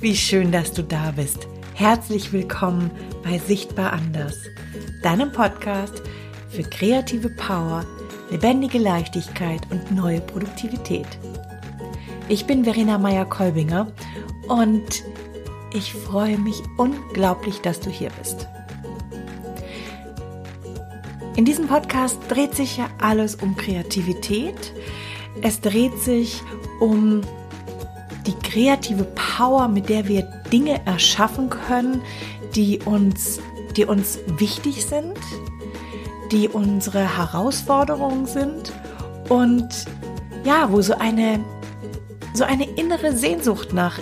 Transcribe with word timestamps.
wie 0.00 0.16
schön, 0.16 0.50
dass 0.50 0.72
du 0.72 0.82
da 0.82 1.12
bist. 1.14 1.46
Herzlich 1.74 2.32
willkommen 2.32 2.90
bei 3.22 3.36
Sichtbar 3.36 3.92
Anders, 3.92 4.38
deinem 5.02 5.30
Podcast 5.30 6.02
für 6.48 6.62
kreative 6.62 7.28
Power, 7.28 7.84
lebendige 8.30 8.78
Leichtigkeit 8.78 9.60
und 9.70 9.90
neue 9.90 10.22
Produktivität. 10.22 11.06
Ich 12.30 12.46
bin 12.46 12.64
Verena 12.64 12.96
Meyer-Kolbinger 12.96 13.92
und 14.48 15.04
ich 15.74 15.92
freue 15.92 16.38
mich 16.38 16.62
unglaublich, 16.78 17.60
dass 17.60 17.80
du 17.80 17.90
hier 17.90 18.10
bist. 18.18 18.48
In 21.36 21.44
diesem 21.44 21.66
Podcast 21.66 22.18
dreht 22.28 22.54
sich 22.54 22.78
ja 22.78 22.88
alles 23.02 23.34
um 23.34 23.54
Kreativität. 23.54 24.72
Es 25.42 25.60
dreht 25.60 25.98
sich 25.98 26.42
um 26.80 27.20
die 28.30 28.48
kreative 28.48 29.04
Power, 29.14 29.68
mit 29.68 29.88
der 29.88 30.06
wir 30.06 30.22
Dinge 30.52 30.84
erschaffen 30.86 31.50
können, 31.50 32.02
die 32.54 32.78
uns, 32.80 33.40
die 33.76 33.84
uns 33.84 34.18
wichtig 34.38 34.86
sind, 34.86 35.18
die 36.30 36.48
unsere 36.48 37.18
Herausforderungen 37.18 38.26
sind 38.26 38.72
und 39.28 39.68
ja, 40.44 40.70
wo 40.70 40.80
so 40.80 40.94
eine, 40.94 41.44
so 42.34 42.44
eine 42.44 42.68
innere 42.70 43.16
Sehnsucht 43.16 43.72
nach 43.72 43.98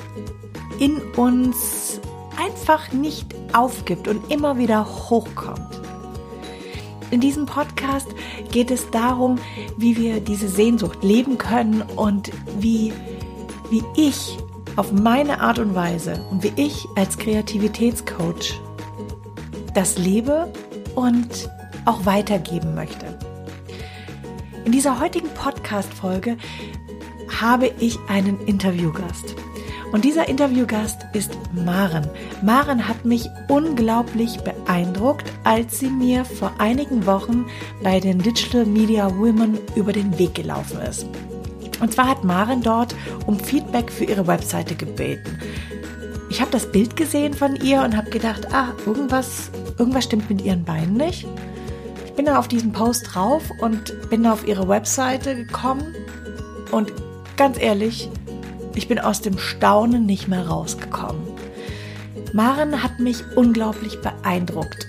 in 0.78 1.00
uns 1.16 2.00
einfach 2.38 2.92
nicht 2.92 3.34
aufgibt 3.52 4.08
und 4.08 4.30
immer 4.30 4.58
wieder 4.58 4.86
hochkommt. 4.86 5.80
In 7.10 7.20
diesem 7.20 7.46
Podcast 7.46 8.08
geht 8.52 8.70
es 8.70 8.90
darum, 8.90 9.38
wie 9.78 9.96
wir 9.96 10.20
diese 10.20 10.48
Sehnsucht 10.48 11.02
leben 11.02 11.38
können 11.38 11.82
und 11.96 12.30
wie 12.58 12.92
wie 13.70 13.82
ich 13.96 14.38
auf 14.76 14.92
meine 14.92 15.40
Art 15.40 15.58
und 15.58 15.74
Weise 15.74 16.24
und 16.30 16.42
wie 16.42 16.52
ich 16.56 16.86
als 16.96 17.18
Kreativitätscoach 17.18 18.60
das 19.74 19.98
lebe 19.98 20.52
und 20.94 21.50
auch 21.84 22.06
weitergeben 22.06 22.74
möchte. 22.74 23.18
In 24.64 24.72
dieser 24.72 25.00
heutigen 25.00 25.28
Podcast-Folge 25.30 26.36
habe 27.40 27.70
ich 27.78 27.98
einen 28.08 28.40
Interviewgast. 28.46 29.34
Und 29.92 30.04
dieser 30.04 30.28
Interviewgast 30.28 31.06
ist 31.14 31.30
Maren. 31.54 32.06
Maren 32.42 32.86
hat 32.86 33.06
mich 33.06 33.26
unglaublich 33.48 34.38
beeindruckt, 34.40 35.32
als 35.44 35.78
sie 35.78 35.88
mir 35.88 36.26
vor 36.26 36.52
einigen 36.58 37.06
Wochen 37.06 37.46
bei 37.82 37.98
den 37.98 38.18
Digital 38.18 38.66
Media 38.66 39.10
Women 39.16 39.58
über 39.76 39.92
den 39.92 40.18
Weg 40.18 40.34
gelaufen 40.34 40.80
ist. 40.82 41.06
Und 41.80 41.92
zwar 41.92 42.08
hat 42.08 42.24
Maren 42.24 42.62
dort 42.62 42.94
um 43.26 43.38
Feedback 43.38 43.90
für 43.90 44.04
ihre 44.04 44.26
Webseite 44.26 44.74
gebeten. 44.74 45.38
Ich 46.30 46.40
habe 46.40 46.50
das 46.50 46.70
Bild 46.70 46.96
gesehen 46.96 47.34
von 47.34 47.56
ihr 47.56 47.82
und 47.82 47.96
habe 47.96 48.10
gedacht, 48.10 48.52
ah, 48.52 48.68
irgendwas, 48.84 49.50
irgendwas 49.78 50.04
stimmt 50.04 50.28
mit 50.28 50.42
ihren 50.42 50.64
Beinen 50.64 50.94
nicht. 50.94 51.26
Ich 52.04 52.12
bin 52.12 52.26
dann 52.26 52.36
auf 52.36 52.48
diesen 52.48 52.72
Post 52.72 53.14
drauf 53.14 53.42
und 53.60 54.10
bin 54.10 54.26
auf 54.26 54.46
ihre 54.46 54.68
Webseite 54.68 55.36
gekommen 55.36 55.94
und 56.70 56.92
ganz 57.36 57.58
ehrlich, 57.58 58.10
ich 58.74 58.88
bin 58.88 58.98
aus 58.98 59.22
dem 59.22 59.38
Staunen 59.38 60.04
nicht 60.06 60.28
mehr 60.28 60.46
rausgekommen. 60.48 61.22
Maren 62.32 62.82
hat 62.82 63.00
mich 63.00 63.24
unglaublich 63.36 64.00
beeindruckt. 64.00 64.86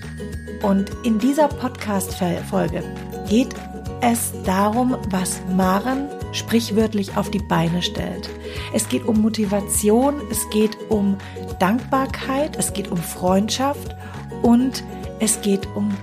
Und 0.62 0.90
in 1.04 1.18
dieser 1.18 1.48
Podcast-Folge 1.48 2.82
geht 3.28 3.54
es 4.02 4.32
darum, 4.44 4.96
was 5.10 5.40
Maren 5.56 6.08
sprichwörtlich 6.32 7.16
auf 7.16 7.30
die 7.30 7.38
Beine 7.38 7.82
stellt. 7.82 8.30
Es 8.72 8.88
geht 8.88 9.04
um 9.06 9.20
Motivation, 9.20 10.20
es 10.30 10.48
geht 10.50 10.76
um 10.88 11.16
Dankbarkeit, 11.58 12.56
es 12.56 12.72
geht 12.72 12.90
um 12.90 12.98
Freundschaft 12.98 13.94
und 14.42 14.84
es 15.18 15.40
geht 15.42 15.66
um 15.74 15.96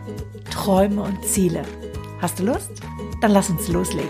Träume 0.52 1.02
und 1.02 1.24
Ziele. 1.26 1.64
Hast 2.22 2.40
du 2.40 2.46
Lust? 2.46 2.72
Dann 3.22 3.32
lass 3.32 3.50
uns 3.50 3.68
loslegen. 3.68 4.10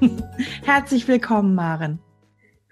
Herzlich 0.64 1.08
willkommen, 1.08 1.54
Maren. 1.54 1.98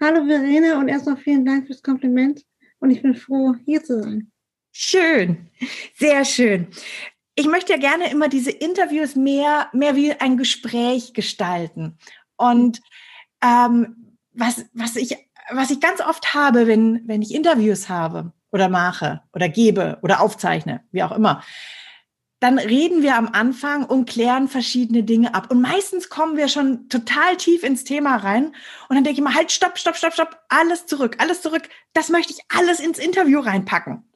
Hallo 0.01 0.25
Verena 0.25 0.79
und 0.79 0.87
erstmal 0.87 1.17
vielen 1.17 1.43
Dank 1.43 1.67
fürs 1.67 1.83
Kompliment 1.83 2.45
und 2.79 2.89
ich 2.89 3.01
bin 3.01 3.15
froh, 3.15 3.55
hier 3.65 3.83
zu 3.83 4.01
sein. 4.01 4.31
Schön, 4.71 5.49
sehr 5.97 6.23
schön. 6.23 6.67
Ich 7.35 7.47
möchte 7.47 7.73
ja 7.73 7.79
gerne 7.79 8.09
immer 8.09 8.29
diese 8.29 8.49
Interviews 8.49 9.17
mehr, 9.17 9.67
mehr 9.73 9.97
wie 9.97 10.13
ein 10.13 10.37
Gespräch 10.37 11.13
gestalten. 11.13 11.97
Und 12.37 12.79
ähm, 13.43 14.15
was, 14.31 14.63
was, 14.71 14.95
ich, 14.95 15.17
was 15.51 15.69
ich 15.69 15.81
ganz 15.81 15.99
oft 15.99 16.33
habe, 16.33 16.65
wenn, 16.65 17.05
wenn 17.05 17.21
ich 17.21 17.35
Interviews 17.35 17.89
habe 17.89 18.31
oder 18.53 18.69
mache 18.69 19.21
oder 19.33 19.49
gebe 19.49 19.99
oder 20.01 20.21
aufzeichne, 20.21 20.81
wie 20.91 21.03
auch 21.03 21.11
immer, 21.11 21.43
dann 22.39 22.57
reden 22.57 23.01
wir 23.01 23.15
am 23.15 23.27
Anfang 23.27 23.85
und 23.85 24.09
klären 24.09 24.47
verschiedene 24.47 25.03
Dinge 25.03 25.35
ab. 25.35 25.51
Und 25.51 25.61
meistens 25.61 26.09
kommen 26.09 26.37
wir 26.37 26.47
schon 26.47 26.87
total 26.87 27.35
tief 27.35 27.63
ins 27.63 27.83
Thema 27.83 28.15
rein. 28.15 28.55
Und 28.87 28.95
dann 28.95 29.03
denke 29.03 29.19
ich 29.19 29.23
mal, 29.23 29.35
halt, 29.35 29.51
stopp, 29.51 29.77
stopp, 29.77 29.97
stopp, 29.97 30.13
stopp, 30.13 30.39
alles 30.47 30.85
zurück, 30.85 31.17
alles 31.19 31.41
zurück. 31.41 31.67
Das 31.93 32.09
möchte 32.09 32.31
ich 32.31 32.39
alles 32.47 32.79
ins 32.79 32.97
Interview 32.97 33.39
reinpacken. 33.39 34.09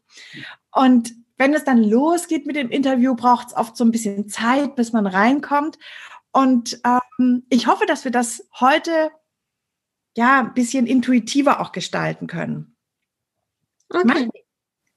Und 0.72 1.13
wenn 1.38 1.53
es 1.53 1.66
dann 1.66 1.84
losgeht 1.84 2.45
mit 2.45 2.56
dem 2.56 2.69
Interview, 2.69 3.16
braucht 3.16 3.47
es 3.47 3.56
oft 3.56 3.75
so 3.75 3.84
ein 3.84 3.91
bisschen 3.91 4.29
Zeit, 4.29 4.75
bis 4.75 4.94
man 4.94 5.05
reinkommt. 5.05 5.78
Und 6.31 6.79
ähm, 6.85 7.45
ich 7.50 7.67
hoffe, 7.67 7.85
dass 7.85 8.05
wir 8.05 8.11
das 8.11 8.47
heute 8.59 9.11
ja 10.16 10.40
ein 10.40 10.53
bisschen 10.53 10.88
intuitiver 10.88 11.59
auch 11.59 11.73
gestalten 11.73 12.28
können. 12.28 12.78
Okay. 13.90 14.29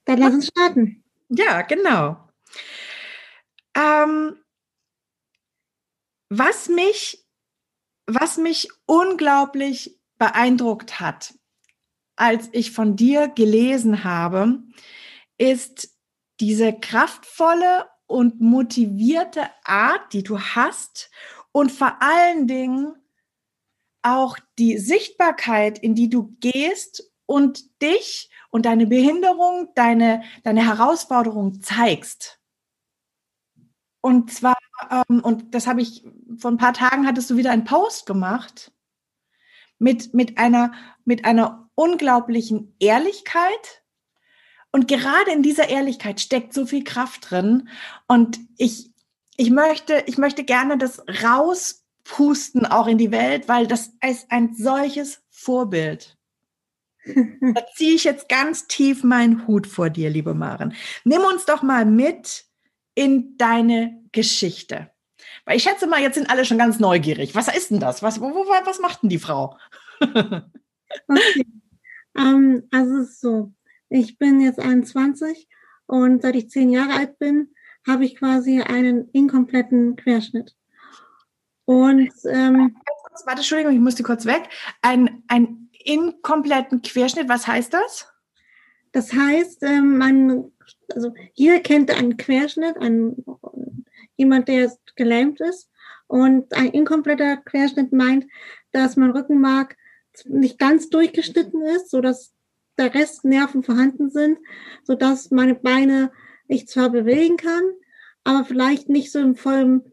Dann 0.05 0.19
lass 0.19 0.33
uns 0.33 0.47
starten. 0.47 1.03
Ja, 1.29 1.61
genau. 1.63 2.26
Ähm, 3.77 4.37
was 6.29 6.67
mich, 6.67 7.25
was 8.07 8.37
mich 8.37 8.69
unglaublich 8.85 9.99
beeindruckt 10.17 10.99
hat, 10.99 11.35
als 12.15 12.49
ich 12.51 12.71
von 12.71 12.95
dir 12.95 13.27
gelesen 13.27 14.03
habe, 14.03 14.63
ist 15.37 15.95
diese 16.39 16.73
kraftvolle 16.73 17.87
und 18.07 18.41
motivierte 18.41 19.47
Art, 19.63 20.11
die 20.13 20.23
du 20.23 20.39
hast 20.39 21.11
und 21.51 21.71
vor 21.71 22.01
allen 22.01 22.47
Dingen 22.47 22.95
auch 24.01 24.37
die 24.57 24.77
Sichtbarkeit, 24.77 25.77
in 25.77 25.93
die 25.93 26.09
du 26.09 26.35
gehst 26.39 27.11
und 27.25 27.81
dich 27.81 28.31
und 28.49 28.65
deine 28.65 28.87
Behinderung, 28.87 29.69
deine, 29.75 30.23
deine 30.43 30.65
Herausforderung 30.65 31.61
zeigst. 31.61 32.39
Und 34.07 34.31
zwar, 34.31 34.55
ähm, 34.89 35.19
und 35.19 35.53
das 35.53 35.67
habe 35.67 35.81
ich, 35.81 36.05
vor 36.37 36.49
ein 36.49 36.57
paar 36.57 36.71
Tagen 36.71 37.05
hattest 37.05 37.29
du 37.29 37.35
wieder 37.35 37.51
einen 37.51 37.65
Post 37.65 38.05
gemacht 38.05 38.71
mit, 39.79 40.13
mit 40.13 40.37
einer, 40.37 40.71
mit 41.03 41.25
einer 41.25 41.69
unglaublichen 41.75 42.73
Ehrlichkeit. 42.79 43.83
Und 44.71 44.87
gerade 44.87 45.31
in 45.33 45.43
dieser 45.43 45.67
Ehrlichkeit 45.67 46.21
steckt 46.21 46.53
so 46.53 46.65
viel 46.65 46.85
Kraft 46.85 47.31
drin. 47.31 47.67
Und 48.07 48.39
ich, 48.57 48.93
ich 49.35 49.49
möchte, 49.49 50.05
ich 50.05 50.17
möchte 50.17 50.45
gerne 50.45 50.77
das 50.77 51.03
rauspusten 51.25 52.65
auch 52.65 52.87
in 52.87 52.97
die 52.97 53.11
Welt, 53.11 53.49
weil 53.49 53.67
das 53.67 53.91
ist 54.07 54.31
ein 54.31 54.53
solches 54.53 55.21
Vorbild. 55.29 56.17
da 57.05 57.65
ziehe 57.75 57.95
ich 57.95 58.05
jetzt 58.05 58.29
ganz 58.29 58.67
tief 58.67 59.03
meinen 59.03 59.47
Hut 59.47 59.67
vor 59.67 59.89
dir, 59.89 60.09
liebe 60.09 60.33
Maren. 60.33 60.75
Nimm 61.03 61.23
uns 61.23 61.43
doch 61.43 61.61
mal 61.61 61.83
mit 61.83 62.46
in 62.97 63.37
deine 63.37 64.03
Geschichte? 64.11 64.89
Weil 65.45 65.57
ich 65.57 65.63
schätze 65.63 65.85
mal, 65.85 66.01
jetzt 66.01 66.15
sind 66.15 66.31
alle 66.31 66.45
schon 66.45 66.57
ganz 66.57 66.79
neugierig. 66.79 67.35
Was 67.35 67.47
ist 67.47 67.69
denn 67.69 67.79
das? 67.79 68.01
Was, 68.01 68.19
wo, 68.19 68.33
wo, 68.33 68.45
was 68.65 68.79
macht 68.79 69.03
denn 69.03 69.09
die 69.09 69.19
Frau? 69.19 69.55
okay. 70.01 71.45
Ähm, 72.17 72.63
also 72.71 72.97
es 72.97 73.09
ist 73.09 73.21
so, 73.21 73.53
ich 73.89 74.17
bin 74.17 74.41
jetzt 74.41 74.59
21 74.59 75.47
und 75.85 76.23
seit 76.23 76.35
ich 76.35 76.49
zehn 76.49 76.71
Jahre 76.71 76.95
alt 76.95 77.19
bin, 77.19 77.53
habe 77.87 78.03
ich 78.03 78.15
quasi 78.15 78.61
einen 78.61 79.09
inkompletten 79.11 79.95
Querschnitt. 79.95 80.55
Und 81.65 82.11
ähm, 82.25 82.75
warte, 83.25 83.39
Entschuldigung, 83.39 83.73
ich 83.73 83.79
musste 83.79 84.01
kurz 84.01 84.25
weg. 84.25 84.49
Ein, 84.81 85.23
ein 85.27 85.69
inkompletten 85.85 86.81
Querschnitt, 86.81 87.29
was 87.29 87.45
heißt 87.45 87.73
das? 87.73 88.11
Das 88.91 89.13
heißt, 89.13 89.61
ähm, 89.63 89.97
man 89.97 90.51
also 90.93 91.13
jeder 91.33 91.59
kennt 91.59 91.91
einen 91.91 92.17
Querschnitt, 92.17 92.77
einen, 92.77 93.23
jemand, 94.15 94.47
der 94.47 94.71
gelähmt 94.95 95.39
ist. 95.41 95.69
Und 96.07 96.53
ein 96.53 96.71
inkompletter 96.71 97.37
Querschnitt 97.37 97.91
meint, 97.91 98.25
dass 98.71 98.95
mein 98.95 99.11
Rückenmark 99.11 99.75
nicht 100.25 100.57
ganz 100.57 100.89
durchgeschnitten 100.89 101.61
ist, 101.61 101.91
so 101.91 102.01
dass 102.01 102.33
der 102.77 102.93
Rest 102.93 103.25
Nerven 103.25 103.63
vorhanden 103.63 104.09
sind, 104.09 104.39
so 104.83 104.95
dass 104.95 105.31
meine 105.31 105.55
Beine 105.55 106.11
ich 106.47 106.67
zwar 106.67 106.89
bewegen 106.89 107.37
kann, 107.37 107.63
aber 108.23 108.45
vielleicht 108.45 108.89
nicht 108.89 109.11
so 109.11 109.19
im 109.19 109.35
vollen 109.35 109.91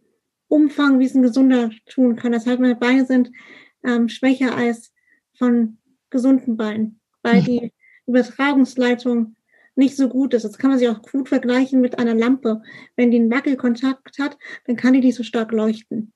Umfang, 0.49 0.99
wie 0.99 1.06
es 1.06 1.14
ein 1.14 1.23
Gesunder 1.23 1.70
tun 1.87 2.17
kann. 2.17 2.32
Das 2.32 2.47
heißt, 2.47 2.61
meine 2.61 2.76
Beine 2.76 3.06
sind 3.06 3.31
ähm, 3.82 4.08
schwächer 4.08 4.56
als 4.56 4.93
von 5.37 5.79
gesunden 6.11 6.56
Beinen, 6.56 7.00
weil 7.23 7.40
mhm. 7.40 7.44
die 7.44 7.73
Übertragungsleitung 8.06 9.37
nicht 9.76 9.97
so 9.97 10.09
gut 10.09 10.35
ist. 10.35 10.44
Das 10.44 10.59
kann 10.59 10.71
man 10.71 10.79
sich 10.79 10.88
auch 10.88 11.03
gut 11.03 11.29
vergleichen 11.29 11.81
mit 11.81 11.99
einer 11.99 12.15
Lampe. 12.15 12.62
Wenn 12.97 13.11
die 13.11 13.19
einen 13.19 13.31
Wackelkontakt 13.31 14.19
hat, 14.19 14.38
dann 14.67 14.76
kann 14.76 14.93
die 14.93 15.00
nicht 15.00 15.17
so 15.17 15.23
stark 15.23 15.53
leuchten. 15.53 16.12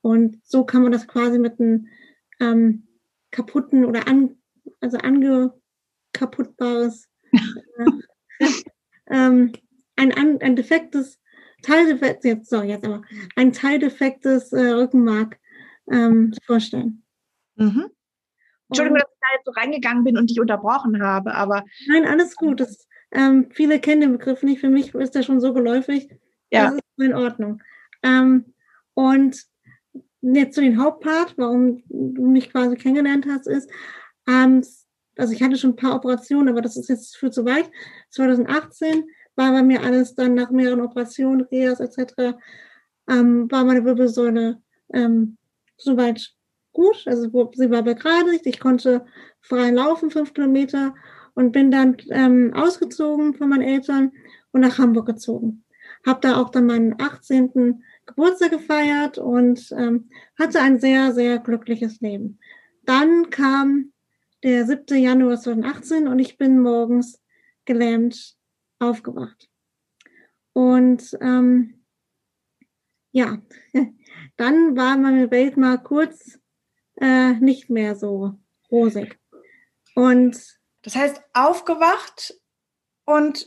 Und 0.00 0.38
so 0.44 0.64
kann 0.64 0.82
man 0.82 0.92
das 0.92 1.06
quasi 1.06 1.38
mit 1.38 1.60
einem 1.60 1.88
ähm, 2.40 2.88
kaputten 3.30 3.84
oder 3.84 4.08
an, 4.08 4.36
also 4.80 4.98
angekaputtbares, 4.98 7.06
äh, 7.32 7.86
ähm, 9.10 9.52
ein, 9.96 10.40
ein 10.40 10.56
defektes 10.56 11.20
Teildefekt, 11.62 12.24
jetzt, 12.24 12.50
sorry, 12.50 12.70
jetzt 12.70 12.84
aber, 12.84 13.02
ein 13.36 13.52
Teildefektes 13.52 14.52
äh, 14.52 14.70
Rückenmark 14.70 15.38
ähm, 15.90 16.34
vorstellen. 16.44 17.04
Mhm. 17.56 17.90
Entschuldigung, 18.72 18.98
dass 18.98 19.10
ich 19.12 19.20
da 19.20 19.36
jetzt 19.36 19.44
so 19.46 19.52
reingegangen 19.52 20.04
bin 20.04 20.18
und 20.18 20.30
dich 20.30 20.40
unterbrochen 20.40 21.02
habe, 21.02 21.34
aber. 21.34 21.64
Nein, 21.88 22.06
alles 22.06 22.36
gut. 22.36 22.60
Das, 22.60 22.88
ähm, 23.12 23.48
viele 23.52 23.78
kennen 23.80 24.00
den 24.00 24.12
Begriff 24.12 24.42
nicht. 24.42 24.60
Für 24.60 24.68
mich 24.68 24.94
ist 24.94 25.14
der 25.14 25.22
schon 25.22 25.40
so 25.40 25.52
geläufig. 25.52 26.08
Ja. 26.50 26.66
Das 26.66 26.74
ist 26.74 26.82
in 27.04 27.14
Ordnung. 27.14 27.62
Ähm, 28.02 28.54
und 28.94 29.42
jetzt 30.22 30.54
zu 30.54 30.60
den 30.60 30.82
Hauptpart, 30.82 31.34
warum 31.36 31.82
du 31.88 32.26
mich 32.26 32.50
quasi 32.50 32.76
kennengelernt 32.76 33.26
hast, 33.28 33.46
ist, 33.46 33.70
ähm, 34.28 34.62
also 35.16 35.32
ich 35.32 35.42
hatte 35.42 35.56
schon 35.56 35.70
ein 35.70 35.76
paar 35.76 35.94
Operationen, 35.94 36.48
aber 36.48 36.62
das 36.62 36.76
ist 36.76 36.88
jetzt 36.88 37.16
für 37.16 37.30
zu 37.30 37.44
weit. 37.44 37.70
2018 38.10 39.04
war 39.36 39.52
bei 39.52 39.62
mir 39.62 39.82
alles 39.82 40.14
dann 40.14 40.34
nach 40.34 40.50
mehreren 40.50 40.80
Operationen, 40.80 41.42
Reas 41.42 41.80
etc., 41.80 42.36
ähm, 43.08 43.50
war 43.50 43.64
meine 43.64 43.84
Wirbelsäule 43.84 44.62
ähm, 44.92 45.36
soweit 45.76 46.32
gut. 46.72 47.04
Also 47.06 47.22
sie 47.54 47.70
war 47.70 47.82
begradigt, 47.82 48.46
ich 48.46 48.60
konnte 48.60 49.04
frei 49.40 49.70
laufen, 49.70 50.10
fünf 50.10 50.34
Kilometer 50.34 50.94
und 51.34 51.52
bin 51.52 51.70
dann 51.70 51.96
ähm, 52.10 52.52
ausgezogen 52.54 53.34
von 53.34 53.48
meinen 53.48 53.62
Eltern 53.62 54.12
und 54.52 54.60
nach 54.60 54.78
Hamburg 54.78 55.06
gezogen. 55.06 55.64
Hab 56.06 56.20
da 56.20 56.40
auch 56.40 56.50
dann 56.50 56.66
meinen 56.66 57.00
18. 57.00 57.82
Geburtstag 58.06 58.50
gefeiert 58.50 59.18
und 59.18 59.72
ähm, 59.78 60.08
hatte 60.38 60.60
ein 60.60 60.80
sehr, 60.80 61.12
sehr 61.12 61.38
glückliches 61.38 62.00
Leben. 62.00 62.38
Dann 62.84 63.30
kam 63.30 63.92
der 64.42 64.66
7. 64.66 65.00
Januar 65.00 65.40
2018 65.40 66.08
und 66.08 66.18
ich 66.18 66.36
bin 66.36 66.58
morgens 66.58 67.22
gelähmt 67.64 68.36
aufgewacht. 68.80 69.48
Und 70.52 71.16
ähm, 71.20 71.84
ja, 73.12 73.38
dann 74.36 74.76
war 74.76 74.96
meine 74.96 75.30
Welt 75.30 75.56
mal 75.56 75.78
kurz 75.78 76.40
äh, 77.02 77.32
nicht 77.34 77.68
mehr 77.68 77.96
so 77.96 78.34
rosig. 78.70 79.18
Und 79.94 80.40
das 80.82 80.96
heißt, 80.96 81.20
aufgewacht 81.34 82.34
und 83.04 83.46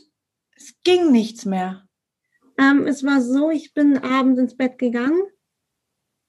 es 0.54 0.74
ging 0.84 1.10
nichts 1.10 1.44
mehr. 1.44 1.88
Ähm, 2.58 2.86
es 2.86 3.02
war 3.02 3.20
so, 3.20 3.50
ich 3.50 3.74
bin 3.74 3.98
abends 3.98 4.38
ins 4.38 4.56
Bett 4.56 4.78
gegangen 4.78 5.22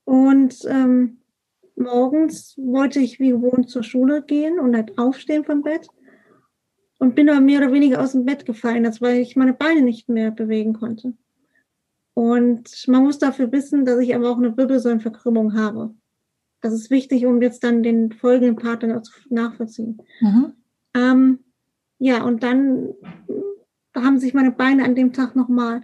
und 0.05 0.65
ähm, 0.65 1.21
morgens 1.75 2.57
wollte 2.57 2.99
ich 2.99 3.19
wie 3.19 3.29
gewohnt 3.29 3.69
zur 3.69 3.83
Schule 3.83 4.23
gehen 4.23 4.59
und 4.59 4.75
halt 4.75 4.97
aufstehen 4.97 5.45
vom 5.45 5.61
Bett 5.61 5.87
und 6.97 7.15
bin 7.15 7.29
aber 7.29 7.39
mehr 7.39 7.59
oder 7.59 7.71
weniger 7.71 8.01
aus 8.01 8.13
dem 8.13 8.25
Bett 8.25 8.45
gefallen, 8.45 8.83
das 8.83 9.01
weil 9.01 9.19
ich 9.19 9.35
meine 9.35 9.53
Beine 9.53 9.81
nicht 9.81 10.09
mehr 10.09 10.31
bewegen 10.31 10.73
konnte. 10.73 11.13
Und 12.13 12.87
man 12.87 13.03
muss 13.03 13.19
dafür 13.19 13.51
wissen, 13.51 13.85
dass 13.85 13.99
ich 13.99 14.15
aber 14.15 14.31
auch 14.31 14.37
eine 14.37 14.57
Wirbelsäulenverkrümmung 14.57 15.53
habe. 15.53 15.93
Das 16.61 16.73
ist 16.73 16.89
wichtig, 16.89 17.25
um 17.25 17.41
jetzt 17.41 17.63
dann 17.63 17.83
den 17.83 18.11
folgenden 18.11 18.55
Part 18.55 18.83
dann 18.83 19.01
nachvollziehen. 19.29 20.01
Mhm. 20.21 20.53
Ähm, 20.95 21.39
ja, 21.99 22.23
und 22.23 22.43
dann 22.43 22.93
haben 23.95 24.19
sich 24.19 24.33
meine 24.33 24.51
Beine 24.51 24.83
an 24.83 24.95
dem 24.95 25.13
Tag 25.13 25.35
nochmal 25.35 25.81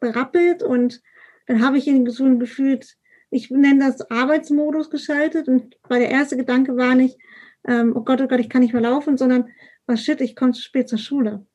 berappelt 0.00 0.62
und 0.62 1.00
dann 1.46 1.62
habe 1.62 1.78
ich 1.78 1.86
in 1.86 2.08
so 2.08 2.38
gefühlt, 2.38 2.96
ich 3.30 3.50
nenne 3.50 3.86
das 3.86 4.10
Arbeitsmodus 4.10 4.90
geschaltet 4.90 5.48
und 5.48 5.76
weil 5.88 6.00
der 6.00 6.10
erste 6.10 6.36
Gedanke 6.36 6.76
war 6.76 6.94
nicht, 6.94 7.18
ähm, 7.66 7.92
oh 7.94 8.02
Gott, 8.02 8.20
oh 8.20 8.28
Gott, 8.28 8.40
ich 8.40 8.48
kann 8.48 8.62
nicht 8.62 8.72
mehr 8.72 8.82
laufen, 8.82 9.16
sondern 9.16 9.48
was 9.86 10.00
oh 10.00 10.02
shit, 10.02 10.20
ich 10.20 10.36
komme 10.36 10.52
zu 10.52 10.62
spät 10.62 10.88
zur 10.88 10.98
Schule. 10.98 11.46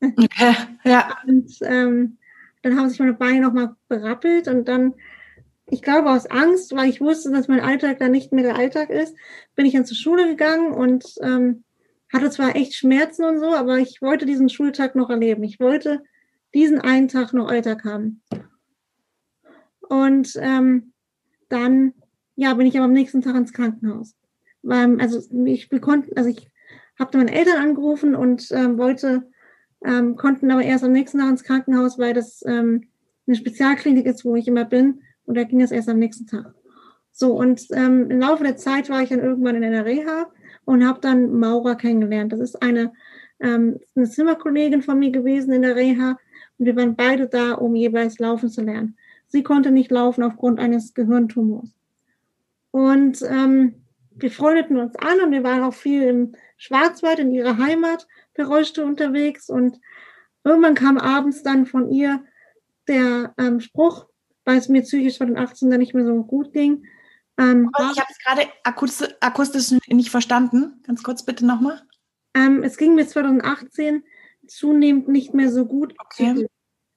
Okay, 0.00 0.54
ja. 0.84 1.16
Und 1.26 1.50
ähm, 1.62 2.18
dann 2.62 2.76
haben 2.78 2.88
sich 2.88 2.98
meine 2.98 3.14
Beine 3.14 3.40
nochmal 3.40 3.74
berappelt 3.88 4.48
und 4.48 4.68
dann, 4.68 4.94
ich 5.66 5.82
glaube 5.82 6.10
aus 6.10 6.26
Angst, 6.26 6.74
weil 6.74 6.88
ich 6.88 7.00
wusste, 7.00 7.30
dass 7.30 7.48
mein 7.48 7.60
Alltag 7.60 7.98
dann 7.98 8.12
nicht 8.12 8.32
mehr 8.32 8.44
der 8.44 8.56
Alltag 8.56 8.90
ist, 8.90 9.14
bin 9.54 9.66
ich 9.66 9.72
dann 9.72 9.86
zur 9.86 9.96
Schule 9.96 10.28
gegangen 10.28 10.72
und 10.72 11.14
ähm, 11.22 11.64
hatte 12.12 12.30
zwar 12.30 12.54
echt 12.54 12.74
Schmerzen 12.74 13.24
und 13.24 13.40
so, 13.40 13.54
aber 13.54 13.78
ich 13.78 14.00
wollte 14.02 14.26
diesen 14.26 14.48
Schultag 14.48 14.94
noch 14.94 15.10
erleben. 15.10 15.42
Ich 15.42 15.58
wollte 15.58 16.02
diesen 16.54 16.80
einen 16.80 17.08
Tag 17.08 17.32
noch 17.32 17.48
Alltag 17.48 17.84
haben. 17.84 18.22
Und 19.80 20.32
ähm, 20.36 20.92
dann, 21.48 21.94
ja, 22.36 22.54
bin 22.54 22.66
ich 22.66 22.76
aber 22.76 22.84
am 22.84 22.92
nächsten 22.92 23.22
Tag 23.22 23.34
ins 23.34 23.52
Krankenhaus. 23.52 24.14
Weil, 24.62 25.00
also 25.00 25.20
ich 25.44 25.68
konnte, 25.80 26.16
also 26.16 26.30
ich 26.30 26.48
habe 26.98 27.18
meine 27.18 27.34
Eltern 27.34 27.62
angerufen 27.62 28.14
und 28.14 28.50
ähm, 28.52 28.78
wollte, 28.78 29.28
ähm, 29.84 30.16
konnten 30.16 30.50
aber 30.50 30.62
erst 30.62 30.84
am 30.84 30.92
nächsten 30.92 31.18
Tag 31.18 31.30
ins 31.30 31.44
Krankenhaus, 31.44 31.98
weil 31.98 32.14
das 32.14 32.42
ähm, 32.46 32.88
eine 33.26 33.36
Spezialklinik 33.36 34.06
ist, 34.06 34.24
wo 34.24 34.36
ich 34.36 34.46
immer 34.46 34.64
bin. 34.64 35.00
Und 35.26 35.36
da 35.36 35.44
ging 35.44 35.62
es 35.62 35.70
erst 35.70 35.88
am 35.88 35.98
nächsten 35.98 36.26
Tag. 36.26 36.54
So, 37.12 37.32
und 37.32 37.66
ähm, 37.72 38.10
im 38.10 38.20
Laufe 38.20 38.42
der 38.42 38.56
Zeit 38.56 38.90
war 38.90 39.02
ich 39.02 39.10
dann 39.10 39.20
irgendwann 39.20 39.54
in 39.56 39.64
einer 39.64 39.84
Reha 39.84 40.26
und 40.64 40.86
habe 40.86 41.00
dann 41.00 41.38
Maura 41.38 41.74
kennengelernt. 41.76 42.32
Das 42.32 42.40
ist 42.40 42.60
eine, 42.60 42.92
ähm, 43.40 43.78
eine 43.94 44.08
Zimmerkollegin 44.08 44.82
von 44.82 44.98
mir 44.98 45.10
gewesen 45.10 45.52
in 45.52 45.62
der 45.62 45.76
Reha 45.76 46.18
und 46.58 46.66
wir 46.66 46.76
waren 46.76 46.96
beide 46.96 47.28
da, 47.28 47.52
um 47.52 47.76
jeweils 47.76 48.18
laufen 48.18 48.48
zu 48.48 48.62
lernen. 48.62 48.96
Sie 49.28 49.42
konnte 49.42 49.70
nicht 49.70 49.90
laufen 49.90 50.22
aufgrund 50.22 50.60
eines 50.60 50.94
Gehirntumors. 50.94 51.70
Und 52.70 53.22
ähm, 53.22 53.84
wir 54.10 54.30
freundeten 54.30 54.78
uns 54.78 54.96
an 54.96 55.20
und 55.24 55.32
wir 55.32 55.44
waren 55.44 55.62
auch 55.62 55.74
viel 55.74 56.02
im 56.02 56.32
Schwarzwald 56.56 57.18
in 57.18 57.32
ihrer 57.32 57.58
Heimat 57.58 58.06
per 58.34 58.46
Rollstuhl 58.46 58.84
unterwegs 58.84 59.48
und 59.48 59.80
irgendwann 60.44 60.74
kam 60.74 60.98
abends 60.98 61.42
dann 61.42 61.66
von 61.66 61.90
ihr 61.90 62.24
der 62.88 63.34
ähm, 63.38 63.60
Spruch, 63.60 64.06
weil 64.44 64.58
es 64.58 64.68
mir 64.68 64.82
psychisch 64.82 65.18
von 65.18 65.28
den 65.28 65.38
18 65.38 65.70
dann 65.70 65.80
nicht 65.80 65.94
mehr 65.94 66.04
so 66.04 66.22
gut 66.22 66.52
ging, 66.52 66.84
ähm, 67.36 67.70
ich 67.76 68.00
habe 68.00 68.10
es 68.10 68.18
gerade 68.18 68.42
akustisch, 68.62 69.08
akustisch 69.20 69.72
nicht 69.88 70.10
verstanden. 70.10 70.80
Ganz 70.86 71.02
kurz 71.02 71.24
bitte 71.24 71.44
nochmal. 71.44 71.82
Ähm, 72.34 72.62
es 72.62 72.76
ging 72.76 72.94
mir 72.94 73.06
2018 73.06 74.04
zunehmend 74.46 75.08
nicht 75.08 75.34
mehr 75.34 75.50
so 75.50 75.66
gut, 75.66 75.94
okay. 75.98 76.46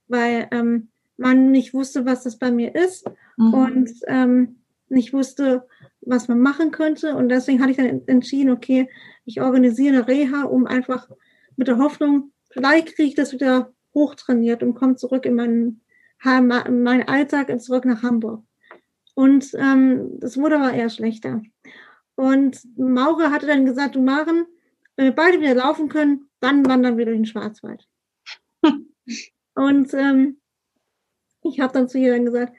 weil 0.07 0.47
ähm, 0.51 0.89
man 1.17 1.51
nicht 1.51 1.73
wusste, 1.73 2.05
was 2.05 2.23
das 2.23 2.37
bei 2.37 2.51
mir 2.51 2.75
ist 2.75 3.09
mhm. 3.37 3.53
und 3.53 3.91
ähm, 4.07 4.57
nicht 4.89 5.13
wusste, 5.13 5.67
was 6.01 6.27
man 6.27 6.39
machen 6.39 6.71
könnte. 6.71 7.15
Und 7.15 7.29
deswegen 7.29 7.61
hatte 7.61 7.71
ich 7.71 7.77
dann 7.77 8.07
entschieden, 8.07 8.51
okay, 8.51 8.89
ich 9.25 9.41
organisiere 9.41 9.97
eine 9.97 10.07
Reha, 10.07 10.43
um 10.43 10.67
einfach 10.67 11.09
mit 11.55 11.67
der 11.67 11.79
Hoffnung, 11.79 12.31
vielleicht 12.51 12.95
kriege 12.95 13.09
ich 13.09 13.15
das 13.15 13.33
wieder 13.33 13.73
hochtrainiert 13.93 14.61
und 14.61 14.75
komme 14.75 14.95
zurück 14.95 15.25
in 15.25 15.35
meinen, 15.35 15.81
in 16.23 16.83
meinen 16.83 17.07
Alltag 17.07 17.61
zurück 17.61 17.85
nach 17.85 18.03
Hamburg. 18.03 18.43
Und 19.15 19.53
ähm, 19.55 20.19
das 20.19 20.37
wurde 20.37 20.59
aber 20.59 20.73
eher 20.73 20.89
schlechter. 20.89 21.41
Und 22.15 22.59
Maure 22.77 23.31
hatte 23.31 23.47
dann 23.47 23.65
gesagt, 23.65 23.95
du 23.95 24.01
Maren, 24.01 24.45
wenn 24.95 25.05
wir 25.05 25.15
beide 25.15 25.39
wieder 25.39 25.55
laufen 25.55 25.89
können, 25.89 26.29
dann 26.39 26.65
wandern 26.65 26.97
wir 26.97 27.05
durch 27.05 27.17
den 27.17 27.25
Schwarzwald. 27.25 27.87
und 29.55 29.93
ähm, 29.93 30.39
ich 31.43 31.59
habe 31.59 31.73
dann 31.73 31.87
zu 31.87 31.97
ihr 31.97 32.13
dann 32.13 32.25
gesagt, 32.25 32.53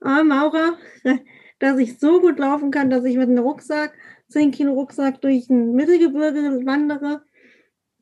ah, 0.00 0.22
Maura, 0.22 0.78
dass 1.58 1.78
ich 1.78 1.98
so 1.98 2.20
gut 2.20 2.38
laufen 2.38 2.70
kann, 2.70 2.90
dass 2.90 3.04
ich 3.04 3.16
mit 3.16 3.28
einem 3.28 3.38
Rucksack, 3.38 3.94
10 4.28 4.50
Kilo 4.50 4.72
Rucksack 4.72 5.20
durch 5.20 5.48
ein 5.50 5.72
Mittelgebirge 5.72 6.64
wandere, 6.66 7.24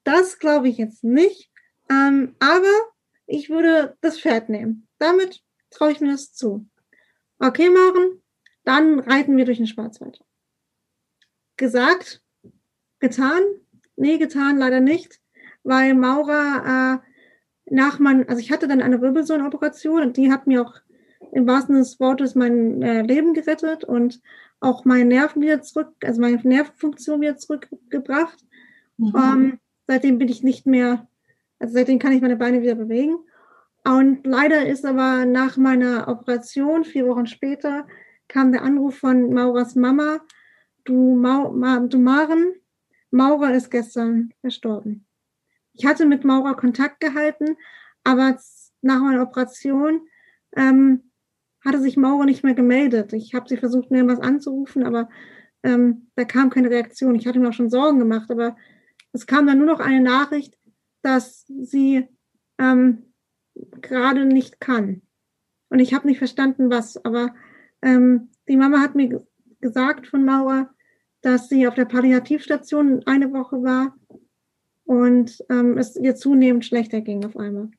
das 0.04 0.38
glaube 0.38 0.68
ich 0.68 0.78
jetzt 0.78 1.04
nicht. 1.04 1.50
Ähm, 1.90 2.34
aber 2.38 2.72
ich 3.26 3.50
würde 3.50 3.96
das 4.00 4.20
Pferd 4.20 4.48
nehmen. 4.48 4.88
Damit 5.02 5.42
traue 5.70 5.90
ich 5.90 6.00
mir 6.00 6.12
das 6.12 6.32
zu. 6.32 6.64
Okay, 7.40 7.68
Maren, 7.70 8.22
dann 8.62 9.00
reiten 9.00 9.36
wir 9.36 9.44
durch 9.44 9.58
den 9.58 9.66
Schwarzwald. 9.66 10.22
Gesagt, 11.56 12.22
getan? 13.00 13.42
Nee, 13.96 14.18
getan 14.18 14.58
leider 14.58 14.78
nicht, 14.78 15.20
weil 15.64 15.94
Maura 15.94 16.94
äh, 16.94 16.98
nach 17.64 17.98
man, 17.98 18.28
also 18.28 18.38
ich 18.38 18.52
hatte 18.52 18.68
dann 18.68 18.80
eine 18.80 19.00
Wirbelsäulenoperation 19.00 20.02
und 20.02 20.16
die 20.16 20.30
hat 20.30 20.46
mir 20.46 20.62
auch 20.62 20.74
im 21.32 21.48
wahrsten 21.48 21.74
Sinne 21.74 21.84
des 21.84 21.98
Wortes 21.98 22.36
mein 22.36 22.80
äh, 22.82 23.02
Leben 23.02 23.34
gerettet 23.34 23.82
und 23.82 24.20
auch 24.60 24.84
meine 24.84 25.04
Nerven 25.04 25.42
wieder 25.42 25.62
zurück, 25.62 25.94
also 26.04 26.20
meine 26.20 26.36
Nervenfunktion 26.36 27.20
wieder 27.20 27.36
zurückgebracht. 27.36 28.38
Mhm. 28.98 29.12
Ähm, 29.16 29.58
seitdem 29.88 30.18
bin 30.18 30.28
ich 30.28 30.44
nicht 30.44 30.64
mehr, 30.64 31.08
also 31.58 31.74
seitdem 31.74 31.98
kann 31.98 32.12
ich 32.12 32.22
meine 32.22 32.36
Beine 32.36 32.62
wieder 32.62 32.76
bewegen. 32.76 33.16
Und 33.84 34.24
leider 34.26 34.66
ist 34.66 34.84
aber 34.84 35.24
nach 35.24 35.56
meiner 35.56 36.06
Operation, 36.08 36.84
vier 36.84 37.06
Wochen 37.08 37.26
später, 37.26 37.86
kam 38.28 38.52
der 38.52 38.62
Anruf 38.62 38.98
von 38.98 39.32
Mauras 39.32 39.74
Mama, 39.74 40.20
du, 40.84 41.16
Mau, 41.16 41.52
Ma, 41.52 41.80
du 41.80 41.98
Maren, 41.98 42.54
Maura 43.10 43.50
ist 43.50 43.70
gestern 43.70 44.32
verstorben. 44.40 45.06
Ich 45.74 45.84
hatte 45.84 46.06
mit 46.06 46.24
Maura 46.24 46.54
Kontakt 46.54 47.00
gehalten, 47.00 47.56
aber 48.04 48.38
nach 48.82 49.00
meiner 49.00 49.22
Operation 49.22 50.02
ähm, 50.56 51.10
hatte 51.64 51.80
sich 51.80 51.96
Maura 51.96 52.24
nicht 52.24 52.44
mehr 52.44 52.54
gemeldet. 52.54 53.12
Ich 53.12 53.34
habe 53.34 53.48
sie 53.48 53.56
versucht, 53.56 53.90
mir 53.90 54.06
was 54.06 54.20
anzurufen, 54.20 54.84
aber 54.84 55.08
ähm, 55.62 56.08
da 56.14 56.24
kam 56.24 56.50
keine 56.50 56.70
Reaktion. 56.70 57.14
Ich 57.14 57.26
hatte 57.26 57.38
mir 57.38 57.48
auch 57.48 57.54
schon 57.54 57.70
Sorgen 57.70 57.98
gemacht, 57.98 58.30
aber 58.30 58.56
es 59.12 59.26
kam 59.26 59.46
dann 59.46 59.58
nur 59.58 59.66
noch 59.66 59.80
eine 59.80 60.00
Nachricht, 60.00 60.58
dass 61.02 61.44
sie 61.46 62.08
ähm, 62.58 63.11
gerade 63.54 64.24
nicht 64.24 64.60
kann. 64.60 65.02
Und 65.68 65.78
ich 65.78 65.94
habe 65.94 66.06
nicht 66.06 66.18
verstanden, 66.18 66.70
was. 66.70 67.02
Aber 67.04 67.34
ähm, 67.82 68.30
die 68.48 68.56
Mama 68.56 68.80
hat 68.80 68.94
mir 68.94 69.24
gesagt 69.60 70.06
von 70.06 70.24
Maura, 70.24 70.70
dass 71.22 71.48
sie 71.48 71.66
auf 71.66 71.74
der 71.74 71.84
Palliativstation 71.84 73.02
eine 73.06 73.32
Woche 73.32 73.62
war 73.62 73.96
und 74.84 75.42
ähm, 75.48 75.78
es 75.78 75.96
ihr 75.96 76.16
zunehmend 76.16 76.64
schlechter 76.64 77.00
ging 77.00 77.24
auf 77.24 77.36
einmal. 77.36 77.70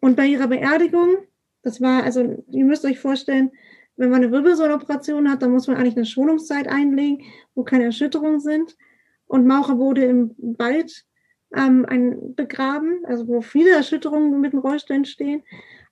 Und 0.00 0.16
bei 0.16 0.26
ihrer 0.26 0.48
Beerdigung, 0.48 1.18
das 1.62 1.80
war, 1.80 2.02
also 2.02 2.42
ihr 2.50 2.64
müsst 2.64 2.84
euch 2.84 2.98
vorstellen, 2.98 3.50
wenn 3.96 4.08
man 4.08 4.22
eine 4.22 4.32
Wirbelsäuleoperation 4.32 5.30
hat, 5.30 5.42
dann 5.42 5.52
muss 5.52 5.66
man 5.66 5.76
eigentlich 5.76 5.96
eine 5.96 6.06
Schonungszeit 6.06 6.68
einlegen, 6.68 7.26
wo 7.54 7.64
keine 7.64 7.84
Erschütterungen 7.84 8.40
sind. 8.40 8.76
Und 9.26 9.46
Maura 9.46 9.76
wurde 9.76 10.06
im 10.06 10.34
Wald 10.38 11.04
ähm, 11.54 11.84
ein, 11.88 12.34
begraben, 12.34 13.04
also 13.06 13.26
wo 13.28 13.40
viele 13.40 13.70
Erschütterungen 13.70 14.40
mit 14.40 14.52
dem 14.52 14.60
Rollstuhl 14.60 14.96
entstehen. 14.96 15.42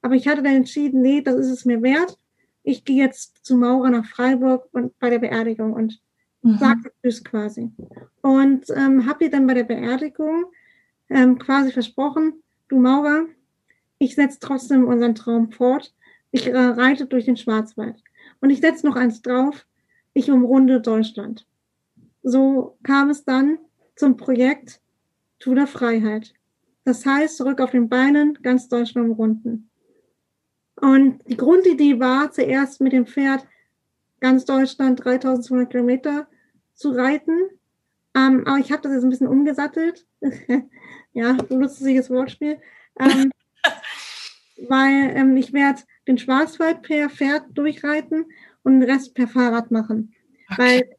Aber 0.02 0.14
ich 0.14 0.28
hatte 0.28 0.42
dann 0.42 0.54
entschieden, 0.54 1.02
nee, 1.02 1.20
das 1.20 1.36
ist 1.36 1.50
es 1.50 1.64
mir 1.64 1.82
wert. 1.82 2.18
Ich 2.62 2.84
gehe 2.84 3.02
jetzt 3.02 3.44
zu 3.44 3.56
Maura 3.56 3.90
nach 3.90 4.06
Freiburg 4.06 4.68
und 4.72 4.98
bei 4.98 5.10
der 5.10 5.18
Beerdigung 5.18 5.72
und 5.72 6.00
mhm. 6.42 6.58
sagte 6.58 6.92
Tschüss 7.02 7.24
quasi. 7.24 7.70
Und 8.20 8.70
ähm, 8.70 9.06
habe 9.06 9.24
ihr 9.24 9.30
dann 9.30 9.46
bei 9.46 9.54
der 9.54 9.64
Beerdigung 9.64 10.46
ähm, 11.10 11.38
quasi 11.38 11.72
versprochen, 11.72 12.34
du 12.68 12.78
Maura, 12.78 13.24
ich 13.98 14.14
setze 14.14 14.38
trotzdem 14.40 14.86
unseren 14.86 15.14
Traum 15.14 15.50
fort. 15.50 15.94
Ich 16.30 16.46
äh, 16.46 16.56
reite 16.56 17.06
durch 17.06 17.24
den 17.24 17.36
Schwarzwald. 17.36 18.02
Und 18.40 18.50
ich 18.50 18.60
setze 18.60 18.86
noch 18.86 18.96
eins 18.96 19.22
drauf, 19.22 19.66
ich 20.12 20.30
umrunde 20.30 20.80
Deutschland. 20.80 21.46
So 22.22 22.76
kam 22.82 23.10
es 23.10 23.24
dann 23.24 23.58
zum 23.96 24.16
Projekt 24.16 24.80
Tu 25.38 25.54
der 25.54 25.66
Freiheit. 25.66 26.34
Das 26.84 27.04
heißt, 27.04 27.36
zurück 27.36 27.60
auf 27.60 27.70
den 27.70 27.88
Beinen, 27.88 28.38
ganz 28.42 28.68
Deutschland 28.68 29.10
umrunden. 29.10 29.70
Und 30.80 31.20
die 31.26 31.36
Grundidee 31.36 31.98
war 32.00 32.30
zuerst 32.30 32.80
mit 32.80 32.92
dem 32.92 33.06
Pferd 33.06 33.46
ganz 34.20 34.44
Deutschland 34.44 35.04
3200 35.04 35.70
Kilometer 35.70 36.28
zu 36.74 36.90
reiten. 36.90 37.36
Ähm, 38.16 38.46
aber 38.46 38.58
ich 38.58 38.72
habe 38.72 38.82
das 38.82 38.92
jetzt 38.92 39.04
ein 39.04 39.10
bisschen 39.10 39.28
umgesattelt. 39.28 40.06
ja, 41.12 41.32
benutzt 41.34 41.82
das 41.84 42.10
Wortspiel. 42.10 42.58
Ähm, 42.98 43.30
weil 44.68 45.12
ähm, 45.14 45.36
ich 45.36 45.52
werde 45.52 45.82
den 46.06 46.18
Schwarzwald 46.18 46.82
per 46.82 47.10
Pferd 47.10 47.44
durchreiten 47.54 48.26
und 48.62 48.80
den 48.80 48.90
Rest 48.90 49.14
per 49.14 49.28
Fahrrad 49.28 49.70
machen. 49.70 50.14
Okay. 50.50 50.62
Weil 50.62 50.96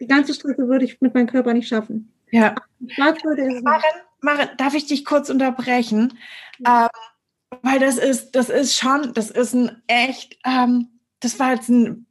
die 0.00 0.06
ganze 0.06 0.34
Strecke 0.34 0.68
würde 0.68 0.84
ich 0.84 1.00
mit 1.00 1.14
meinem 1.14 1.26
Körper 1.26 1.52
nicht 1.52 1.68
schaffen. 1.68 2.13
Ja. 2.34 2.56
Maren, 2.98 3.80
Maren, 4.20 4.48
darf 4.56 4.74
ich 4.74 4.86
dich 4.86 5.04
kurz 5.04 5.30
unterbrechen? 5.30 6.18
Ja. 6.58 6.86
Ähm, 7.52 7.60
weil 7.62 7.78
das 7.78 7.96
ist, 7.96 8.32
das 8.32 8.48
ist 8.48 8.76
schon, 8.76 9.12
das 9.14 9.30
ist 9.30 9.54
ein 9.54 9.82
echt, 9.86 10.36
ähm, 10.44 10.88
das 11.20 11.38
war 11.38 11.54
jetzt 11.54 11.68
ein, 11.68 12.06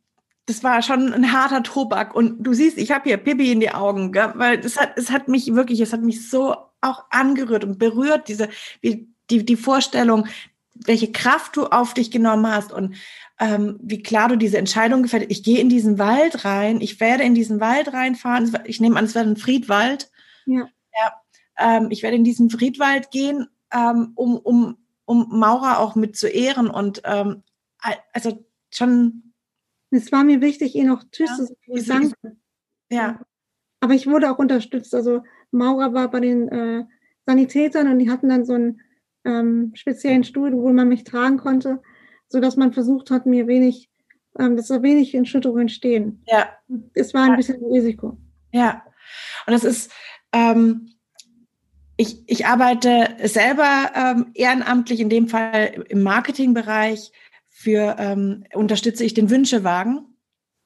das 0.45 0.63
war 0.63 0.81
schon 0.81 1.11
ein 1.11 1.33
harter 1.33 1.61
Tobak. 1.61 2.15
Und 2.15 2.41
du 2.41 2.53
siehst, 2.53 2.77
ich 2.77 2.91
habe 2.91 3.03
hier 3.03 3.17
Pipi 3.17 3.51
in 3.51 3.59
die 3.59 3.71
Augen, 3.71 4.13
gell? 4.13 4.31
weil 4.35 4.59
es 4.59 4.79
hat, 4.79 4.97
es 4.97 5.11
hat 5.11 5.27
mich 5.27 5.53
wirklich, 5.53 5.81
es 5.81 5.91
hat 5.91 6.01
mich 6.01 6.29
so 6.29 6.55
auch 6.79 7.03
angerührt 7.09 7.65
und 7.65 7.77
berührt, 7.77 8.29
diese, 8.29 8.47
wie, 8.79 9.09
die, 9.29 9.45
die 9.45 9.57
Vorstellung, 9.57 10.27
welche 10.73 11.11
Kraft 11.11 11.57
du 11.57 11.65
auf 11.65 11.93
dich 11.93 12.11
genommen 12.11 12.47
hast 12.47 12.71
und 12.71 12.95
ähm, 13.39 13.77
wie 13.81 14.01
klar 14.01 14.29
du 14.29 14.37
diese 14.37 14.57
Entscheidung 14.57 15.03
gefällt. 15.03 15.29
Ich 15.29 15.43
gehe 15.43 15.59
in 15.59 15.67
diesen 15.67 15.99
Wald 15.99 16.45
rein, 16.45 16.79
ich 16.79 17.01
werde 17.01 17.23
in 17.23 17.35
diesen 17.35 17.59
Wald 17.59 17.91
reinfahren. 17.91 18.57
Ich 18.65 18.79
nehme 18.79 18.97
an, 18.97 19.05
es 19.05 19.15
wäre 19.15 19.27
ein 19.27 19.37
Friedwald. 19.37 20.09
Ja. 20.45 20.69
ja 20.93 21.13
ähm, 21.57 21.87
ich 21.91 22.03
werde 22.03 22.17
in 22.17 22.23
diesen 22.23 22.49
Friedwald 22.49 23.11
gehen, 23.11 23.47
ähm, 23.71 24.13
um, 24.15 24.37
um, 24.37 24.77
um 25.05 25.27
Maurer 25.29 25.79
auch 25.79 25.95
mit 25.95 26.15
zu 26.15 26.27
ehren 26.27 26.69
und 26.69 27.01
ähm, 27.05 27.43
also 28.13 28.45
schon. 28.69 29.33
Es 29.91 30.11
war 30.11 30.23
mir 30.23 30.41
wichtig, 30.41 30.75
ihr 30.75 30.85
noch 30.85 31.03
Tschüss 31.11 31.29
ja, 31.67 31.75
zu 31.75 31.83
sagen. 31.83 32.13
Ja. 32.89 33.19
Aber 33.79 33.93
ich 33.93 34.07
wurde 34.07 34.31
auch 34.31 34.39
unterstützt. 34.39 34.95
Also 34.95 35.23
Maurer 35.51 35.93
war 35.93 36.09
bei 36.09 36.19
den 36.19 36.47
äh, 36.49 36.85
Sanitätern 37.27 37.87
und 37.91 37.99
die 37.99 38.09
hatten 38.09 38.29
dann 38.29 38.45
so 38.45 38.53
einen 38.53 38.81
ähm, 39.23 39.71
speziellen 39.75 40.23
Stuhl, 40.23 40.53
wo 40.53 40.71
man 40.71 40.87
mich 40.87 41.03
tragen 41.03 41.37
konnte, 41.37 41.81
so 42.27 42.39
dass 42.39 42.57
man 42.57 42.73
versucht 42.73 43.11
hat, 43.11 43.25
mir 43.25 43.45
wenig, 43.45 43.89
ähm, 44.39 44.57
dass 44.57 44.67
da 44.67 44.81
wenig 44.81 45.13
Entschütterungen 45.13 45.63
entstehen. 45.63 46.23
Ja. 46.27 46.49
Es 46.93 47.13
war 47.13 47.29
ein 47.29 47.35
bisschen 47.35 47.63
ein 47.63 47.71
Risiko. 47.71 48.17
Ja. 48.51 48.83
Und 49.45 49.53
das 49.53 49.63
ist, 49.63 49.91
ähm, 50.33 50.93
ich, 51.95 52.23
ich 52.27 52.45
arbeite 52.45 53.15
selber 53.23 53.91
ähm, 53.95 54.31
ehrenamtlich, 54.33 54.99
in 54.99 55.09
dem 55.09 55.27
Fall 55.27 55.85
im 55.89 56.03
Marketingbereich, 56.03 57.11
für 57.49 57.95
ähm, 57.99 58.43
unterstütze 58.53 59.05
ich 59.05 59.13
den 59.13 59.29
Wünschewagen. 59.29 60.05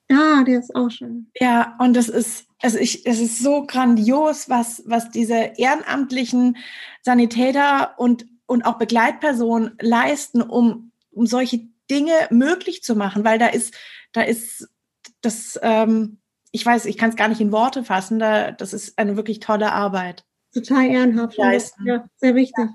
Ja, 0.09 0.43
der 0.45 0.59
ist 0.59 0.73
auch 0.73 0.89
schön. 0.89 1.29
Ja, 1.39 1.75
und 1.79 1.95
das 1.95 2.07
ist, 2.07 2.47
also 2.61 2.77
ich, 2.77 3.05
es 3.05 3.19
ist 3.19 3.39
so 3.39 3.65
grandios, 3.67 4.49
was, 4.49 4.83
was 4.85 5.11
diese 5.11 5.51
ehrenamtlichen 5.57 6.57
Sanitäter 7.01 7.93
und, 7.97 8.25
und 8.45 8.65
auch 8.65 8.77
Begleitpersonen 8.77 9.75
leisten, 9.81 10.41
um, 10.41 10.91
um 11.11 11.25
solche 11.25 11.67
Dinge 11.91 12.13
möglich 12.29 12.83
zu 12.83 12.95
machen, 12.95 13.25
weil 13.25 13.37
da 13.37 13.47
ist, 13.47 13.75
da 14.13 14.21
ist 14.21 14.69
das, 15.21 15.59
ähm, 15.61 16.19
ich 16.51 16.65
weiß, 16.65 16.85
ich 16.85 16.97
kann 16.97 17.09
es 17.09 17.15
gar 17.15 17.27
nicht 17.27 17.41
in 17.41 17.51
Worte 17.51 17.83
fassen, 17.83 18.19
da, 18.19 18.51
das 18.51 18.73
ist 18.73 18.97
eine 18.97 19.15
wirklich 19.15 19.39
tolle 19.39 19.71
Arbeit. 19.71 20.25
Total 20.53 20.85
ehrenhaft. 20.85 21.37
Leisten. 21.37 21.85
Ja, 21.85 22.05
sehr 22.17 22.35
wichtig. 22.35 22.65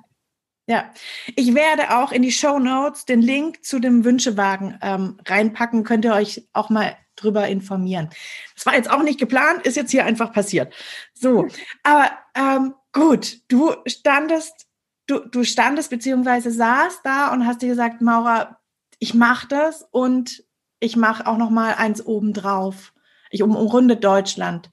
Ja. 0.67 0.77
ja. 0.77 0.91
ich 1.37 1.55
werde 1.55 1.97
auch 1.97 2.13
in 2.13 2.23
die 2.23 2.33
Show 2.33 2.59
Notes 2.59 3.05
den 3.05 3.23
Link 3.23 3.65
zu 3.65 3.79
dem 3.79 4.05
Wünschewagen 4.05 4.79
ähm, 4.83 5.19
reinpacken. 5.27 5.85
Könnt 5.85 6.05
ihr 6.05 6.15
euch 6.15 6.49
auch 6.53 6.71
mal 6.71 6.97
drüber 7.17 7.49
informieren. 7.49 8.11
Das 8.55 8.67
war 8.67 8.75
jetzt 8.75 8.91
auch 8.91 9.03
nicht 9.03 9.19
geplant, 9.19 9.67
ist 9.67 9.77
jetzt 9.77 9.91
hier 9.91 10.05
einfach 10.05 10.33
passiert. 10.33 10.73
So, 11.15 11.47
aber 11.83 12.11
ähm, 12.35 12.75
gut, 12.93 13.41
du 13.49 13.75
standest, 13.87 14.67
du, 15.07 15.21
du 15.21 15.45
standest 15.45 15.91
beziehungsweise 15.91 16.51
saßt 16.51 17.01
da 17.05 17.33
und 17.33 17.47
hast 17.47 17.63
dir 17.63 17.69
gesagt, 17.69 18.01
Maura, 18.01 18.59
ich 18.99 19.15
mache 19.15 19.49
das 19.49 19.87
und 19.91 20.45
ich 20.81 20.97
mache 20.97 21.27
auch 21.27 21.37
noch 21.37 21.51
mal 21.51 21.75
eins 21.75 22.05
obendrauf. 22.05 22.93
Ich 23.33 23.43
um, 23.43 23.57
umrunde 23.57 23.97
Deutschland. 23.97 24.71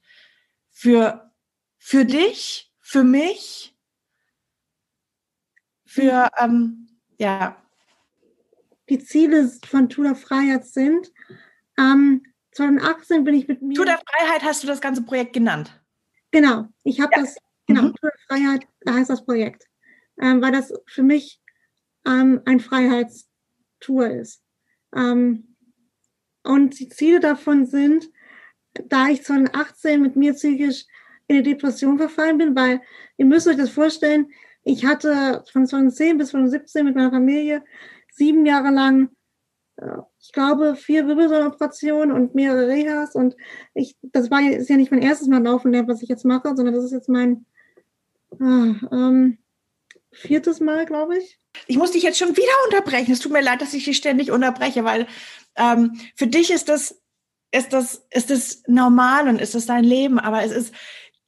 Für, 0.70 1.32
für 1.78 2.04
dich, 2.04 2.70
für 2.78 3.02
mich, 3.02 3.74
für, 5.84 6.30
ähm, 6.38 6.88
ja. 7.18 7.56
Die 8.88 8.98
Ziele 8.98 9.50
von 9.66 9.88
Tour 9.88 10.14
Freiheit 10.14 10.66
sind, 10.66 11.12
ähm, 11.78 12.22
2018 12.52 13.24
bin 13.24 13.34
ich 13.34 13.48
mit 13.48 13.62
mir. 13.62 13.74
Tour 13.74 13.86
der 13.86 13.98
Freiheit 13.98 14.42
hast 14.42 14.62
du 14.62 14.66
das 14.66 14.80
ganze 14.80 15.02
Projekt 15.02 15.32
genannt. 15.32 15.80
Genau, 16.30 16.68
ich 16.84 17.00
habe 17.00 17.12
ja. 17.14 17.22
das, 17.22 17.36
genau, 17.66 17.82
mhm. 17.82 17.94
Tour 17.94 18.10
der 18.10 18.20
Freiheit 18.28 18.66
heißt 18.88 19.10
das 19.10 19.24
Projekt, 19.24 19.66
ähm, 20.20 20.42
weil 20.42 20.52
das 20.52 20.72
für 20.86 21.02
mich 21.02 21.40
ähm, 22.06 22.42
ein 22.44 22.60
Freiheitstour 22.60 24.10
ist. 24.10 24.42
Ähm, 24.94 25.56
und 26.42 26.78
die 26.78 26.88
Ziele 26.88 27.20
davon 27.20 27.66
sind, 27.66 28.10
da 28.74 29.08
ich 29.08 29.22
2018 29.22 30.00
mit 30.00 30.16
mir 30.16 30.34
psychisch 30.34 30.84
in 31.26 31.36
eine 31.36 31.42
Depression 31.42 31.98
verfallen 31.98 32.38
bin, 32.38 32.56
weil 32.56 32.80
ihr 33.16 33.26
müsst 33.26 33.46
euch 33.46 33.56
das 33.56 33.70
vorstellen, 33.70 34.28
ich 34.62 34.84
hatte 34.84 35.42
von 35.50 35.66
2010 35.66 36.18
bis 36.18 36.30
2017 36.30 36.84
mit 36.84 36.96
meiner 36.96 37.10
Familie 37.10 37.64
sieben 38.12 38.44
Jahre 38.44 38.70
lang, 38.70 39.10
äh, 39.76 39.98
ich 40.20 40.32
glaube, 40.32 40.76
vier 40.76 41.06
Wirbelsäulenoperationen 41.06 42.12
und 42.12 42.34
mehrere 42.34 42.68
Rehas 42.68 43.14
und 43.14 43.36
ich, 43.74 43.96
das 44.02 44.30
war 44.30 44.40
ist 44.42 44.68
ja 44.68 44.76
nicht 44.76 44.90
mein 44.90 45.02
erstes 45.02 45.28
Mal 45.28 45.42
Laufen 45.42 45.72
lernen, 45.72 45.88
was 45.88 46.02
ich 46.02 46.08
jetzt 46.08 46.24
mache, 46.24 46.54
sondern 46.54 46.74
das 46.74 46.84
ist 46.84 46.92
jetzt 46.92 47.08
mein 47.08 47.46
äh, 48.38 48.74
ähm, 48.92 49.38
viertes 50.12 50.60
Mal, 50.60 50.86
glaube 50.86 51.18
ich. 51.18 51.38
Ich 51.66 51.78
muss 51.78 51.92
dich 51.92 52.02
jetzt 52.02 52.18
schon 52.18 52.36
wieder 52.36 52.52
unterbrechen. 52.66 53.12
Es 53.12 53.20
tut 53.20 53.32
mir 53.32 53.42
leid, 53.42 53.60
dass 53.60 53.74
ich 53.74 53.84
dich 53.84 53.96
ständig 53.96 54.30
unterbreche, 54.30 54.84
weil 54.84 55.06
ähm, 55.56 55.98
für 56.14 56.26
dich 56.26 56.50
ist 56.50 56.68
das 56.68 56.99
ist 57.52 57.72
das, 57.72 58.06
ist 58.10 58.30
das 58.30 58.62
normal 58.66 59.28
und 59.28 59.40
ist 59.40 59.54
das 59.54 59.66
dein 59.66 59.84
Leben, 59.84 60.18
aber 60.18 60.42
es 60.44 60.52
ist 60.52 60.74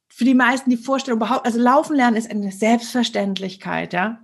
für 0.09 0.25
die 0.25 0.35
meisten 0.35 0.69
die 0.69 0.77
Vorstellung 0.77 1.19
überhaupt, 1.19 1.45
also 1.45 1.59
laufen 1.59 1.95
lernen 1.95 2.15
ist 2.15 2.29
eine 2.29 2.51
Selbstverständlichkeit, 2.51 3.93
ja. 3.93 4.19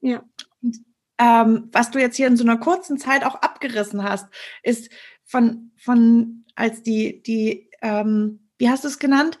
Ja. 0.00 0.24
Und 0.60 0.78
ähm, 1.18 1.68
was 1.72 1.90
du 1.90 1.98
jetzt 1.98 2.16
hier 2.16 2.26
in 2.26 2.36
so 2.36 2.44
einer 2.44 2.58
kurzen 2.58 2.98
Zeit 2.98 3.24
auch 3.24 3.36
abgerissen 3.36 4.02
hast, 4.02 4.26
ist 4.62 4.90
von, 5.24 5.72
von 5.76 6.44
als 6.54 6.82
die, 6.82 7.22
die, 7.22 7.70
ähm, 7.82 8.50
wie 8.58 8.68
hast 8.68 8.84
du 8.84 8.88
es 8.88 8.98
genannt? 8.98 9.38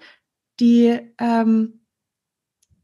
Die 0.60 0.98
ähm, 1.18 1.84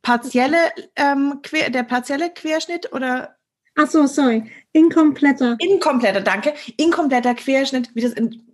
partielle, 0.03 0.59
ähm, 0.97 1.41
quer, 1.43 1.71
der 1.71 1.83
partielle 1.85 2.31
Querschnitt 2.31 2.93
oder? 2.93 3.37
Ach 3.77 3.89
so, 3.89 4.07
sorry. 4.07 4.51
Inkompletter. 4.73 5.57
Inkompletter, 5.59 6.21
danke. 6.21 6.55
Inkompletter 6.77 7.35
Querschnitt, 7.35 7.95
wie 7.95 8.03
das 8.03 8.13
in, 8.13 8.54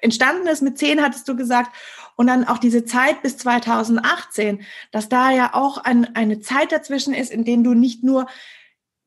entstanden 0.00 0.46
ist 0.46 0.62
mit 0.62 0.78
zehn, 0.78 1.02
hattest 1.02 1.28
du 1.28 1.36
gesagt. 1.36 1.74
Und 2.16 2.26
dann 2.26 2.44
auch 2.44 2.58
diese 2.58 2.84
Zeit 2.84 3.22
bis 3.22 3.38
2018, 3.38 4.62
dass 4.92 5.08
da 5.08 5.30
ja 5.30 5.54
auch 5.54 5.78
ein, 5.78 6.14
eine 6.14 6.40
Zeit 6.40 6.72
dazwischen 6.72 7.14
ist, 7.14 7.32
in 7.32 7.44
denen 7.44 7.64
du 7.64 7.74
nicht 7.74 8.04
nur 8.04 8.26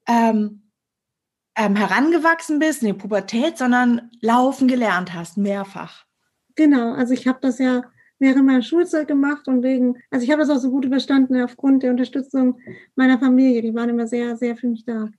ähm, 0.07 0.63
ähm, 1.55 1.75
herangewachsen 1.75 2.59
bist, 2.59 2.81
in 2.81 2.87
die 2.87 2.93
Pubertät, 2.93 3.57
sondern 3.57 4.09
laufen 4.21 4.67
gelernt 4.67 5.13
hast, 5.13 5.37
mehrfach. 5.37 6.05
Genau, 6.55 6.93
also 6.93 7.13
ich 7.13 7.27
habe 7.27 7.39
das 7.41 7.59
ja 7.59 7.83
während 8.19 8.45
meiner 8.45 8.61
Schulzeit 8.61 9.07
gemacht 9.07 9.47
und 9.47 9.63
wegen, 9.63 9.97
also 10.09 10.23
ich 10.23 10.31
habe 10.31 10.41
das 10.41 10.49
auch 10.49 10.59
so 10.59 10.71
gut 10.71 10.85
überstanden 10.85 11.41
aufgrund 11.41 11.83
der 11.83 11.91
Unterstützung 11.91 12.59
meiner 12.95 13.19
Familie. 13.19 13.61
Die 13.61 13.75
waren 13.75 13.89
immer 13.89 14.07
sehr, 14.07 14.37
sehr 14.37 14.55
für 14.55 14.67
mich 14.67 14.85
da. 14.85 15.09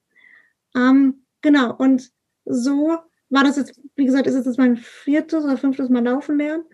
Ähm, 0.74 1.26
genau, 1.42 1.74
und 1.74 2.10
so 2.44 2.98
war 3.34 3.44
das 3.44 3.56
jetzt, 3.56 3.80
wie 3.96 4.06
gesagt, 4.06 4.26
ist 4.26 4.46
jetzt 4.46 4.58
mein 4.58 4.76
viertes 4.76 5.44
oder 5.44 5.56
fünftes 5.56 5.88
Mal 5.88 6.04
laufen 6.04 6.38
lernen. 6.38 6.64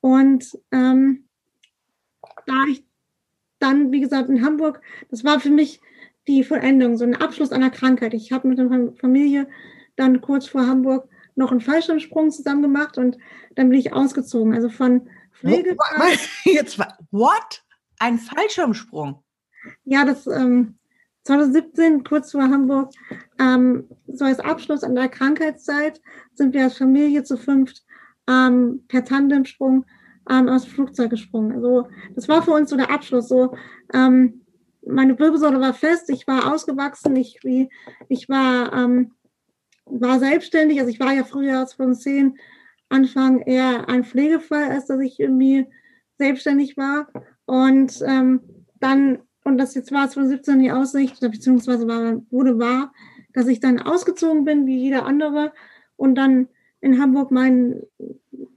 Und 0.00 0.58
ähm, 0.70 1.24
da 2.46 2.54
ich 2.70 2.84
dann, 3.58 3.90
wie 3.92 4.00
gesagt, 4.00 4.28
in 4.28 4.44
Hamburg, 4.44 4.80
das 5.10 5.24
war 5.24 5.40
für 5.40 5.50
mich 5.50 5.80
die 6.28 6.44
Vollendung, 6.44 6.96
so 6.96 7.04
ein 7.04 7.16
Abschluss 7.16 7.52
einer 7.52 7.70
Krankheit. 7.70 8.14
Ich 8.14 8.32
habe 8.32 8.48
mit 8.48 8.58
der 8.58 8.92
Familie 8.96 9.48
dann 9.96 10.20
kurz 10.20 10.46
vor 10.46 10.66
Hamburg 10.66 11.08
noch 11.34 11.50
einen 11.50 11.60
Fallschirmsprung 11.60 12.30
zusammen 12.30 12.62
gemacht 12.62 12.96
und 12.96 13.18
dann 13.56 13.68
bin 13.68 13.78
ich 13.78 13.92
ausgezogen. 13.92 14.54
Also 14.54 14.68
von 14.68 15.08
Pflege. 15.32 15.76
Jetzt 16.44 16.78
what? 17.10 17.64
Ein 17.98 18.18
Fallschirmsprung? 18.18 19.22
Ja, 19.84 20.04
das 20.04 20.26
ähm, 20.26 20.78
2017, 21.24 22.04
kurz 22.04 22.32
vor 22.32 22.42
Hamburg, 22.42 22.90
ähm, 23.38 23.88
so 24.06 24.24
als 24.24 24.40
Abschluss 24.40 24.84
an 24.84 24.94
der 24.94 25.08
Krankheitszeit, 25.08 26.00
sind 26.34 26.54
wir 26.54 26.64
als 26.64 26.78
Familie 26.78 27.24
zu 27.24 27.36
fünft 27.36 27.82
ähm, 28.28 28.84
per 28.88 29.04
Tandemsprung 29.04 29.84
ähm, 30.30 30.48
aus 30.48 30.64
dem 30.64 30.72
Flugzeug 30.72 31.10
gesprungen. 31.10 31.52
Also 31.52 31.88
das 32.14 32.28
war 32.28 32.42
für 32.42 32.52
uns 32.52 32.70
so 32.70 32.76
der 32.76 32.90
Abschluss. 32.90 33.28
So, 33.28 33.56
ähm, 33.92 34.42
meine 34.86 35.18
Wirbelsäule 35.18 35.60
war 35.60 35.74
fest, 35.74 36.10
ich 36.10 36.26
war 36.26 36.52
ausgewachsen, 36.52 37.16
ich, 37.16 37.38
wie, 37.42 37.70
ich 38.08 38.28
war, 38.28 38.72
ähm, 38.72 39.12
war 39.86 40.18
selbstständig, 40.18 40.78
also 40.78 40.90
ich 40.90 41.00
war 41.00 41.12
ja 41.12 41.24
früher 41.24 41.66
von 41.66 41.94
zehn 41.94 42.38
Anfang 42.88 43.40
eher 43.40 43.88
ein 43.88 44.04
Pflegefall, 44.04 44.70
als 44.70 44.86
dass 44.86 45.00
ich 45.00 45.18
irgendwie 45.18 45.66
selbstständig 46.18 46.76
war. 46.76 47.08
Und 47.46 48.02
ähm, 48.06 48.40
dann, 48.80 49.20
und 49.44 49.58
das 49.58 49.74
jetzt 49.74 49.92
war 49.92 50.06
es 50.06 50.14
von 50.14 50.26
17 50.26 50.58
die 50.58 50.72
Aussicht, 50.72 51.20
beziehungsweise 51.20 51.86
war, 51.86 52.22
wurde 52.30 52.58
wahr, 52.58 52.92
dass 53.32 53.46
ich 53.46 53.60
dann 53.60 53.78
ausgezogen 53.80 54.44
bin, 54.44 54.66
wie 54.66 54.78
jeder 54.78 55.04
andere, 55.04 55.52
und 55.96 56.16
dann 56.16 56.48
in 56.80 57.00
Hamburg 57.00 57.30
mein, 57.30 57.82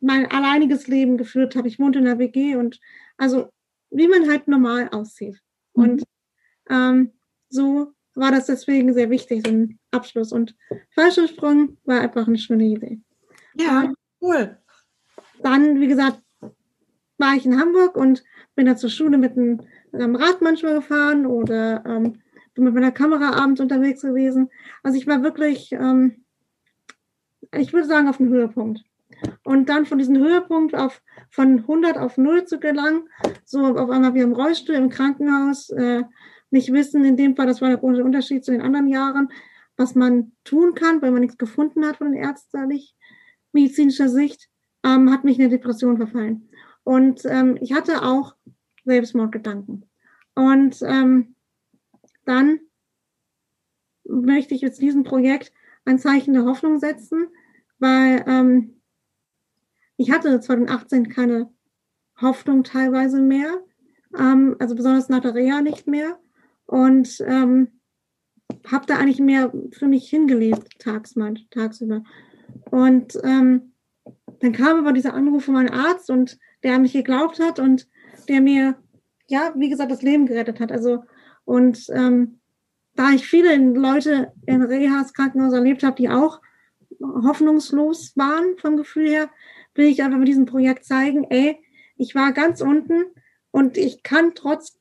mein 0.01 0.25
alleiniges 0.31 0.87
Leben 0.87 1.17
geführt 1.17 1.55
habe. 1.55 1.67
Ich 1.67 1.79
wohnte 1.79 1.99
in 1.99 2.05
der 2.05 2.19
WG 2.19 2.55
und 2.55 2.79
also 3.17 3.49
wie 3.89 4.07
man 4.07 4.29
halt 4.29 4.47
normal 4.47 4.89
aussieht. 4.89 5.41
Mhm. 5.75 5.83
Und 5.83 6.03
ähm, 6.69 7.11
so 7.49 7.93
war 8.15 8.31
das 8.31 8.47
deswegen 8.47 8.93
sehr 8.93 9.09
wichtig, 9.09 9.45
so 9.45 9.53
ein 9.53 9.79
Abschluss. 9.91 10.31
Und 10.31 10.55
Fallschirmsprung 10.91 11.77
war 11.85 12.01
einfach 12.01 12.27
eine 12.27 12.37
schöne 12.37 12.65
Idee. 12.65 12.99
Ja, 13.55 13.93
cool. 14.21 14.57
Dann, 15.41 15.79
wie 15.79 15.87
gesagt, 15.87 16.21
war 17.17 17.35
ich 17.35 17.45
in 17.45 17.59
Hamburg 17.59 17.95
und 17.95 18.23
bin 18.55 18.65
da 18.65 18.75
zur 18.75 18.89
Schule 18.89 19.17
mit 19.17 19.33
einem, 19.33 19.61
einem 19.91 20.15
Rad 20.15 20.41
manchmal 20.41 20.75
gefahren 20.75 21.25
oder 21.25 21.83
ähm, 21.85 22.21
bin 22.53 22.63
mit 22.63 22.73
meiner 22.73 22.91
Kamera 22.91 23.41
abends 23.41 23.61
unterwegs 23.61 24.01
gewesen. 24.01 24.49
Also 24.83 24.97
ich 24.97 25.07
war 25.07 25.23
wirklich, 25.23 25.71
ähm, 25.71 26.23
ich 27.55 27.73
würde 27.73 27.87
sagen, 27.87 28.07
auf 28.07 28.17
dem 28.17 28.29
Höhepunkt. 28.29 28.83
Und 29.43 29.69
dann 29.69 29.85
von 29.85 29.97
diesem 29.97 30.17
Höhepunkt 30.17 30.75
auf 30.75 31.01
von 31.29 31.59
100 31.59 31.97
auf 31.97 32.17
0 32.17 32.45
zu 32.45 32.59
gelangen, 32.59 33.07
so 33.45 33.65
auf 33.65 33.89
einmal 33.89 34.13
wie 34.13 34.21
im 34.21 34.33
Rollstuhl 34.33 34.75
im 34.75 34.89
Krankenhaus, 34.89 35.69
äh, 35.71 36.03
nicht 36.49 36.71
wissen, 36.71 37.03
in 37.03 37.17
dem 37.17 37.35
Fall, 37.35 37.47
das 37.47 37.61
war 37.61 37.69
der 37.69 37.77
große 37.77 38.03
Unterschied 38.03 38.45
zu 38.45 38.51
den 38.51 38.61
anderen 38.61 38.87
Jahren, 38.87 39.29
was 39.75 39.95
man 39.95 40.31
tun 40.43 40.73
kann, 40.73 41.01
weil 41.01 41.11
man 41.11 41.21
nichts 41.21 41.37
gefunden 41.37 41.85
hat 41.85 41.97
von 41.97 42.13
ärztlich 42.13 42.95
medizinischer 43.53 44.09
Sicht, 44.09 44.49
ähm, 44.83 45.11
hat 45.11 45.23
mich 45.23 45.37
in 45.37 45.45
eine 45.45 45.51
Depression 45.51 45.97
verfallen. 45.97 46.49
Und 46.87 47.25
ähm, 47.25 47.57
ich 47.59 47.73
hatte 47.73 48.01
auch 48.01 48.33
Selbstmordgedanken. 48.85 49.83
Und 50.35 50.81
ähm, 50.83 51.35
dann 52.23 52.61
möchte 54.05 54.55
ich 54.55 54.61
jetzt 54.61 54.81
diesem 54.81 55.03
Projekt 55.03 55.51
ein 55.83 55.99
Zeichen 55.99 56.33
der 56.33 56.45
Hoffnung 56.45 56.79
setzen, 56.79 57.27
weil 57.77 58.23
ähm, 58.25 58.79
ich 59.97 60.11
hatte 60.11 60.39
2018 60.39 61.09
keine 61.09 61.51
Hoffnung 62.21 62.63
teilweise 62.63 63.21
mehr, 63.21 63.59
ähm, 64.17 64.55
also 64.57 64.73
besonders 64.73 65.09
nach 65.09 65.19
der 65.19 65.35
Reha 65.35 65.59
nicht 65.59 65.87
mehr 65.87 66.17
und 66.67 67.21
ähm, 67.27 67.81
habe 68.65 68.85
da 68.85 68.95
eigentlich 68.95 69.19
mehr 69.19 69.51
für 69.73 69.87
mich 69.87 70.09
hingelebt, 70.09 70.79
tagsmal, 70.79 71.33
tagsüber. 71.51 72.05
Und 72.71 73.19
ähm, 73.25 73.73
dann 74.39 74.53
kam 74.53 74.77
aber 74.79 74.93
dieser 74.93 75.13
Anruf 75.13 75.43
von 75.43 75.55
meinem 75.55 75.73
Arzt 75.73 76.09
und 76.09 76.39
der 76.63 76.75
an 76.75 76.81
mich 76.81 76.93
geglaubt 76.93 77.39
hat 77.39 77.59
und 77.59 77.87
der 78.27 78.41
mir, 78.41 78.75
ja, 79.27 79.53
wie 79.55 79.69
gesagt, 79.69 79.91
das 79.91 80.01
Leben 80.01 80.25
gerettet 80.25 80.59
hat. 80.59 80.71
Also, 80.71 81.03
und 81.45 81.87
ähm, 81.93 82.39
da 82.95 83.11
ich 83.11 83.27
viele 83.27 83.55
Leute 83.55 84.33
in 84.45 84.63
Rehas 84.63 85.13
Krankenhaus 85.13 85.53
erlebt 85.53 85.83
habe, 85.83 85.95
die 85.95 86.09
auch 86.09 86.41
hoffnungslos 86.99 88.15
waren 88.15 88.57
vom 88.57 88.75
Gefühl 88.77 89.09
her, 89.09 89.29
will 89.75 89.85
ich 89.85 90.01
einfach 90.01 90.17
mit 90.17 90.27
diesem 90.27 90.45
Projekt 90.45 90.85
zeigen, 90.85 91.25
ey, 91.29 91.57
ich 91.95 92.15
war 92.15 92.31
ganz 92.33 92.61
unten 92.61 93.05
und 93.51 93.77
ich 93.77 94.03
kann 94.03 94.33
trotz 94.33 94.77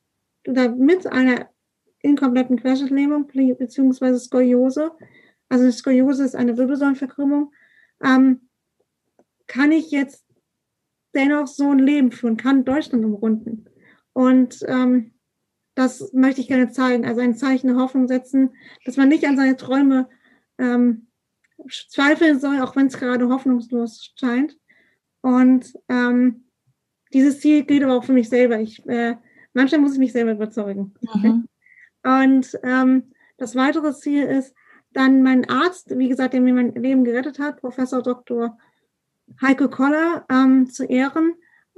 oder 0.47 0.69
mit 0.69 1.05
einer 1.07 1.49
inkompletten 2.01 2.59
Querschnittlähmung 2.59 3.27
beziehungsweise 3.27 4.19
Skoliose, 4.19 4.91
also 5.49 5.69
Skoliose 5.71 6.23
ist 6.23 6.35
eine 6.35 6.57
Wirbelsäulenverkrümmung, 6.57 7.51
ähm, 8.03 8.49
kann 9.47 9.71
ich 9.71 9.91
jetzt 9.91 10.26
dennoch 11.17 11.47
so 11.47 11.71
ein 11.71 11.79
Leben 11.79 12.11
führen, 12.11 12.37
kann 12.37 12.63
Deutschland 12.63 13.03
umrunden. 13.03 13.65
Und 14.13 14.59
ähm, 14.67 15.13
das 15.75 16.11
möchte 16.13 16.41
ich 16.41 16.47
gerne 16.47 16.71
zeigen, 16.71 17.05
also 17.05 17.21
ein 17.21 17.35
Zeichen 17.35 17.67
der 17.67 17.77
Hoffnung 17.77 18.07
setzen, 18.07 18.55
dass 18.85 18.97
man 18.97 19.09
nicht 19.09 19.25
an 19.25 19.37
seine 19.37 19.57
Träume 19.57 20.07
ähm, 20.57 21.07
zweifeln 21.89 22.39
soll, 22.39 22.61
auch 22.61 22.75
wenn 22.75 22.87
es 22.87 22.97
gerade 22.97 23.29
hoffnungslos 23.29 24.13
scheint. 24.19 24.57
Und 25.21 25.73
ähm, 25.89 26.45
dieses 27.13 27.39
Ziel 27.39 27.63
gilt 27.63 27.83
aber 27.83 27.97
auch 27.97 28.03
für 28.03 28.13
mich 28.13 28.29
selber. 28.29 28.59
Ich, 28.59 28.85
äh, 28.87 29.17
manchmal 29.53 29.81
muss 29.81 29.93
ich 29.93 29.99
mich 29.99 30.13
selber 30.13 30.31
überzeugen. 30.31 30.93
Mhm. 31.13 31.47
Und 32.03 32.57
ähm, 32.63 33.11
das 33.37 33.55
weitere 33.55 33.93
Ziel 33.93 34.23
ist, 34.23 34.55
dann 34.93 35.21
mein 35.21 35.49
Arzt, 35.49 35.97
wie 35.97 36.09
gesagt, 36.09 36.33
der 36.33 36.41
mir 36.41 36.53
mein 36.53 36.73
Leben 36.73 37.03
gerettet 37.03 37.39
hat, 37.39 37.59
Professor 37.59 38.01
Dr. 38.01 38.57
Heiko 39.41 39.69
Koller, 39.69 40.25
ähm, 40.29 40.69
zu 40.69 40.85
ehren 40.85 41.33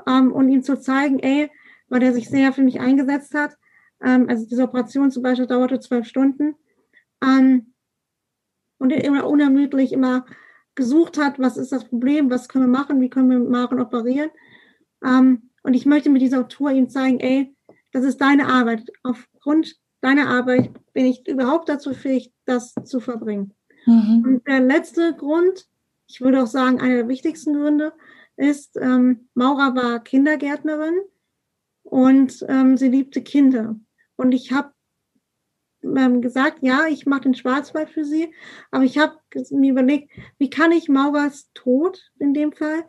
ähm, 0.08 0.32
und 0.32 0.50
ihm 0.50 0.64
zu 0.64 0.80
zeigen, 0.80 1.20
ey, 1.20 1.50
weil 1.88 2.04
er 2.04 2.14
sich 2.14 2.30
sehr 2.30 2.54
für 2.54 2.62
mich 2.62 2.80
eingesetzt 2.80 3.34
hat. 3.34 3.58
Ähm, 4.04 4.28
also 4.30 4.46
diese 4.46 4.64
Operation 4.64 5.12
zum 5.12 5.24
Beispiel 5.24 5.48
dauerte 5.48 5.80
zwölf 5.80 6.08
Stunden. 6.08 6.56
Ähm, 7.24 7.74
und 8.78 8.92
er 8.92 9.04
immer 9.04 9.28
unermüdlich 9.28 9.92
immer 9.92 10.26
gesucht 10.76 11.18
hat, 11.18 11.40
was 11.40 11.58
ist 11.58 11.72
das 11.72 11.86
Problem, 11.86 12.30
was 12.30 12.48
können 12.48 12.66
wir 12.66 12.80
machen, 12.80 13.02
wie 13.02 13.10
können 13.10 13.30
wir 13.30 13.40
Maren 13.40 13.82
operieren. 13.82 14.30
Ähm, 15.04 15.50
und 15.64 15.74
ich 15.74 15.86
möchte 15.86 16.10
mit 16.10 16.22
dieser 16.22 16.48
Tour 16.48 16.72
ihm 16.72 16.90
zeigen, 16.90 17.20
ey, 17.20 17.54
das 17.92 18.06
ist 18.06 18.22
deine 18.22 18.48
Arbeit. 18.48 18.90
Aufgrund 19.04 19.76
deiner 20.02 20.30
Arbeit 20.30 20.72
bin 20.94 21.06
ich 21.06 21.28
überhaupt 21.28 21.68
dazu 21.68 21.94
fähig, 21.94 22.32
das 22.46 22.74
zu 22.86 23.00
verbringen. 23.02 23.54
Mhm. 23.86 24.24
Und 24.26 24.48
der 24.48 24.62
letzte 24.62 25.14
Grund, 25.16 25.68
ich 26.10 26.22
würde 26.22 26.44
auch 26.44 26.48
sagen, 26.48 26.82
einer 26.82 26.96
der 26.96 27.08
wichtigsten 27.08 27.54
Gründe, 27.54 27.94
ist, 28.36 28.78
ähm, 28.78 29.30
Maura 29.34 29.76
war 29.76 30.04
Kindergärtnerin 30.04 30.98
und 31.84 32.46
ähm, 32.48 32.78
sie 32.78 32.88
liebte 32.88 33.22
Kinder. 33.22 33.76
Und 34.16 34.32
ich 34.32 34.52
habe 34.52 34.72
ähm, 35.84 36.22
gesagt, 36.22 36.60
ja, 36.62 36.88
ich 36.88 37.06
mache 37.06 37.22
den 37.22 37.36
Schwarzwald 37.36 37.90
für 37.90 38.06
sie, 38.06 38.34
aber 38.72 38.86
ich 38.86 38.98
habe 38.98 39.18
mir 39.52 39.72
überlegt, 39.72 40.12
wie 40.38 40.50
kann 40.50 40.72
ich 40.72 40.90
Mauras 40.90 41.50
Tod 41.54 42.12
in 42.18 42.34
dem 42.34 42.54
Fall 42.54 42.86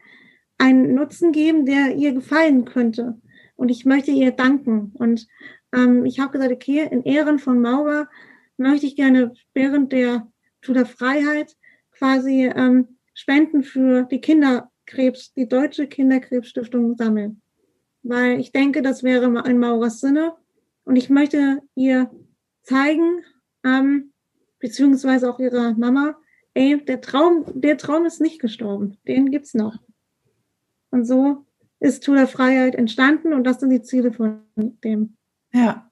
einen 0.58 0.94
Nutzen 0.94 1.32
geben, 1.32 1.66
der 1.66 1.96
ihr 1.96 2.12
gefallen 2.12 2.64
könnte. 2.64 3.20
Und 3.56 3.70
ich 3.70 3.84
möchte 3.84 4.12
ihr 4.12 4.30
danken. 4.30 4.92
Und 4.94 5.26
ähm, 5.74 6.06
ich 6.06 6.20
habe 6.20 6.32
gesagt, 6.32 6.52
okay, 6.52 6.88
in 6.90 7.02
Ehren 7.02 7.38
von 7.38 7.60
Maurer 7.60 8.08
möchte 8.56 8.86
ich 8.86 8.96
gerne 8.96 9.32
während 9.52 9.92
der 9.92 10.30
Tour 10.62 10.74
der 10.74 10.86
Freiheit 10.86 11.56
quasi 11.92 12.46
ähm, 12.46 12.96
Spenden 13.20 13.62
für 13.62 14.04
die 14.04 14.22
Kinderkrebs, 14.22 15.34
die 15.34 15.46
Deutsche 15.46 15.86
Kinderkrebsstiftung 15.86 16.96
sammeln. 16.96 17.42
Weil 18.02 18.40
ich 18.40 18.50
denke, 18.50 18.80
das 18.80 19.02
wäre 19.02 19.26
in 19.46 19.58
Mauras 19.58 20.00
Sinne. 20.00 20.32
Und 20.84 20.96
ich 20.96 21.10
möchte 21.10 21.60
ihr 21.74 22.10
zeigen, 22.62 23.22
ähm, 23.62 24.14
beziehungsweise 24.58 25.28
auch 25.28 25.38
ihrer 25.38 25.74
Mama, 25.74 26.16
ey, 26.54 26.82
der 26.82 27.02
Traum, 27.02 27.44
der 27.60 27.76
Traum 27.76 28.06
ist 28.06 28.22
nicht 28.22 28.40
gestorben. 28.40 28.96
Den 29.06 29.30
gibt's 29.30 29.52
noch. 29.52 29.76
Und 30.90 31.04
so 31.04 31.44
ist 31.78 32.02
Tour 32.02 32.16
der 32.16 32.26
Freiheit 32.26 32.74
entstanden 32.74 33.34
und 33.34 33.44
das 33.44 33.60
sind 33.60 33.68
die 33.68 33.82
Ziele 33.82 34.12
von 34.12 34.44
dem. 34.56 35.18
Ja. 35.52 35.90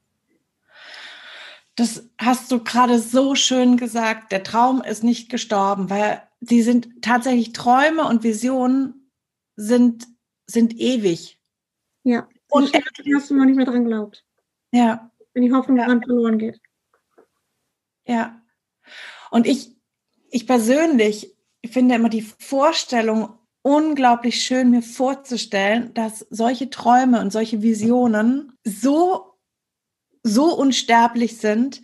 Das 1.76 2.08
hast 2.18 2.50
du 2.50 2.64
gerade 2.64 2.98
so 2.98 3.34
schön 3.34 3.76
gesagt. 3.76 4.32
Der 4.32 4.42
Traum 4.42 4.82
ist 4.82 5.04
nicht 5.04 5.30
gestorben, 5.30 5.90
weil 5.90 6.22
sie 6.40 6.62
sind 6.62 7.02
tatsächlich 7.02 7.52
Träume 7.52 8.06
und 8.06 8.22
Visionen 8.22 9.10
sind, 9.56 10.06
sind 10.46 10.74
ewig. 10.78 11.40
Ja. 12.04 12.28
Und 12.50 12.72
hast 12.72 13.30
du 13.30 13.34
noch 13.34 13.44
nicht 13.44 13.56
mehr 13.56 13.66
dran 13.66 13.84
glaubt. 13.84 14.24
Ja. 14.72 15.10
Wenn 15.34 15.42
die 15.42 15.52
Hoffnung 15.52 15.76
daran 15.76 16.02
verloren 16.02 16.38
geht. 16.38 16.60
Ja. 18.06 18.42
Und 19.30 19.46
ich, 19.46 19.76
ich 20.30 20.46
persönlich 20.46 21.36
finde 21.66 21.96
immer 21.96 22.08
die 22.08 22.22
Vorstellung 22.22 23.38
unglaublich 23.62 24.42
schön, 24.42 24.70
mir 24.70 24.82
vorzustellen, 24.82 25.92
dass 25.92 26.26
solche 26.30 26.70
Träume 26.70 27.20
und 27.20 27.32
solche 27.32 27.60
Visionen 27.60 28.56
so 28.64 29.28
so 30.22 30.54
unsterblich 30.54 31.38
sind, 31.38 31.82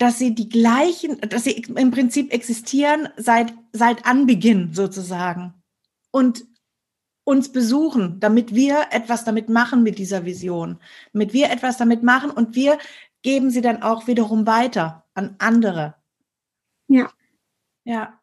dass 0.00 0.18
sie 0.18 0.34
die 0.34 0.48
gleichen, 0.48 1.20
dass 1.20 1.44
sie 1.44 1.52
im 1.52 1.90
Prinzip 1.90 2.32
existieren 2.32 3.10
seit, 3.18 3.52
seit 3.72 4.06
Anbeginn 4.06 4.72
sozusagen 4.72 5.52
und 6.10 6.46
uns 7.24 7.52
besuchen, 7.52 8.18
damit 8.18 8.54
wir 8.54 8.86
etwas 8.92 9.24
damit 9.24 9.50
machen 9.50 9.82
mit 9.82 9.98
dieser 9.98 10.24
Vision, 10.24 10.78
damit 11.12 11.34
wir 11.34 11.50
etwas 11.50 11.76
damit 11.76 12.02
machen 12.02 12.30
und 12.30 12.54
wir 12.54 12.78
geben 13.20 13.50
sie 13.50 13.60
dann 13.60 13.82
auch 13.82 14.06
wiederum 14.06 14.46
weiter 14.46 15.04
an 15.12 15.36
andere. 15.38 15.96
Ja. 16.88 17.12
Ja. 17.84 18.18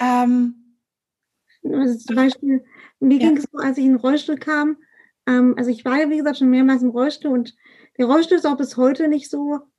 Ähm, 0.00 0.76
also 1.62 1.98
zum 1.98 2.16
Beispiel, 2.16 2.64
mir 2.98 3.18
ja. 3.18 3.28
ging 3.28 3.36
es 3.36 3.44
so, 3.44 3.58
als 3.58 3.78
ich 3.78 3.84
in 3.84 3.92
den 3.92 4.00
Rollstuhl 4.00 4.38
kam, 4.38 4.76
ähm, 5.28 5.54
also 5.56 5.70
ich 5.70 5.84
war 5.84 6.00
ja, 6.00 6.10
wie 6.10 6.16
gesagt, 6.16 6.38
schon 6.38 6.50
mehrmals 6.50 6.82
im 6.82 6.90
Rollstuhl 6.90 7.30
und 7.30 7.54
der 7.96 8.06
Rollstuhl 8.06 8.38
ist 8.38 8.46
auch 8.46 8.56
bis 8.56 8.76
heute 8.76 9.06
nicht 9.06 9.30
so 9.30 9.69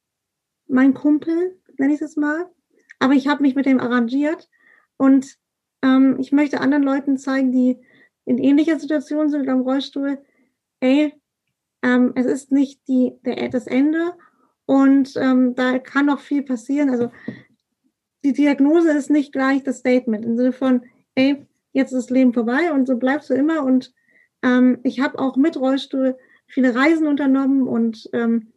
mein 0.72 0.94
Kumpel, 0.94 1.60
nenne 1.78 1.94
ich 1.94 2.02
es 2.02 2.16
mal. 2.16 2.50
Aber 3.00 3.14
ich 3.14 3.28
habe 3.28 3.42
mich 3.42 3.56
mit 3.56 3.66
dem 3.66 3.80
arrangiert 3.80 4.50
und 4.98 5.38
ähm, 5.82 6.18
ich 6.20 6.32
möchte 6.32 6.62
anderen 6.62 6.84
Leuten 6.84 7.18
zeigen, 7.18 7.52
die 7.52 7.78
in 8.26 8.38
ähnlicher 8.38 8.80
Situation 8.80 9.30
sind 9.30 9.50
am 9.50 9.62
Rollstuhl, 9.62 10.20
ey, 10.80 11.14
ähm, 11.82 12.14
es 12.16 12.26
ist 12.26 12.52
nicht 12.52 12.88
die, 12.88 13.14
der, 13.26 13.50
das 13.50 13.68
Ende 13.68 14.14
und 14.66 15.14
ähm, 15.18 15.56
da 15.56 15.80
kann 15.80 16.06
noch 16.06 16.20
viel 16.20 16.44
passieren. 16.44 16.90
Also 16.90 17.12
die 18.24 18.34
Diagnose 18.34 18.92
ist 18.92 19.10
nicht 19.10 19.34
gleich 19.34 19.64
das 19.64 19.80
Statement 19.80 20.24
im 20.24 20.38
Sinne 20.38 20.54
von, 20.54 20.84
ey, 21.16 21.48
jetzt 21.74 21.92
ist 21.92 22.04
das 22.04 22.10
Leben 22.12 22.34
vorbei 22.34 22.72
und 22.72 22.88
so 22.88 22.98
bleibst 22.98 23.30
du 23.30 23.34
immer 23.34 23.64
und 23.64 23.94
ähm, 24.44 24.80
ich 24.84 25.00
habe 25.00 25.18
auch 25.20 25.36
mit 25.36 25.58
Rollstuhl 25.58 26.18
viele 26.46 26.76
Reisen 26.76 27.08
unternommen 27.08 27.68
und 27.68 28.10
ähm, 28.14 28.52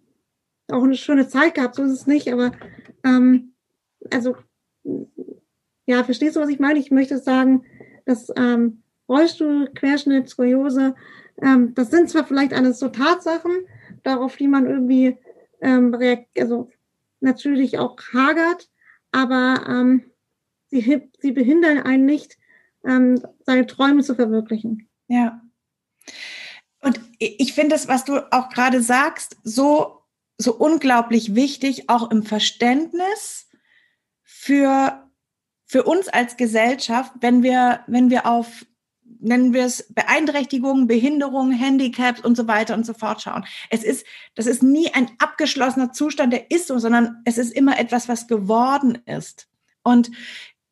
auch 0.71 0.83
eine 0.83 0.97
schöne 0.97 1.29
Zeit 1.29 1.55
gehabt, 1.55 1.75
so 1.75 1.83
ist 1.83 1.93
es 1.93 2.07
nicht, 2.07 2.33
aber 2.33 2.53
ähm, 3.05 3.55
also 4.11 4.37
ja, 5.87 6.03
verstehst 6.05 6.37
du, 6.37 6.41
was 6.41 6.49
ich 6.49 6.59
meine? 6.59 6.79
Ich 6.79 6.91
möchte 6.91 7.19
sagen, 7.19 7.65
dass 8.07 8.33
ähm, 8.37 8.83
Rollstuhl, 9.09 9.71
Querschnitt, 9.75 10.29
Skoliose, 10.29 10.95
ähm, 11.43 11.75
das 11.75 11.91
sind 11.91 12.09
zwar 12.09 12.25
vielleicht 12.25 12.55
alles 12.55 12.79
so 12.79 12.89
Tatsachen, 12.89 13.67
darauf 14.03 14.37
die 14.37 14.49
man 14.49 14.67
irgendwie 14.67 15.19
ähm, 15.61 15.97
also 16.39 16.71
natürlich 17.21 17.79
auch 17.79 17.97
hagert, 18.13 18.71
aber 19.13 19.65
ähm, 19.69 20.05
sie, 20.69 21.11
sie 21.19 21.33
behindern 21.33 21.79
einen 21.79 22.05
nicht, 22.05 22.39
ähm, 22.85 23.21
seine 23.45 23.67
Träume 23.67 24.03
zu 24.03 24.15
verwirklichen. 24.15 24.89
Ja. 25.09 25.41
Und 26.81 27.01
ich 27.19 27.55
finde 27.55 27.71
das, 27.71 27.89
was 27.89 28.05
du 28.05 28.19
auch 28.31 28.51
gerade 28.51 28.83
sagst, 28.83 29.39
so, 29.43 30.03
so 30.39 30.55
unglaublich 30.55 31.35
wichtig, 31.35 31.89
auch 31.89 32.11
im 32.11 32.23
Verständnis 32.23 33.49
für, 34.23 35.09
für 35.65 35.85
uns 35.85 36.09
als 36.09 36.37
Gesellschaft, 36.37 37.13
wenn 37.21 37.43
wir, 37.43 37.81
wenn 37.87 38.11
wir 38.11 38.27
auf, 38.27 38.67
nennen 39.21 39.53
wir 39.53 39.65
es 39.65 39.93
Beeinträchtigungen, 39.95 40.87
Behinderungen, 40.87 41.53
Handicaps 41.53 42.21
und 42.21 42.37
so 42.37 42.49
weiter 42.49 42.75
und 42.75 42.85
so 42.85 42.95
fort 42.95 43.23
schauen. 43.23 43.45
Es 43.71 43.85
ist, 43.85 44.07
das 44.35 44.47
ist 44.47 44.63
nie 44.63 44.93
ein 44.93 45.11
abgeschlossener 45.19 45.93
Zustand, 45.93 46.33
der 46.33 46.51
ist 46.51 46.67
so, 46.67 46.79
sondern 46.79 47.23
es 47.25 47.39
ist 47.39 47.53
immer 47.53 47.79
etwas, 47.79 48.09
was 48.09 48.27
geworden 48.27 48.99
ist. 49.07 49.49
Und 49.83 50.11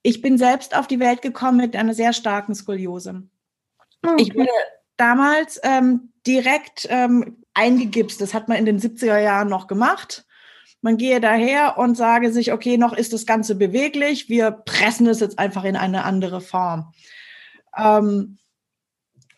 ich 0.03 0.21
bin 0.21 0.39
selbst 0.39 0.77
auf 0.77 0.89
die 0.89 0.99
Welt 0.99 1.23
gekommen 1.23 1.59
mit 1.59 1.77
einer 1.77 1.95
sehr 1.95 2.13
starken 2.13 2.55
Skoliose. 2.55 3.23
Okay. 4.03 4.23
Ich 4.23 4.35
wurde 4.35 4.51
damals 4.97 5.61
ähm, 5.63 6.13
direkt 6.27 6.87
ähm, 6.91 7.42
eingegipst. 7.55 8.21
Das 8.21 8.35
hat 8.35 8.49
man 8.49 8.59
in 8.59 8.67
den 8.67 8.81
70er 8.81 9.19
Jahren 9.19 9.49
noch 9.49 9.67
gemacht. 9.67 10.25
Man 10.81 10.97
gehe 10.97 11.21
daher 11.21 11.79
und 11.79 11.97
sage 11.97 12.33
sich, 12.33 12.53
okay, 12.53 12.77
noch 12.77 12.93
ist 12.93 13.13
das 13.13 13.25
Ganze 13.25 13.55
beweglich, 13.55 14.29
wir 14.29 14.51
pressen 14.51 15.07
es 15.07 15.21
jetzt 15.21 15.39
einfach 15.39 15.63
in 15.65 15.77
eine 15.77 16.05
andere 16.05 16.41
Form. 16.41 16.93
Ähm, 17.77 18.39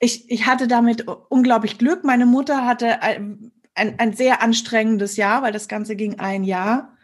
ich, 0.00 0.31
ich 0.31 0.46
hatte 0.46 0.68
damit 0.68 1.07
unglaublich 1.29 1.79
Glück. 1.79 2.03
Meine 2.03 2.27
Mutter 2.27 2.66
hatte 2.66 3.03
ein, 3.03 3.53
ein, 3.74 3.98
ein 3.98 4.14
sehr 4.14 4.42
anstrengendes 4.42 5.16
Jahr, 5.16 5.42
weil 5.42 5.53
das 5.53 5.68
Ganze 5.68 5.96
ging 5.96 6.18
ein 6.18 6.44
Jahr. 6.44 6.96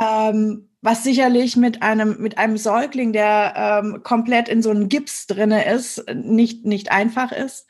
Ähm, 0.00 0.68
was 0.82 1.04
sicherlich 1.04 1.56
mit 1.56 1.82
einem, 1.82 2.20
mit 2.20 2.38
einem 2.38 2.58
Säugling, 2.58 3.12
der 3.12 3.54
ähm, 3.84 4.02
komplett 4.02 4.48
in 4.48 4.62
so 4.62 4.70
einem 4.70 4.88
Gips 4.88 5.26
drinne 5.26 5.64
ist, 5.72 6.04
nicht, 6.12 6.66
nicht 6.66 6.90
einfach 6.90 7.32
ist. 7.32 7.66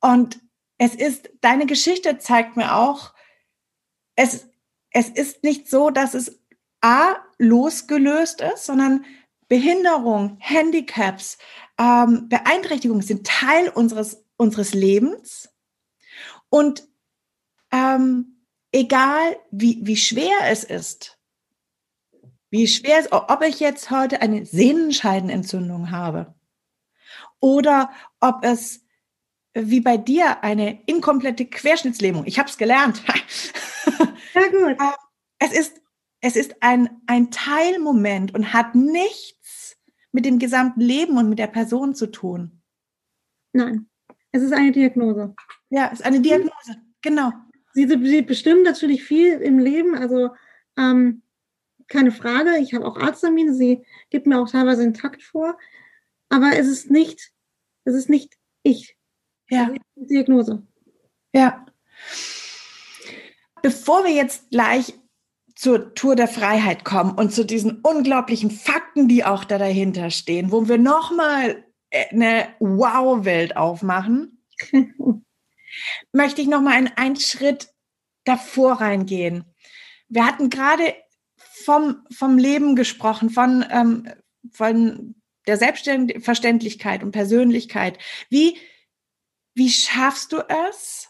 Und 0.00 0.40
es 0.78 0.94
ist, 0.94 1.30
deine 1.40 1.66
Geschichte 1.66 2.18
zeigt 2.18 2.56
mir 2.56 2.76
auch, 2.76 3.12
es, 4.14 4.48
es 4.90 5.08
ist 5.08 5.42
nicht 5.44 5.68
so, 5.68 5.90
dass 5.90 6.14
es 6.14 6.40
A, 6.80 7.16
losgelöst 7.38 8.40
ist, 8.40 8.66
sondern 8.66 9.04
Behinderung, 9.48 10.36
Handicaps, 10.40 11.38
ähm, 11.78 12.28
Beeinträchtigungen 12.28 13.02
sind 13.02 13.26
Teil 13.26 13.68
unseres, 13.68 14.24
unseres 14.36 14.74
Lebens. 14.74 15.50
Und 16.48 16.86
ähm, 17.72 18.44
egal 18.72 19.36
wie, 19.50 19.80
wie 19.82 19.96
schwer 19.96 20.36
es 20.44 20.64
ist, 20.64 21.18
wie 22.50 22.66
schwer 22.66 22.98
es, 23.00 23.12
ob 23.12 23.42
ich 23.42 23.60
jetzt 23.60 23.90
heute 23.90 24.22
eine 24.22 24.46
Sehnenscheidenentzündung 24.46 25.90
habe 25.90 26.34
oder 27.40 27.90
ob 28.20 28.44
es 28.44 28.84
wie 29.62 29.80
bei 29.80 29.96
dir 29.96 30.42
eine 30.42 30.82
inkomplette 30.86 31.46
Querschnittslähmung. 31.46 32.24
Ich 32.26 32.38
habe 32.38 32.48
es 32.48 32.58
gelernt. 32.58 33.02
Ja 34.34 34.42
gut. 34.48 34.76
Ähm, 34.80 34.92
es 35.38 35.52
ist 35.52 35.80
es 36.20 36.36
ist 36.36 36.56
ein 36.60 37.00
ein 37.06 37.30
Teilmoment 37.30 38.34
und 38.34 38.52
hat 38.52 38.74
nichts 38.74 39.76
mit 40.12 40.24
dem 40.24 40.38
gesamten 40.38 40.80
Leben 40.80 41.16
und 41.16 41.28
mit 41.28 41.38
der 41.38 41.46
Person 41.46 41.94
zu 41.94 42.08
tun. 42.08 42.60
Nein, 43.52 43.88
es 44.32 44.42
ist 44.42 44.52
eine 44.52 44.72
Diagnose. 44.72 45.34
Ja, 45.70 45.90
es 45.92 46.00
ist 46.00 46.06
eine 46.06 46.20
Diagnose. 46.20 46.76
Genau. 47.02 47.32
Sie, 47.72 47.86
sie 47.86 48.22
bestimmen 48.22 48.62
natürlich 48.62 49.04
viel 49.04 49.34
im 49.34 49.58
Leben. 49.58 49.94
Also 49.94 50.30
ähm, 50.76 51.22
keine 51.86 52.12
Frage. 52.12 52.58
Ich 52.58 52.74
habe 52.74 52.86
auch 52.86 52.96
Arzttermine, 52.96 53.54
sie 53.54 53.84
gibt 54.10 54.26
mir 54.26 54.40
auch 54.40 54.50
teilweise 54.50 54.82
den 54.82 54.94
Takt 54.94 55.22
vor. 55.22 55.58
Aber 56.28 56.52
es 56.56 56.66
ist 56.66 56.90
nicht, 56.90 57.32
es 57.84 57.94
ist 57.94 58.08
nicht 58.08 58.36
ich. 58.62 58.97
Ja. 59.50 59.70
Diagnose. 59.96 60.62
Ja. 61.32 61.66
Bevor 63.62 64.04
wir 64.04 64.12
jetzt 64.12 64.50
gleich 64.50 64.94
zur 65.54 65.94
Tour 65.94 66.14
der 66.14 66.28
Freiheit 66.28 66.84
kommen 66.84 67.12
und 67.12 67.32
zu 67.32 67.44
diesen 67.44 67.80
unglaublichen 67.80 68.50
Fakten, 68.50 69.08
die 69.08 69.24
auch 69.24 69.44
da 69.44 69.58
dahinter 69.58 70.10
stehen, 70.10 70.52
wo 70.52 70.68
wir 70.68 70.78
nochmal 70.78 71.64
eine 71.90 72.48
Wow-Welt 72.60 73.56
aufmachen, 73.56 74.44
möchte 76.12 76.42
ich 76.42 76.48
nochmal 76.48 76.74
einen, 76.74 76.92
einen 76.96 77.16
Schritt 77.16 77.72
davor 78.24 78.80
reingehen. 78.80 79.44
Wir 80.08 80.26
hatten 80.26 80.50
gerade 80.50 80.94
vom, 81.36 82.06
vom 82.10 82.38
Leben 82.38 82.76
gesprochen, 82.76 83.30
von, 83.30 83.64
ähm, 83.70 84.08
von 84.52 85.16
der 85.46 85.56
Selbstverständlichkeit 85.56 87.02
und 87.02 87.10
Persönlichkeit. 87.10 87.98
Wie, 88.28 88.58
wie 89.58 89.70
schaffst 89.70 90.32
du 90.32 90.38
es, 90.68 91.08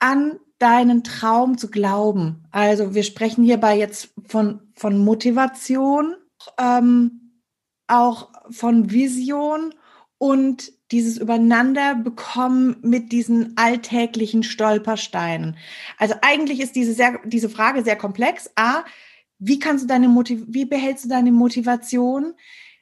an 0.00 0.40
deinen 0.58 1.04
Traum 1.04 1.58
zu 1.58 1.70
glauben. 1.70 2.44
Also 2.50 2.94
wir 2.94 3.02
sprechen 3.02 3.44
hierbei 3.44 3.76
jetzt 3.76 4.12
von, 4.26 4.60
von 4.74 4.98
Motivation, 4.98 6.16
ähm, 6.58 7.42
auch 7.86 8.30
von 8.50 8.90
Vision 8.90 9.74
und 10.18 10.72
dieses 10.90 11.18
Übereinander 11.18 11.94
bekommen 11.94 12.76
mit 12.82 13.12
diesen 13.12 13.56
alltäglichen 13.56 14.42
Stolpersteinen. 14.42 15.56
Also 15.98 16.14
eigentlich 16.22 16.60
ist 16.60 16.76
diese, 16.76 16.94
sehr, 16.94 17.20
diese 17.24 17.48
Frage 17.48 17.82
sehr 17.82 17.96
komplex. 17.96 18.50
A, 18.56 18.84
wie 19.38 19.58
kannst 19.58 19.84
du 19.84 19.88
deine 19.88 20.08
Motiv 20.08 20.42
wie 20.46 20.64
behältst 20.64 21.04
du 21.04 21.08
deine 21.10 21.32
Motivation? 21.32 22.34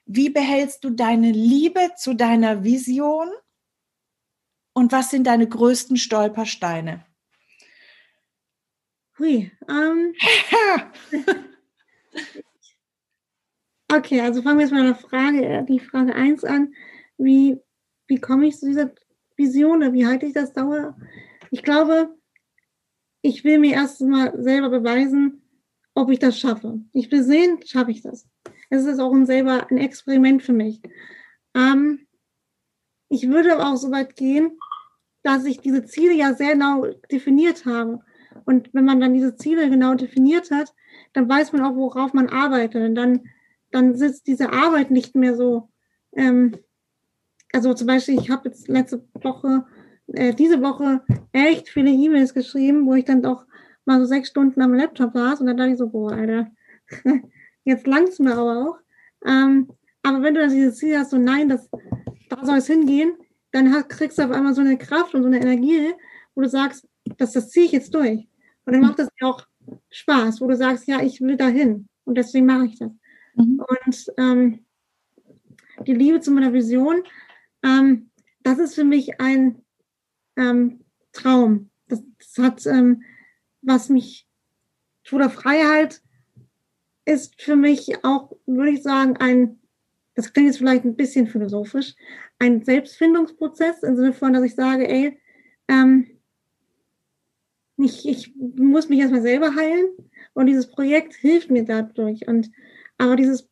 Wie 0.07 0.31
behältst 0.31 0.85
du 0.85 0.91
deine 0.91 1.33
Liebe 1.33 1.91
zu 1.97 2.15
deiner 2.15 2.65
Vision? 2.65 3.29
Und 4.75 4.93
was 4.93 5.11
sind 5.11 5.27
deine 5.27 5.49
größten 5.49 5.97
Stolpersteine? 5.97 7.05
Hui, 9.19 9.53
ähm. 9.69 10.15
okay, 13.93 14.21
also 14.21 14.43
fangen 14.43 14.59
wir 14.59 14.65
jetzt 14.65 14.73
mal 14.73 14.85
mit 14.85 14.97
der 14.97 15.09
Frage, 15.09 15.67
die 15.69 15.81
Frage 15.81 16.15
1 16.15 16.45
an. 16.45 16.75
Wie, 17.19 17.59
wie 18.07 18.19
komme 18.19 18.47
ich 18.47 18.59
zu 18.59 18.67
dieser 18.67 18.91
Vision 19.37 19.79
oder 19.79 19.93
wie 19.93 20.07
halte 20.07 20.27
ich 20.27 20.33
das 20.33 20.53
Dauer? 20.53 20.97
Ich 21.51 21.63
glaube, 21.63 22.17
ich 23.21 23.45
will 23.45 23.59
mir 23.59 23.75
erst 23.75 24.01
mal 24.01 24.33
selber 24.43 24.71
beweisen, 24.71 25.43
ob 25.95 26.11
ich 26.11 26.19
das 26.19 26.39
schaffe. 26.39 26.81
Ich 26.93 27.11
will 27.13 27.23
sehen, 27.23 27.61
schaffe 27.65 27.91
ich 27.91 28.03
das. 28.03 28.27
Es 28.71 28.87
ist 28.87 28.99
auch 28.99 29.13
ein 29.13 29.27
selber 29.27 29.71
ein 29.71 29.79
Experiment 29.79 30.43
für 30.43 30.55
mich. 30.55 30.81
Ähm, 31.55 32.07
ich 33.09 33.29
würde 33.29 33.53
aber 33.53 33.71
auch 33.71 33.77
so 33.77 33.91
weit 33.91 34.17
gehen, 34.17 34.59
dass 35.23 35.45
ich 35.45 35.61
diese 35.61 35.85
Ziele 35.85 36.15
ja 36.15 36.35
sehr 36.35 36.53
genau 36.55 36.87
definiert 37.11 37.65
habe. 37.67 38.01
Und 38.45 38.73
wenn 38.73 38.85
man 38.85 39.01
dann 39.01 39.15
diese 39.15 39.37
Ziele 39.37 39.71
genau 39.71 39.95
definiert 39.95 40.51
hat, 40.51 40.75
dann 41.13 41.29
weiß 41.29 41.53
man 41.53 41.63
auch, 41.63 41.77
worauf 41.77 42.13
man 42.13 42.29
arbeitet. 42.29 42.83
Und 42.83 42.95
dann, 42.95 43.21
dann 43.71 43.95
sitzt 43.95 44.27
diese 44.27 44.53
Arbeit 44.53 44.91
nicht 44.91 45.15
mehr 45.15 45.37
so. 45.37 45.69
Ähm, 46.15 46.57
also 47.53 47.75
zum 47.75 47.87
Beispiel, 47.87 48.19
ich 48.19 48.31
habe 48.31 48.49
jetzt 48.49 48.69
letzte 48.69 49.05
Woche, 49.15 49.67
äh, 50.09 50.35
diese 50.35 50.63
Woche 50.63 51.03
echt 51.33 51.69
viele 51.69 51.91
E-Mails 51.91 52.35
geschrieben, 52.35 52.87
wo 52.87 52.95
ich 52.95 53.05
dann 53.05 53.23
doch 53.23 53.45
mal 53.85 54.01
so 54.01 54.07
sechs 54.07 54.29
Stunden 54.29 54.63
am 54.63 54.75
Laptop 54.75 55.13
saß 55.13 55.41
und 55.41 55.47
dann 55.47 55.57
dachte 55.57 55.73
ich 55.73 55.79
so, 55.79 55.89
boah, 55.89 56.13
Alter, 56.13 56.51
jetzt 57.65 57.87
langt's 57.87 58.19
mir 58.19 58.35
aber 58.35 58.69
auch. 58.69 58.79
Ähm, 59.27 59.69
aber 60.03 60.23
wenn 60.23 60.35
du 60.35 60.41
dann 60.41 60.51
dieses 60.51 60.79
Ziel 60.79 60.99
hast, 60.99 61.11
so 61.11 61.19
nein, 61.19 61.49
das, 61.49 61.69
da 62.29 62.45
soll 62.45 62.59
es 62.59 62.67
hingehen, 62.67 63.15
dann 63.53 63.89
kriegst 63.89 64.19
du 64.19 64.25
auf 64.25 64.31
einmal 64.31 64.55
so 64.55 64.61
eine 64.61 64.79
Kraft 64.79 65.15
und 65.15 65.23
so 65.23 65.29
eine 65.29 65.41
Energie, 65.41 65.93
wo 66.35 66.41
du 66.41 66.49
sagst, 66.49 66.89
das, 67.19 67.33
das 67.33 67.51
ziehe 67.51 67.67
ich 67.67 67.73
jetzt 67.73 67.95
durch. 67.95 68.29
Und 68.65 68.73
dann 68.73 68.81
macht 68.81 68.99
das 68.99 69.09
dir 69.21 69.29
auch 69.29 69.47
Spaß, 69.91 70.41
wo 70.41 70.49
du 70.49 70.57
sagst, 70.57 70.87
ja, 70.87 71.03
ich 71.03 71.21
will 71.21 71.37
dahin 71.37 71.89
und 72.05 72.17
deswegen 72.17 72.47
mache 72.47 72.67
ich 72.67 72.79
das. 72.79 72.91
Mhm. 73.35 73.63
Und 73.69 74.13
ähm, 74.19 74.65
die 75.87 75.95
Liebe 75.95 76.21
zu 76.21 76.31
meiner 76.31 76.53
Vision, 76.53 77.03
ähm, 77.63 78.11
das 78.43 78.59
ist 78.59 78.75
für 78.75 78.85
mich 78.85 79.21
ein 79.21 79.63
ähm, 80.37 80.85
Traum. 81.13 81.71
Das, 81.89 82.03
das 82.19 82.45
hat, 82.45 82.67
ähm, 82.67 83.03
was 83.61 83.89
mich, 83.89 84.27
Tour 85.05 85.29
Freiheit 85.31 86.01
ist 87.05 87.41
für 87.43 87.57
mich 87.57 88.05
auch, 88.05 88.33
würde 88.47 88.71
ich 88.71 88.83
sagen, 88.83 89.17
ein, 89.17 89.59
das 90.15 90.33
klingt 90.33 90.49
jetzt 90.49 90.59
vielleicht 90.59 90.85
ein 90.85 90.97
bisschen 90.97 91.27
philosophisch, 91.27 91.95
ein 92.39 92.63
Selbstfindungsprozess 92.63 93.83
im 93.83 93.97
Sinne 93.97 94.13
von, 94.13 94.33
dass 94.33 94.45
ich 94.45 94.55
sage, 94.55 94.89
ey, 94.89 95.19
ähm, 95.69 96.07
ich, 97.77 98.09
ich 98.09 98.35
muss 98.37 98.89
mich 98.89 99.01
erstmal 99.01 99.23
selber 99.23 99.55
heilen 99.55 99.87
und 100.35 100.47
dieses 100.47 100.69
Projekt 100.69 101.15
hilft 101.15 101.51
mir 101.51 101.65
dadurch. 101.65 102.27
Und 102.29 102.51
aber 102.99 103.17
dieses, 103.17 103.49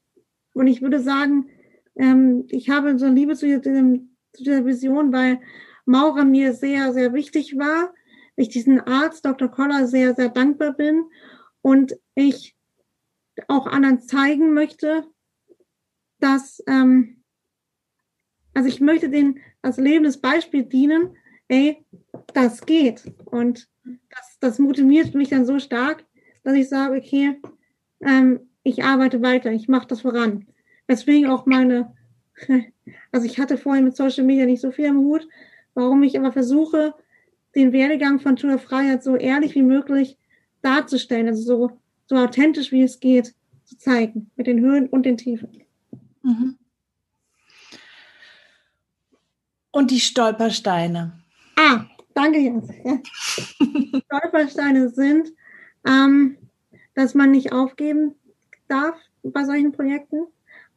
und 0.54 0.66
ich 0.66 0.82
würde 0.82 1.00
sagen, 1.00 1.48
ähm, 1.96 2.44
ich 2.48 2.70
habe 2.70 2.98
so 2.98 3.06
Liebe 3.06 3.34
zu, 3.34 3.46
diesem, 3.60 4.16
zu 4.32 4.44
dieser 4.44 4.64
Vision, 4.64 5.12
weil 5.12 5.40
Maurer 5.86 6.24
mir 6.24 6.52
sehr, 6.52 6.92
sehr 6.92 7.12
wichtig 7.12 7.56
war. 7.58 7.92
Ich 8.36 8.48
diesen 8.48 8.80
Arzt, 8.80 9.24
Dr. 9.24 9.48
Koller, 9.48 9.86
sehr, 9.86 10.14
sehr 10.14 10.28
dankbar 10.28 10.74
bin 10.74 11.04
und 11.62 11.98
ich 12.14 12.56
auch 13.48 13.66
anderen 13.66 14.00
zeigen 14.00 14.52
möchte, 14.52 15.04
dass, 16.20 16.62
ähm, 16.66 17.22
also 18.54 18.68
ich 18.68 18.80
möchte 18.80 19.08
denen 19.08 19.38
als 19.62 19.76
lebendes 19.76 20.20
Beispiel 20.20 20.64
dienen, 20.64 21.16
ey, 21.48 21.84
das 22.34 22.64
geht. 22.64 23.04
Und 23.24 23.68
das, 23.84 24.38
das 24.40 24.58
motiviert 24.58 25.14
mich 25.14 25.30
dann 25.30 25.46
so 25.46 25.58
stark, 25.58 26.04
dass 26.42 26.54
ich 26.54 26.68
sage, 26.68 26.96
okay, 26.96 27.40
ähm, 28.00 28.40
ich 28.62 28.84
arbeite 28.84 29.22
weiter, 29.22 29.50
ich 29.52 29.68
mache 29.68 29.88
das 29.88 30.02
voran. 30.02 30.46
Deswegen 30.88 31.26
auch 31.26 31.46
meine, 31.46 31.94
also 33.12 33.26
ich 33.26 33.38
hatte 33.38 33.56
vorhin 33.56 33.84
mit 33.84 33.96
Social 33.96 34.24
Media 34.24 34.46
nicht 34.46 34.60
so 34.60 34.70
viel 34.70 34.86
im 34.86 34.98
Hut, 34.98 35.26
warum 35.74 36.02
ich 36.02 36.18
aber 36.18 36.32
versuche, 36.32 36.94
den 37.54 37.72
Werdegang 37.72 38.20
von 38.20 38.36
Tour 38.36 38.58
Freiheit 38.58 39.02
so 39.02 39.16
ehrlich 39.16 39.54
wie 39.54 39.62
möglich 39.62 40.18
darzustellen, 40.62 41.28
also 41.28 41.42
so, 41.42 41.70
so 42.06 42.16
authentisch 42.16 42.70
wie 42.70 42.82
es 42.82 43.00
geht 43.00 43.34
zu 43.64 43.76
zeigen, 43.76 44.30
mit 44.36 44.46
den 44.46 44.60
Höhen 44.60 44.88
und 44.88 45.06
den 45.06 45.16
Tiefen. 45.16 45.62
Mhm. 46.22 46.58
Und 49.72 49.90
die 49.90 50.00
Stolpersteine. 50.00 51.12
Ah, 51.56 51.86
danke, 52.14 52.38
Jens. 52.40 52.68
Stolpersteine 54.06 54.88
sind, 54.90 55.32
ähm, 55.86 56.36
dass 56.94 57.14
man 57.14 57.30
nicht 57.30 57.52
aufgeben 57.52 58.14
darf 58.68 58.96
bei 59.22 59.44
solchen 59.44 59.72
Projekten, 59.72 60.26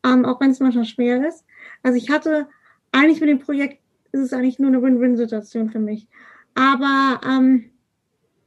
ähm, 0.06 0.26
auch 0.26 0.40
wenn 0.40 0.52
es 0.52 0.60
manchmal 0.60 0.86
schwer 0.86 1.28
ist. 1.28 1.44
Also 1.82 1.98
ich 1.98 2.10
hatte 2.10 2.48
eigentlich 2.92 3.20
mit 3.20 3.30
dem 3.30 3.40
Projekt 3.40 3.82
ist 4.12 4.22
es 4.22 4.34
eigentlich 4.34 4.60
nur 4.60 4.70
eine 4.70 4.82
Win-Win-Situation 4.82 5.72
für 5.72 5.80
mich. 5.80 6.08
Aber 6.54 7.20
ähm, 7.28 7.72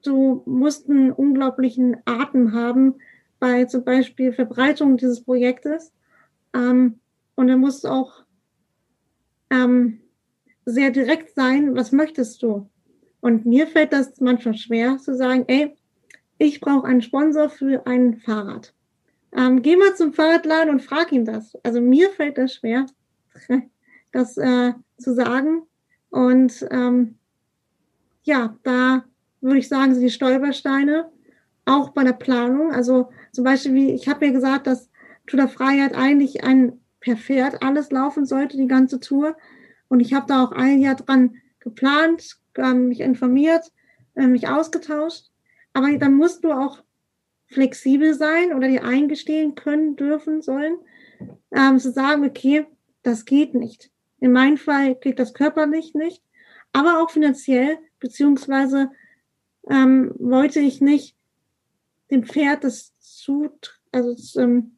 du 0.05 0.43
musst 0.47 0.89
einen 0.89 1.13
unglaublichen 1.13 1.97
Atem 2.05 2.53
haben 2.53 2.95
bei 3.41 3.65
zum 3.65 3.85
Beispiel 3.85 4.33
Verbreitung 4.33 4.97
dieses 4.97 5.23
Projektes. 5.23 5.93
Ähm, 6.57 7.01
und 7.35 7.49
dann 7.49 7.61
musst 7.61 7.85
du 7.85 7.89
auch 7.89 8.25
ähm, 9.51 10.01
sehr 10.65 10.91
direkt 10.91 11.35
sein, 11.35 11.77
was 11.77 11.93
möchtest 11.93 12.43
du? 12.43 12.69
Und 13.21 13.45
mir 13.45 13.67
fällt 13.67 13.93
das 13.93 14.21
manchmal 14.21 14.55
schwer 14.55 14.99
zu 14.99 15.15
sagen, 15.15 15.45
ey, 15.49 15.77
ich 16.39 16.61
brauche 16.61 16.87
einen 16.87 17.03
Sponsor 17.03 17.49
für 17.49 17.87
ein 17.87 18.17
Fahrrad. 18.17 18.75
Ähm, 19.37 19.63
geh 19.63 19.77
mal 19.77 19.95
zum 19.95 20.13
Fahrradladen 20.13 20.71
und 20.71 20.83
frag 20.83 21.13
ihm 21.13 21.25
das. 21.25 21.55
Also 21.63 21.81
mir 21.81 22.11
fällt 22.11 22.39
das 22.39 22.55
schwer, 22.55 22.87
das 24.13 24.37
äh, 24.37 24.73
zu 24.99 25.15
sagen. 25.15 25.63
Und 26.11 26.67
ähm, 26.71 27.17
ja, 28.23 28.57
da 28.63 29.05
würde 29.41 29.59
ich 29.59 29.69
sagen, 29.69 29.93
sind 29.93 30.03
die 30.03 30.11
Stolpersteine 30.11 31.11
auch 31.65 31.91
bei 31.91 32.05
der 32.05 32.13
Planung. 32.13 32.73
Also 32.73 33.11
zum 33.33 33.45
Beispiel, 33.45 33.75
wie 33.75 33.91
ich 33.93 34.09
habe 34.09 34.27
ja 34.27 34.33
gesagt, 34.33 34.67
dass 34.67 34.89
Tour 35.27 35.39
der 35.39 35.49
Freiheit 35.49 35.95
eigentlich 35.95 36.45
ein 36.45 36.81
per 37.01 37.17
Pferd 37.17 37.63
alles 37.63 37.91
laufen 37.91 38.27
sollte, 38.27 38.57
die 38.57 38.67
ganze 38.67 39.01
Tour. 39.01 39.37
Und 39.89 40.01
ich 40.01 40.15
habe 40.15 40.27
da 40.27 40.43
auch 40.45 40.53
ein 40.53 40.81
Jahr 40.81 40.97
dran 40.97 41.37
geplant, 41.61 42.39
ähm, 42.57 42.89
mich 42.89 43.01
informiert, 43.01 43.73
äh, 44.15 44.27
mich 44.27 44.49
ausgetauscht. 44.49 45.31
Aber 45.73 45.97
dann 45.99 46.15
musst 46.15 46.43
du 46.43 46.53
auch 46.53 46.83
flexibel 47.49 48.15
sein 48.15 48.53
oder 48.53 48.69
dir 48.69 48.85
eingestehen 48.85 49.55
können, 49.55 49.97
dürfen, 49.97 50.43
sollen, 50.43 50.79
ähm, 51.53 51.79
zu 51.79 51.93
sagen, 51.93 52.25
okay, 52.25 52.67
das 53.03 53.25
geht 53.25 53.55
nicht. 53.55 53.91
In 54.19 54.33
meinem 54.33 54.57
Fall 54.57 54.97
geht 54.97 55.19
das 55.19 55.35
körperlich 55.35 55.95
nicht, 55.95 56.23
aber 56.73 57.01
auch 57.01 57.11
finanziell, 57.11 57.79
beziehungsweise 58.01 58.91
ähm, 59.69 60.13
wollte 60.19 60.61
ich 60.61 60.81
nicht 60.81 61.17
dem 62.11 62.25
Pferd 62.25 62.65
das 62.65 62.95
zu, 62.99 63.51
also 63.93 64.13
das, 64.13 64.37
ähm, 64.37 64.76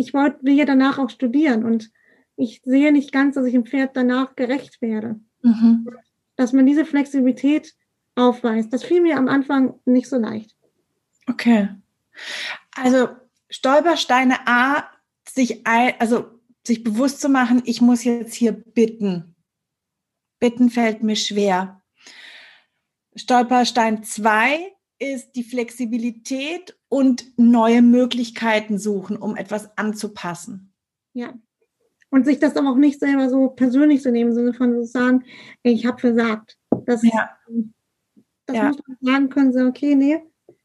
ich 0.00 0.14
wollte, 0.14 0.38
will 0.42 0.54
ja 0.54 0.64
danach 0.64 0.98
auch 0.98 1.10
studieren 1.10 1.64
und 1.64 1.90
ich 2.36 2.62
sehe 2.64 2.90
nicht 2.90 3.12
ganz, 3.12 3.34
dass 3.34 3.44
ich 3.44 3.52
dem 3.52 3.66
Pferd 3.66 3.94
danach 3.94 4.34
gerecht 4.34 4.80
werde. 4.80 5.20
Mhm. 5.42 5.88
Dass 6.36 6.54
man 6.54 6.64
diese 6.64 6.86
Flexibilität 6.86 7.74
aufweist. 8.14 8.72
Das 8.72 8.82
fiel 8.82 9.02
mir 9.02 9.18
am 9.18 9.28
Anfang 9.28 9.78
nicht 9.84 10.08
so 10.08 10.16
leicht. 10.16 10.56
Okay. 11.26 11.68
Also 12.74 13.08
Stolpersteine 13.50 14.46
A, 14.46 14.84
sich 15.28 15.66
also 15.66 16.26
sich 16.66 16.82
bewusst 16.82 17.20
zu 17.20 17.28
machen, 17.28 17.62
ich 17.66 17.82
muss 17.82 18.04
jetzt 18.04 18.34
hier 18.34 18.52
bitten. 18.52 19.34
Bitten 20.38 20.70
fällt 20.70 21.02
mir 21.02 21.16
schwer. 21.16 21.82
Stolperstein 23.14 24.02
2 24.02 24.72
ist 24.98 25.32
die 25.32 25.44
Flexibilität 25.44 26.79
und 26.90 27.24
neue 27.38 27.80
Möglichkeiten 27.80 28.78
suchen, 28.78 29.16
um 29.16 29.36
etwas 29.36 29.70
anzupassen. 29.78 30.74
Ja. 31.14 31.32
Und 32.10 32.26
sich 32.26 32.40
das 32.40 32.56
aber 32.56 32.72
auch 32.72 32.76
nicht 32.76 32.98
selber 32.98 33.30
so 33.30 33.48
persönlich 33.48 34.02
zu 34.02 34.10
nehmen, 34.10 34.34
Sinne 34.34 34.52
von 34.52 34.74
zu 34.74 34.86
sagen, 34.86 35.24
ich 35.62 35.86
habe 35.86 35.98
versagt. 35.98 36.58
Das, 36.84 37.02
ja. 37.04 37.30
Das 38.46 38.56
ja. 38.56 38.68
muss 38.68 38.78
man 38.86 38.96
sagen 39.00 39.28
können, 39.30 39.52
so, 39.52 39.60
okay, 39.60 39.94
nee, 39.94 40.20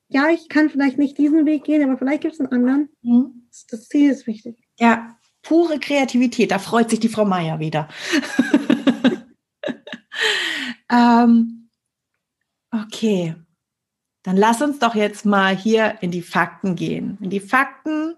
ja, 0.10 0.30
ich 0.30 0.50
kann 0.50 0.70
vielleicht 0.70 0.98
nicht 0.98 1.18
diesen 1.18 1.46
Weg 1.46 1.64
gehen, 1.64 1.84
aber 1.84 1.98
vielleicht 1.98 2.22
gibt 2.22 2.34
es 2.34 2.40
einen 2.40 2.52
anderen. 2.52 2.90
Mhm. 3.04 3.44
Das, 3.50 3.68
das 3.68 3.88
Ziel 3.88 4.10
ist 4.10 4.26
wichtig. 4.26 4.58
Ja, 4.80 5.16
pure 5.44 5.80
Kreativität, 5.80 6.50
da 6.50 6.58
freut 6.58 6.90
sich 6.90 7.00
die 7.00 7.10
Frau 7.10 7.26
Meier 7.26 7.60
wieder. 7.60 7.88
ähm, 10.92 11.70
okay, 12.72 13.36
dann 14.26 14.38
lass 14.38 14.60
uns 14.60 14.80
doch 14.80 14.96
jetzt 14.96 15.24
mal 15.24 15.56
hier 15.56 16.00
in 16.02 16.10
die 16.10 16.24
Fakten 16.24 16.76
gehen. 16.76 17.20
In 17.22 17.30
die 17.30 17.40
Fakten 17.40 18.16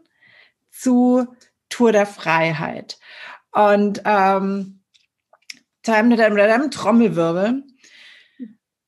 zu 0.72 1.28
Tour 1.68 1.92
der 1.92 2.06
Freiheit. 2.06 2.98
Und 3.52 4.02
ähm, 4.06 4.80
Trommelwirbel. 5.84 7.62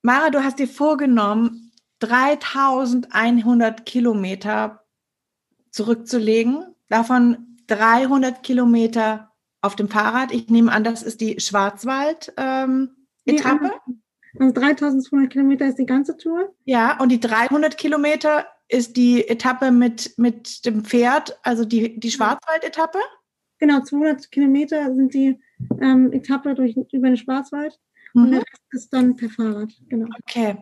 Mara, 0.01 0.29
du 0.29 0.41
hast 0.45 0.59
dir 0.59 0.67
vorgenommen, 0.69 1.73
3100 1.99 3.85
Kilometer 3.85 4.85
zurückzulegen, 5.71 6.73
davon 6.87 7.57
300 7.67 8.43
Kilometer 8.43 9.33
auf 9.59 9.75
dem 9.75 9.89
Fahrrad. 9.89 10.31
Ich 10.31 10.47
nehme 10.47 10.71
an, 10.71 10.85
das 10.85 11.03
ist 11.03 11.19
die 11.19 11.37
Schwarzwald-Etappe. 11.41 12.35
Ähm, 13.27 14.01
also 14.39 14.53
3200 14.53 15.31
Kilometer 15.31 15.67
ist 15.67 15.77
die 15.77 15.85
ganze 15.85 16.17
Tour. 16.17 16.55
Ja, 16.65 16.99
und 16.99 17.09
die 17.09 17.19
300 17.19 17.77
Kilometer 17.77 18.47
ist 18.69 18.95
die 18.95 19.27
Etappe 19.27 19.71
mit, 19.71 20.13
mit 20.17 20.65
dem 20.65 20.85
Pferd, 20.85 21.37
also 21.43 21.65
die, 21.65 21.99
die 21.99 22.11
Schwarzwald-Etappe? 22.11 22.99
Genau, 23.57 23.81
200 23.81 24.31
Kilometer 24.31 24.95
sind 24.95 25.13
die 25.13 25.39
ähm, 25.81 26.13
Etappe 26.13 26.55
durch, 26.55 26.75
über 26.91 27.07
den 27.07 27.17
Schwarzwald. 27.17 27.77
Mhm. 28.13 28.23
Und 28.23 28.31
der 28.31 28.39
Rest 28.39 28.63
ist 28.71 28.93
dann 28.93 29.15
per 29.15 29.29
Fahrrad, 29.29 29.69
genau. 29.89 30.07
Okay. 30.23 30.57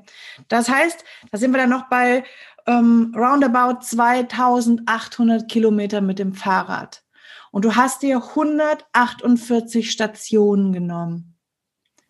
Das 0.47 0.69
heißt, 0.69 1.03
da 1.31 1.37
sind 1.37 1.51
wir 1.51 1.59
dann 1.59 1.69
noch 1.69 1.89
bei 1.89 2.23
ähm, 2.65 3.13
roundabout 3.15 3.81
2800 3.81 5.49
Kilometer 5.49 6.01
mit 6.01 6.19
dem 6.19 6.33
Fahrrad. 6.33 7.03
Und 7.51 7.65
du 7.65 7.75
hast 7.75 8.01
dir 8.01 8.17
148 8.17 9.91
Stationen 9.91 10.73
genommen. 10.73 11.37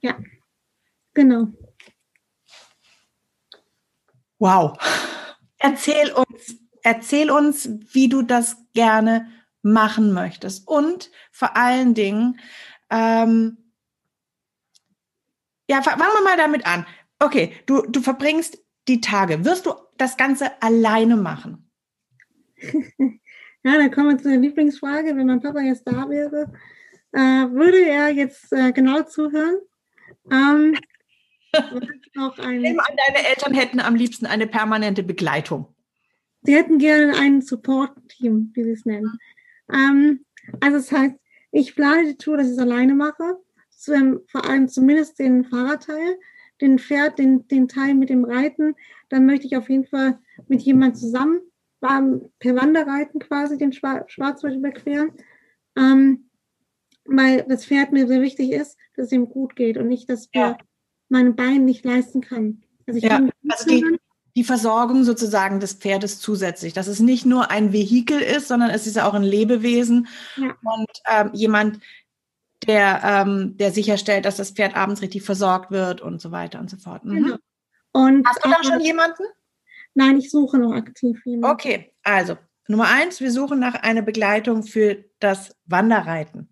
Ja, 0.01 0.15
genau. 1.17 1.47
Wow. 4.39 4.77
Erzähl 5.57 6.11
uns, 6.11 6.55
erzähl 6.83 7.31
uns, 7.31 7.69
wie 7.91 8.07
du 8.07 8.21
das 8.21 8.57
gerne 8.73 9.27
machen 9.63 10.13
möchtest. 10.13 10.67
Und 10.67 11.11
vor 11.31 11.57
allen 11.57 11.95
Dingen, 11.95 12.39
ähm, 12.91 13.57
ja, 15.67 15.81
fangen 15.81 15.99
wir 15.99 16.23
mal 16.23 16.37
damit 16.37 16.65
an. 16.67 16.85
Okay, 17.19 17.51
du, 17.65 17.81
du 17.81 17.99
verbringst 17.99 18.59
die 18.87 19.01
Tage. 19.01 19.43
Wirst 19.43 19.65
du 19.65 19.73
das 19.97 20.17
Ganze 20.17 20.61
alleine 20.61 21.17
machen? 21.17 21.69
ja, 22.59 23.19
dann 23.63 23.91
kommen 23.91 24.09
wir 24.09 24.17
zu 24.19 24.29
der 24.29 24.37
Lieblingsfrage. 24.37 25.15
Wenn 25.15 25.25
mein 25.25 25.41
Papa 25.41 25.61
jetzt 25.61 25.87
da 25.87 26.07
wäre, 26.07 26.53
äh, 27.11 27.51
würde 27.51 27.83
er 27.83 28.09
jetzt 28.09 28.53
äh, 28.53 28.71
genau 28.71 29.01
zuhören. 29.01 29.57
Ähm, 30.31 30.77
auch 31.53 32.37
ein, 32.39 32.61
deine 32.63 33.27
Eltern 33.29 33.53
hätten 33.53 33.79
am 33.79 33.95
liebsten 33.95 34.25
eine 34.25 34.47
permanente 34.47 35.03
Begleitung. 35.03 35.73
Sie 36.43 36.55
hätten 36.55 36.77
gerne 36.77 37.15
ein 37.17 37.41
Support-Team, 37.41 38.51
wie 38.53 38.63
sie 38.63 38.71
es 38.71 38.85
nennen. 38.85 39.17
Ähm, 39.71 40.25
also 40.61 40.77
das 40.77 40.91
heißt, 40.91 41.15
ich 41.51 41.75
plane 41.75 42.05
die 42.05 42.17
Tour, 42.17 42.37
dass 42.37 42.47
ich 42.47 42.53
es 42.53 42.59
alleine 42.59 42.93
mache 42.93 43.37
ähm, 43.87 44.21
vor 44.27 44.45
allem 44.45 44.67
zumindest 44.67 45.19
den 45.19 45.45
Fahrradteil, 45.45 46.17
den 46.61 46.79
Pferd, 46.79 47.19
den, 47.19 47.47
den 47.47 47.67
Teil 47.67 47.93
mit 47.93 48.09
dem 48.09 48.25
Reiten, 48.25 48.75
dann 49.09 49.25
möchte 49.25 49.45
ich 49.45 49.55
auf 49.55 49.69
jeden 49.69 49.85
Fall 49.85 50.19
mit 50.47 50.61
jemand 50.61 50.97
zusammen 50.97 51.41
per 51.79 52.55
Wanderreiten 52.55 53.19
quasi 53.19 53.57
den 53.57 53.71
Schwarzwald 53.71 54.55
überqueren, 54.55 55.11
ähm, 55.77 56.29
weil 57.05 57.45
das 57.47 57.65
Pferd 57.65 57.91
mir 57.91 58.07
sehr 58.07 58.21
wichtig 58.21 58.51
ist, 58.51 58.77
dass 58.95 59.07
es 59.07 59.11
ihm 59.11 59.29
gut 59.29 59.55
geht 59.55 59.77
und 59.77 59.87
nicht, 59.87 60.09
dass 60.09 60.29
ja. 60.33 60.57
Meine 61.09 61.31
Beine 61.31 61.59
nicht 61.59 61.85
leisten 61.85 62.21
kann. 62.21 62.63
Also, 62.85 62.97
ich 62.97 63.03
ja. 63.03 63.21
also 63.49 63.65
die, 63.69 63.99
die 64.35 64.43
Versorgung 64.43 65.03
sozusagen 65.03 65.59
des 65.59 65.73
Pferdes 65.73 66.19
zusätzlich, 66.19 66.73
dass 66.73 66.87
es 66.87 66.99
nicht 66.99 67.25
nur 67.25 67.49
ein 67.49 67.73
Vehikel 67.73 68.21
ist, 68.21 68.47
sondern 68.47 68.69
es 68.69 68.85
ist 68.85 68.95
ja 68.95 69.07
auch 69.07 69.13
ein 69.13 69.23
Lebewesen 69.23 70.07
ja. 70.35 70.55
und 70.63 70.91
ähm, 71.09 71.31
jemand, 71.33 71.79
der, 72.67 73.01
ähm, 73.03 73.57
der 73.57 73.71
sicherstellt, 73.71 74.25
dass 74.25 74.37
das 74.37 74.51
Pferd 74.51 74.75
abends 74.75 75.01
richtig 75.01 75.23
versorgt 75.23 75.71
wird 75.71 76.01
und 76.01 76.21
so 76.21 76.31
weiter 76.31 76.59
und 76.59 76.69
so 76.69 76.77
fort. 76.77 77.03
Mhm. 77.03 77.15
Genau. 77.15 77.35
Und, 77.93 78.27
Hast 78.27 78.45
du 78.45 78.49
da 78.49 78.63
schon 78.63 78.81
jemanden? 78.81 79.23
Nein, 79.95 80.19
ich 80.19 80.29
suche 80.29 80.59
noch 80.59 80.73
aktiv 80.73 81.19
jemanden. 81.25 81.55
Okay, 81.55 81.93
also 82.03 82.37
Nummer 82.67 82.89
eins, 82.89 83.19
wir 83.21 83.31
suchen 83.31 83.59
nach 83.59 83.75
einer 83.75 84.03
Begleitung 84.03 84.61
für 84.61 85.03
das 85.19 85.55
Wanderreiten. 85.65 86.49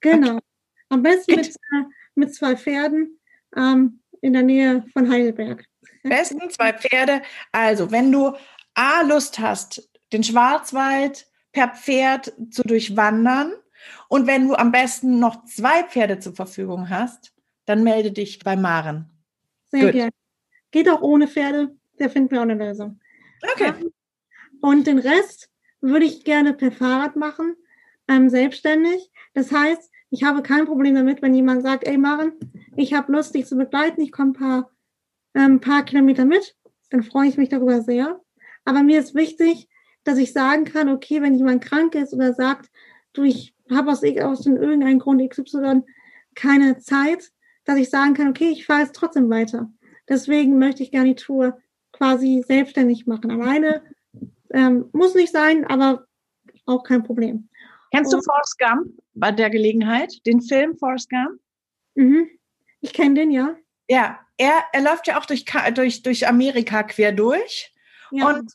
Genau. 0.00 0.36
Okay. 0.36 0.40
Am 0.88 1.02
besten 1.02 1.34
mit, 1.34 1.48
äh, 1.48 1.84
mit 2.14 2.34
zwei 2.34 2.56
Pferden 2.56 3.18
ähm, 3.56 4.00
in 4.20 4.32
der 4.32 4.42
Nähe 4.42 4.84
von 4.92 5.10
Heidelberg. 5.10 5.64
Besten 6.02 6.50
zwei 6.50 6.72
Pferde. 6.72 7.22
Also, 7.52 7.90
wenn 7.90 8.12
du 8.12 8.32
A, 8.74 9.02
Lust 9.02 9.38
hast, 9.38 9.90
den 10.12 10.22
Schwarzwald 10.22 11.26
per 11.52 11.68
Pferd 11.68 12.32
zu 12.50 12.62
durchwandern, 12.62 13.52
und 14.08 14.26
wenn 14.26 14.48
du 14.48 14.54
am 14.54 14.72
besten 14.72 15.18
noch 15.18 15.44
zwei 15.44 15.82
Pferde 15.84 16.18
zur 16.18 16.34
Verfügung 16.34 16.88
hast, 16.88 17.32
dann 17.64 17.82
melde 17.82 18.12
dich 18.12 18.38
bei 18.38 18.56
Maren. 18.56 19.10
Sehr 19.70 19.92
gerne. 19.92 20.12
Geht 20.70 20.88
auch 20.88 21.02
ohne 21.02 21.28
Pferde, 21.28 21.76
da 21.98 22.08
finden 22.08 22.30
wir 22.30 22.38
auch 22.38 22.42
eine 22.42 22.54
Lösung. 22.54 23.00
Okay. 23.52 23.72
Und 24.60 24.86
den 24.86 24.98
Rest 24.98 25.50
würde 25.80 26.06
ich 26.06 26.24
gerne 26.24 26.54
per 26.54 26.72
Fahrrad 26.72 27.16
machen, 27.16 27.56
ähm, 28.08 28.30
selbstständig. 28.30 29.10
Das 29.34 29.52
heißt, 29.52 29.90
ich 30.10 30.22
habe 30.22 30.42
kein 30.42 30.66
Problem 30.66 30.94
damit, 30.94 31.22
wenn 31.22 31.34
jemand 31.34 31.62
sagt, 31.62 31.86
ey 31.86 31.98
Maren, 31.98 32.32
ich 32.76 32.94
habe 32.94 33.12
Lust, 33.12 33.34
dich 33.34 33.46
zu 33.46 33.56
begleiten, 33.56 34.00
ich 34.00 34.12
komme 34.12 34.30
ein 34.30 34.34
paar, 34.34 34.70
ähm, 35.34 35.60
paar 35.60 35.84
Kilometer 35.84 36.24
mit, 36.24 36.56
dann 36.90 37.02
freue 37.02 37.28
ich 37.28 37.36
mich 37.36 37.48
darüber 37.48 37.82
sehr. 37.82 38.20
Aber 38.64 38.82
mir 38.82 39.00
ist 39.00 39.14
wichtig, 39.14 39.68
dass 40.04 40.18
ich 40.18 40.32
sagen 40.32 40.64
kann, 40.64 40.88
okay, 40.88 41.20
wenn 41.22 41.34
jemand 41.34 41.64
krank 41.64 41.94
ist 41.94 42.14
oder 42.14 42.32
sagt, 42.32 42.70
du, 43.12 43.24
ich 43.24 43.54
habe 43.70 43.90
aus, 43.90 44.02
aus 44.04 44.46
irgendeinem 44.46 44.98
Grund 44.98 45.28
XY 45.28 45.82
keine 46.34 46.78
Zeit, 46.78 47.32
dass 47.64 47.78
ich 47.78 47.90
sagen 47.90 48.14
kann, 48.14 48.28
okay, 48.28 48.50
ich 48.50 48.66
fahre 48.66 48.82
jetzt 48.82 48.94
trotzdem 48.94 49.28
weiter. 49.28 49.70
Deswegen 50.08 50.58
möchte 50.58 50.82
ich 50.82 50.92
gerne 50.92 51.08
die 51.08 51.16
Tour 51.16 51.58
quasi 51.92 52.44
selbstständig 52.46 53.06
machen. 53.06 53.30
Alleine 53.30 53.82
ähm, 54.50 54.88
muss 54.92 55.14
nicht 55.14 55.32
sein, 55.32 55.64
aber 55.64 56.06
auch 56.66 56.84
kein 56.84 57.02
Problem. 57.02 57.48
Kennst 57.96 58.12
du 58.12 58.20
Forrest 58.20 58.58
Gump 58.58 58.92
bei 59.14 59.32
der 59.32 59.48
Gelegenheit? 59.48 60.12
Den 60.26 60.42
Film 60.42 60.76
Forrest 60.76 61.08
Gump? 61.08 61.40
Mhm. 61.94 62.28
Ich 62.80 62.92
kenne 62.92 63.14
den, 63.14 63.30
ja. 63.30 63.56
Ja, 63.88 64.20
er, 64.36 64.64
er 64.72 64.82
läuft 64.82 65.06
ja 65.06 65.18
auch 65.18 65.24
durch, 65.24 65.46
durch, 65.74 66.02
durch 66.02 66.28
Amerika 66.28 66.82
quer 66.82 67.12
durch. 67.12 67.72
Ja. 68.10 68.28
Und 68.28 68.52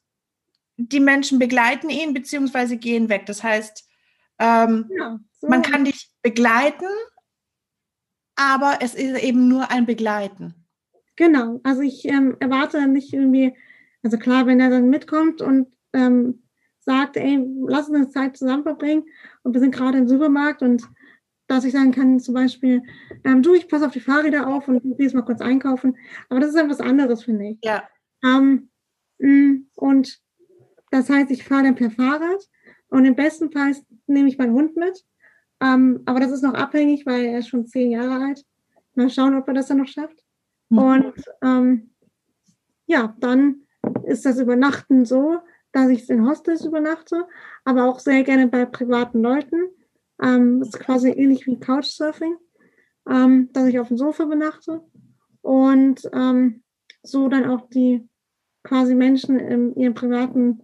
die 0.77 0.99
Menschen 0.99 1.39
begleiten 1.39 1.89
ihn 1.89 2.13
beziehungsweise 2.13 2.77
gehen 2.77 3.09
weg. 3.09 3.25
Das 3.25 3.43
heißt, 3.43 3.87
ähm, 4.37 4.89
ja, 4.95 5.19
so. 5.39 5.47
Man 5.47 5.63
kann 5.63 5.85
dich 5.85 6.11
begleiten, 6.21 6.87
aber 8.35 8.77
es 8.81 8.93
ist 8.93 9.23
eben 9.23 9.47
nur 9.47 9.71
ein 9.71 9.87
Begleiten. 9.87 10.53
Genau, 11.15 11.59
also 11.63 11.81
ich 11.81 12.05
ähm, 12.05 12.37
erwarte 12.39 12.87
nicht 12.87 13.13
irgendwie, 13.13 13.55
also 14.03 14.17
klar, 14.17 14.45
wenn 14.45 14.59
er 14.59 14.69
dann 14.69 14.89
mitkommt 14.89 15.41
und 15.41 15.67
ähm, 15.93 16.43
sagt, 16.79 17.17
ey, 17.17 17.39
lass 17.67 17.89
uns 17.89 18.11
Zeit 18.11 18.37
zusammen 18.37 18.63
verbringen 18.63 19.05
und 19.43 19.53
wir 19.53 19.61
sind 19.61 19.73
gerade 19.73 19.97
im 19.97 20.07
Supermarkt 20.07 20.61
und 20.61 20.87
dass 21.47 21.65
ich 21.65 21.73
sagen 21.73 21.91
kann, 21.91 22.19
zum 22.19 22.33
Beispiel, 22.33 22.81
ähm, 23.25 23.43
du, 23.43 23.53
ich 23.53 23.67
passe 23.67 23.85
auf 23.85 23.91
die 23.91 23.99
Fahrräder 23.99 24.47
auf 24.47 24.67
und 24.67 24.81
gehe 24.81 24.95
jetzt 24.99 25.13
mal 25.13 25.21
kurz 25.21 25.41
einkaufen. 25.41 25.97
Aber 26.29 26.39
das 26.39 26.51
ist 26.51 26.55
etwas 26.55 26.79
anderes, 26.79 27.25
finde 27.25 27.49
ich. 27.49 27.57
Ja. 27.61 27.83
Ähm, 28.23 28.69
mm, 29.19 29.67
und 29.75 30.19
das 30.91 31.09
heißt, 31.09 31.29
ich 31.29 31.43
fahre 31.43 31.63
dann 31.63 31.75
per 31.75 31.91
Fahrrad 31.91 32.47
und 32.87 33.03
im 33.03 33.15
besten 33.15 33.51
Fall 33.51 33.75
nehme 34.07 34.29
ich 34.29 34.37
meinen 34.37 34.53
Hund 34.53 34.77
mit. 34.77 35.03
Ähm, 35.61 36.01
aber 36.05 36.21
das 36.21 36.31
ist 36.31 36.41
noch 36.41 36.53
abhängig, 36.53 37.05
weil 37.05 37.25
er 37.25 37.39
ist 37.39 37.49
schon 37.49 37.67
zehn 37.67 37.91
Jahre 37.91 38.23
alt. 38.23 38.45
Mal 38.95 39.09
schauen, 39.09 39.35
ob 39.35 39.47
er 39.47 39.53
das 39.53 39.67
dann 39.67 39.77
noch 39.77 39.87
schafft. 39.87 40.23
Mhm. 40.69 40.77
Und 40.77 41.13
ähm, 41.43 41.91
ja, 42.87 43.15
dann 43.19 43.67
ist 44.05 44.25
das 44.25 44.39
Übernachten 44.39 45.05
so, 45.05 45.39
dass 45.71 45.89
ich 45.89 46.09
in 46.09 46.27
Hostels 46.27 46.65
übernachte, 46.65 47.27
aber 47.63 47.85
auch 47.85 47.99
sehr 47.99 48.23
gerne 48.23 48.47
bei 48.47 48.65
privaten 48.65 49.21
Leuten. 49.21 49.69
Ähm, 50.21 50.59
das 50.59 50.69
ist 50.69 50.79
quasi 50.79 51.09
ähnlich 51.09 51.47
wie 51.47 51.59
Couchsurfing, 51.59 52.35
ähm, 53.09 53.49
dass 53.53 53.67
ich 53.67 53.79
auf 53.79 53.87
dem 53.87 53.97
Sofa 53.97 54.23
übernachte 54.23 54.81
und 55.41 56.09
ähm, 56.13 56.63
so 57.03 57.27
dann 57.29 57.49
auch 57.49 57.67
die 57.69 58.07
quasi 58.63 58.93
Menschen 58.93 59.39
in 59.39 59.75
ihrem 59.75 59.93
privaten 59.93 60.61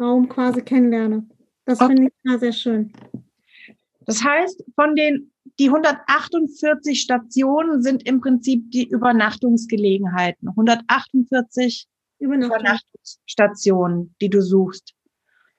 Raum 0.00 0.28
quasi 0.28 0.62
kennenlerne. 0.62 1.26
Das 1.64 1.80
okay. 1.80 1.94
finde 1.94 2.08
ich 2.08 2.14
immer 2.24 2.38
sehr 2.38 2.52
schön. 2.52 2.92
Das 4.06 4.22
heißt, 4.22 4.64
von 4.74 4.94
den 4.94 5.32
die 5.58 5.68
148 5.68 7.00
Stationen 7.00 7.82
sind 7.82 8.06
im 8.06 8.20
Prinzip 8.20 8.70
die 8.70 8.88
Übernachtungsgelegenheiten. 8.88 10.48
148 10.48 11.86
Übernachtung. 12.18 12.95
Übernachtungsstationen, 13.06 14.14
die 14.20 14.30
du 14.30 14.42
suchst. 14.42 14.94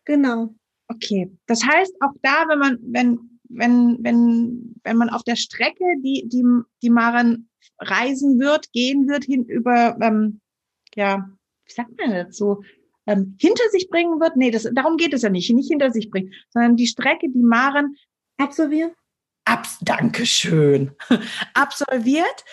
Genau. 0.05 0.55
Okay. 0.87 1.31
Das 1.47 1.63
heißt, 1.63 1.95
auch 2.01 2.13
da, 2.21 2.45
wenn 2.47 2.59
man, 2.59 2.77
wenn, 2.81 3.39
wenn, 3.49 3.97
wenn, 4.03 4.75
wenn 4.83 4.97
man 4.97 5.09
auf 5.09 5.23
der 5.23 5.35
Strecke, 5.35 5.83
die, 6.03 6.27
die, 6.27 6.43
die 6.81 6.89
Maren 6.89 7.49
reisen 7.79 8.39
wird, 8.39 8.71
gehen 8.71 9.07
wird, 9.07 9.25
hin 9.25 9.45
über, 9.45 9.97
ähm, 10.01 10.41
ja, 10.95 11.29
wie 11.65 11.73
sagt 11.73 11.97
man 11.97 12.11
dazu? 12.11 12.63
Ähm, 13.05 13.37
hinter 13.39 13.63
sich 13.71 13.89
bringen 13.89 14.19
wird. 14.19 14.35
Nee, 14.35 14.51
das, 14.51 14.67
darum 14.73 14.97
geht 14.97 15.13
es 15.13 15.21
ja 15.21 15.29
nicht, 15.29 15.49
nicht 15.53 15.69
hinter 15.69 15.91
sich 15.91 16.09
bringen, 16.09 16.33
sondern 16.49 16.75
die 16.75 16.87
Strecke, 16.87 17.29
die 17.29 17.43
Maren 17.43 17.95
absolviert. 18.37 18.93
Abs 19.45 19.77
Dankeschön. 19.81 20.91
absolviert. 21.53 22.43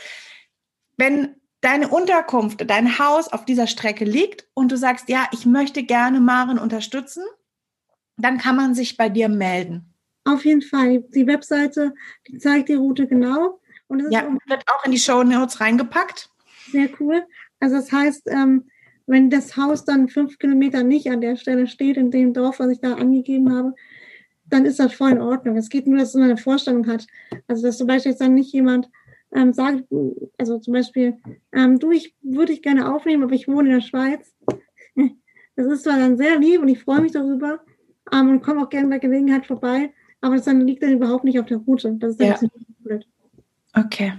Wenn 0.97 1.34
deine 1.64 1.88
Unterkunft, 1.88 2.68
dein 2.68 2.98
Haus 2.98 3.28
auf 3.28 3.44
dieser 3.44 3.66
Strecke 3.66 4.04
liegt 4.04 4.46
und 4.54 4.70
du 4.70 4.76
sagst, 4.76 5.08
ja, 5.08 5.26
ich 5.32 5.46
möchte 5.46 5.82
gerne 5.82 6.20
Maren 6.20 6.58
unterstützen, 6.58 7.24
dann 8.16 8.38
kann 8.38 8.56
man 8.56 8.74
sich 8.74 8.96
bei 8.96 9.08
dir 9.08 9.28
melden. 9.28 9.94
Auf 10.24 10.44
jeden 10.44 10.62
Fall. 10.62 11.04
Die 11.14 11.26
Webseite, 11.26 11.94
die 12.28 12.38
zeigt 12.38 12.68
die 12.68 12.74
Route 12.74 13.06
genau. 13.06 13.60
Und 13.88 14.00
es 14.00 14.12
ja, 14.12 14.26
wird 14.46 14.64
auch 14.68 14.84
in 14.84 14.92
die 14.92 14.98
Show 14.98 15.22
Notes 15.22 15.60
reingepackt. 15.60 16.30
Sehr 16.70 16.88
cool. 17.00 17.24
Also 17.60 17.76
das 17.76 17.92
heißt, 17.92 18.28
ähm, 18.28 18.68
wenn 19.06 19.30
das 19.30 19.56
Haus 19.56 19.84
dann 19.84 20.08
fünf 20.08 20.38
Kilometer 20.38 20.82
nicht 20.82 21.10
an 21.10 21.20
der 21.20 21.36
Stelle 21.36 21.66
steht, 21.66 21.96
in 21.96 22.10
dem 22.10 22.32
Dorf, 22.32 22.58
was 22.58 22.70
ich 22.70 22.80
da 22.80 22.94
angegeben 22.94 23.54
habe, 23.54 23.74
dann 24.46 24.64
ist 24.64 24.78
das 24.78 24.94
voll 24.94 25.12
in 25.12 25.20
Ordnung. 25.20 25.56
Es 25.56 25.68
geht 25.68 25.86
nur, 25.86 25.98
dass 25.98 26.14
man 26.14 26.24
eine 26.24 26.36
Vorstellung 26.36 26.86
hat. 26.86 27.06
Also 27.48 27.66
dass 27.66 27.78
zum 27.78 27.86
Beispiel 27.86 28.12
jetzt 28.12 28.20
dann 28.20 28.34
nicht 28.34 28.52
jemand 28.52 28.90
ähm, 29.35 29.53
sagt, 29.53 29.85
also 30.39 30.59
zum 30.59 30.72
Beispiel, 30.72 31.18
ähm, 31.53 31.78
du, 31.78 31.91
ich 31.91 32.14
würde 32.22 32.53
dich 32.53 32.62
gerne 32.62 32.95
aufnehmen, 32.95 33.24
aber 33.24 33.35
ich 33.35 33.49
wohne 33.49 33.68
in 33.68 33.74
der 33.76 33.87
Schweiz. 33.87 34.35
Das 35.57 35.68
ist 35.68 35.85
zwar 35.85 35.99
dann 35.99 36.16
sehr 36.16 36.37
lieb 36.41 36.62
und 36.62 36.66
ich 36.68 36.82
freue 36.82 37.01
mich 37.01 37.12
darüber 37.12 37.61
ähm, 38.12 38.28
und 38.28 38.43
komme 38.43 38.61
auch 38.61 38.68
gerne 38.68 38.89
bei 38.89 38.99
Gelegenheit 38.99 39.47
vorbei, 39.47 39.95
aber 40.20 40.35
das 40.35 40.47
dann 40.47 40.66
liegt 40.66 40.82
dann 40.82 40.95
überhaupt 40.95 41.22
nicht 41.22 41.39
auf 41.39 41.47
der 41.47 41.59
Route. 41.59 41.95
Das 42.01 42.11
ist 42.11 42.20
dann 42.20 42.26
ja. 42.26 42.35
ein 42.35 42.49
bisschen 42.49 42.74
blöd. 42.80 43.07
Okay, 43.72 44.14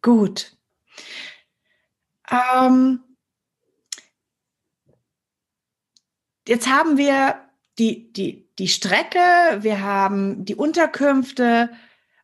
gut. 0.00 0.56
Ähm, 2.30 3.00
jetzt 6.46 6.68
haben 6.68 6.98
wir 6.98 7.40
die, 7.80 8.12
die, 8.12 8.48
die 8.60 8.68
Strecke, 8.68 9.18
wir 9.60 9.80
haben 9.82 10.44
die 10.44 10.54
Unterkünfte. 10.54 11.70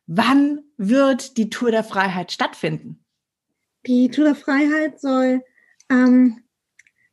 Wann 0.07 0.61
wird 0.77 1.37
die 1.37 1.49
Tour 1.49 1.71
der 1.71 1.83
Freiheit 1.83 2.31
stattfinden? 2.31 3.03
Die 3.87 4.09
Tour 4.09 4.25
der 4.25 4.35
Freiheit 4.35 4.99
soll 4.99 5.43
ähm, 5.89 6.41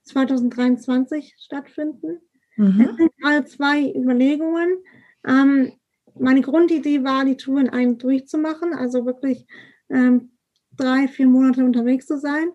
2023 0.04 1.34
stattfinden. 1.38 2.20
Mhm. 2.56 2.80
Es 2.80 2.96
sind 2.96 3.12
gerade 3.18 3.44
zwei 3.46 3.92
Überlegungen. 3.94 4.78
Ähm, 5.26 5.72
meine 6.18 6.42
Grundidee 6.42 7.04
war, 7.04 7.24
die 7.24 7.36
Tour 7.36 7.60
in 7.60 7.70
einem 7.70 7.98
durchzumachen, 7.98 8.74
also 8.74 9.06
wirklich 9.06 9.46
ähm, 9.88 10.32
drei, 10.76 11.08
vier 11.08 11.26
Monate 11.26 11.64
unterwegs 11.64 12.06
zu 12.06 12.18
sein. 12.18 12.52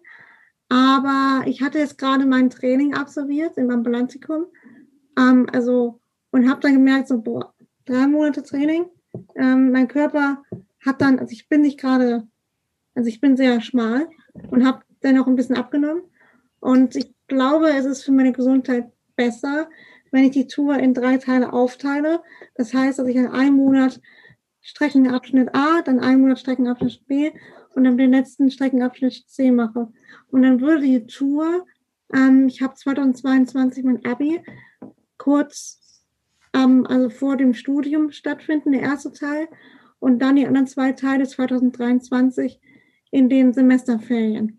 Aber 0.69 1.43
ich 1.47 1.61
hatte 1.61 1.79
jetzt 1.79 1.97
gerade 1.97 2.25
mein 2.25 2.49
Training 2.49 2.93
absolviert 2.93 3.57
im 3.57 3.71
Ambulantikum. 3.71 4.47
Ähm, 5.17 5.47
also, 5.51 6.01
und 6.31 6.49
habe 6.49 6.61
dann 6.61 6.73
gemerkt, 6.73 7.07
so, 7.07 7.21
boah, 7.21 7.53
drei 7.85 8.07
Monate 8.07 8.43
Training. 8.43 8.85
Ähm, 9.37 9.71
mein 9.71 9.87
Körper 9.87 10.43
hat 10.85 11.01
dann, 11.01 11.19
also 11.19 11.31
ich 11.31 11.47
bin 11.47 11.61
nicht 11.61 11.79
gerade, 11.79 12.27
also 12.95 13.07
ich 13.07 13.21
bin 13.21 13.37
sehr 13.37 13.61
schmal 13.61 14.07
und 14.49 14.65
habe 14.65 14.81
dann 15.01 15.19
auch 15.19 15.27
ein 15.27 15.35
bisschen 15.35 15.57
abgenommen. 15.57 16.03
Und 16.59 16.95
ich 16.95 17.13
glaube, 17.27 17.69
es 17.69 17.85
ist 17.85 18.03
für 18.03 18.11
meine 18.11 18.33
Gesundheit 18.33 18.91
besser, 19.15 19.69
wenn 20.11 20.23
ich 20.23 20.31
die 20.31 20.47
Tour 20.47 20.77
in 20.79 20.93
drei 20.93 21.17
Teile 21.17 21.53
aufteile. 21.53 22.21
Das 22.55 22.73
heißt, 22.73 22.99
dass 22.99 23.07
ich 23.07 23.15
in 23.15 23.27
einem 23.27 23.55
Monat 23.55 24.01
Streckenabschnitt 24.61 25.53
A, 25.53 25.81
dann 25.81 25.99
einen 25.99 26.21
Monat 26.21 26.39
Streckenabschnitt 26.39 27.05
B 27.07 27.31
und 27.75 27.83
dann 27.83 27.97
den 27.97 28.11
letzten 28.11 28.49
Streckenabschnitt 28.49 29.29
C 29.29 29.51
mache. 29.51 29.87
Und 30.29 30.41
dann 30.41 30.59
würde 30.59 30.81
die 30.81 31.05
Tour, 31.05 31.65
ähm, 32.13 32.47
ich 32.47 32.61
habe 32.61 32.73
2022 32.73 33.83
mein 33.83 34.05
Abi, 34.05 34.41
kurz, 35.17 35.79
ähm, 36.53 36.85
also 36.87 37.09
vor 37.09 37.37
dem 37.37 37.53
Studium 37.53 38.11
stattfinden, 38.11 38.71
der 38.71 38.81
erste 38.81 39.11
Teil, 39.11 39.47
und 39.99 40.19
dann 40.19 40.35
die 40.35 40.45
anderen 40.45 40.67
zwei 40.67 40.91
Teile 40.91 41.27
2023 41.27 42.59
in 43.11 43.29
den 43.29 43.53
Semesterferien. 43.53 44.57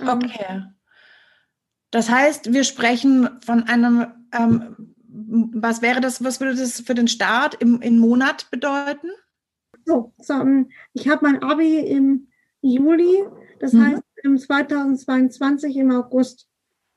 Ähm, 0.00 0.08
okay. 0.08 0.62
Das 1.90 2.08
heißt, 2.08 2.52
wir 2.52 2.64
sprechen 2.64 3.28
von 3.44 3.64
einem, 3.64 4.06
ähm, 4.32 4.94
was 5.08 5.82
wäre 5.82 6.00
das, 6.00 6.22
was 6.22 6.40
würde 6.40 6.54
das 6.54 6.80
für 6.80 6.94
den 6.94 7.08
Start 7.08 7.56
im, 7.60 7.80
im 7.80 7.98
Monat 7.98 8.48
bedeuten? 8.50 9.08
So, 9.84 10.12
so 10.18 10.34
ähm, 10.34 10.70
ich 10.92 11.08
habe 11.08 11.26
mein 11.26 11.42
Abi 11.42 11.78
im 11.78 12.28
Juli, 12.60 13.24
das 13.58 13.72
mhm. 13.72 13.86
heißt, 13.86 14.02
im 14.22 14.38
2022 14.38 15.76
im 15.76 15.90
August 15.90 16.48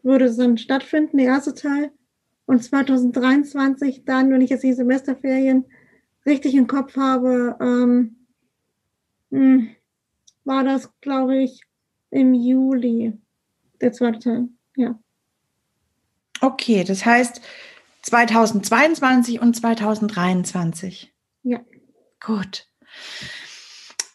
würde 0.04 0.26
es 0.26 0.38
dann 0.38 0.58
stattfinden, 0.58 1.18
der 1.18 1.28
erste 1.28 1.54
Teil. 1.54 1.92
Und 2.46 2.64
2023 2.64 4.04
dann, 4.06 4.32
wenn 4.32 4.42
ich 4.42 4.50
jetzt 4.50 4.64
die 4.64 4.74
Semesterferien 4.74 5.66
richtig 6.26 6.56
im 6.56 6.68
Kopf 6.68 6.96
habe, 6.98 7.58
ähm, 7.60 8.28
hm, 9.32 9.70
war 10.44 10.64
das, 10.64 10.90
glaube 11.02 11.38
ich, 11.38 11.62
im 12.10 12.34
Juli, 12.34 13.14
der 13.82 13.92
zweite 13.94 14.20
Teil. 14.20 14.50
Ja. 14.76 15.00
Okay, 16.42 16.84
das 16.84 17.06
heißt 17.06 17.42
2022 18.04 19.42
und 19.42 19.56
2023. 19.56 21.14
Ja. 21.44 21.62
Gut. 22.20 22.68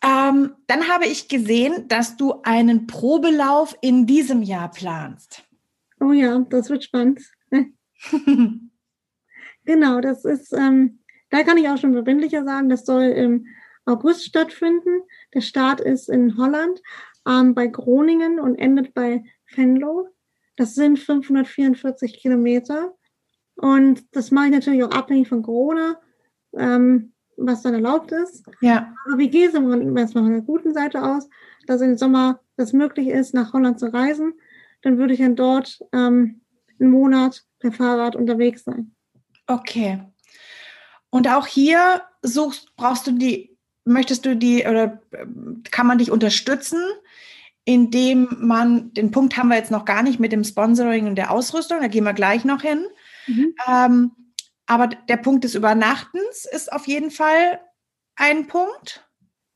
Ähm, 0.03 0.55
dann 0.67 0.89
habe 0.89 1.07
ich 1.07 1.29
gesehen, 1.29 1.89
dass 1.89 2.17
du 2.17 2.43
einen 2.43 2.87
Probelauf 2.87 3.77
in 3.81 4.07
diesem 4.07 4.43
Jahr 4.43 4.71
planst. 4.71 5.43
Oh 6.01 6.13
ja, 6.13 6.39
das 6.51 6.71
wird 6.71 6.85
spannend. 6.85 7.21
genau, 9.65 10.01
das 10.01 10.25
ist, 10.25 10.53
ähm, 10.53 11.01
da 11.31 11.43
kann 11.43 11.59
ich 11.59 11.69
auch 11.69 11.79
schon 11.79 11.93
verbindlicher 11.93 12.45
sagen, 12.45 12.69
das 12.69 12.85
soll 12.85 13.03
im 13.03 13.47
August 13.85 14.25
stattfinden. 14.25 15.03
Der 15.35 15.41
Start 15.41 15.81
ist 15.81 16.09
in 16.09 16.37
Holland 16.37 16.81
ähm, 17.27 17.55
bei 17.55 17.67
Groningen 17.67 18.39
und 18.39 18.57
endet 18.57 18.95
bei 18.95 19.25
Venlo. 19.55 20.09
Das 20.57 20.75
sind 20.75 20.99
544 20.99 22.19
Kilometer. 22.19 22.95
Und 23.57 24.05
das 24.15 24.31
mache 24.31 24.47
ich 24.47 24.53
natürlich 24.53 24.85
auch 24.85 24.91
abhängig 24.91 25.29
von 25.29 25.43
Corona, 25.43 26.01
ähm, 26.57 27.13
was 27.37 27.63
dann 27.63 27.75
erlaubt 27.75 28.13
ist. 28.13 28.45
Ja. 28.61 28.95
Aber 29.07 29.19
wie 29.19 29.31
geht 29.31 29.49
es 29.49 29.55
erstmal 29.55 30.25
von 30.25 30.33
der 30.33 30.43
guten 30.43 30.75
Seite 30.75 31.03
aus, 31.03 31.29
dass 31.67 31.81
im 31.81 31.97
Sommer 31.97 32.41
das 32.57 32.73
möglich 32.73 33.09
ist, 33.09 33.35
nach 33.35 33.53
Holland 33.53 33.79
zu 33.79 33.93
reisen? 33.93 34.35
Dann 34.83 34.99
würde 34.99 35.15
ich 35.15 35.21
dann 35.21 35.35
dort 35.35 35.81
ähm, 35.93 36.41
einen 36.79 36.91
Monat 36.91 37.45
per 37.59 37.73
Fahrrad 37.73 38.17
unterwegs 38.17 38.65
sein. 38.65 38.95
Okay. 39.47 40.01
Und 41.11 41.29
auch 41.29 41.47
hier 41.47 42.03
suchst, 42.23 42.77
brauchst 42.77 43.07
du 43.07 43.13
die, 43.13 43.57
möchtest 43.85 44.27
du 44.27 44.37
die 44.37 44.67
oder 44.67 45.01
kann 45.71 45.87
man 45.87 45.99
dich 45.99 46.11
unterstützen? 46.11 46.81
indem 47.69 48.29
man, 48.39 48.95
den 48.95 49.11
Punkt 49.11 49.37
haben 49.37 49.49
wir 49.49 49.59
jetzt 49.59 49.71
noch 49.71 49.85
gar 49.85 50.03
nicht 50.03 50.19
mit 50.19 50.33
dem 50.33 50.43
Sponsoring 50.43 51.07
und 51.07 51.17
der 51.17 51.31
Ausrüstung, 51.31 51.83
da 51.83 51.89
gehen 51.89 52.05
wir 52.05 52.15
gleich 52.15 52.47
noch 52.47 52.63
hin. 52.63 52.87
Mhm. 53.27 53.55
Ähm, 53.69 54.11
aber 54.65 54.87
der 54.87 55.19
Punkt 55.19 55.45
des 55.45 55.55
Übernachtens 55.55 56.47
ist 56.51 56.73
auf 56.73 56.87
jeden 56.87 57.11
Fall 57.11 57.61
ein 58.17 58.47
Punkt. 58.47 59.07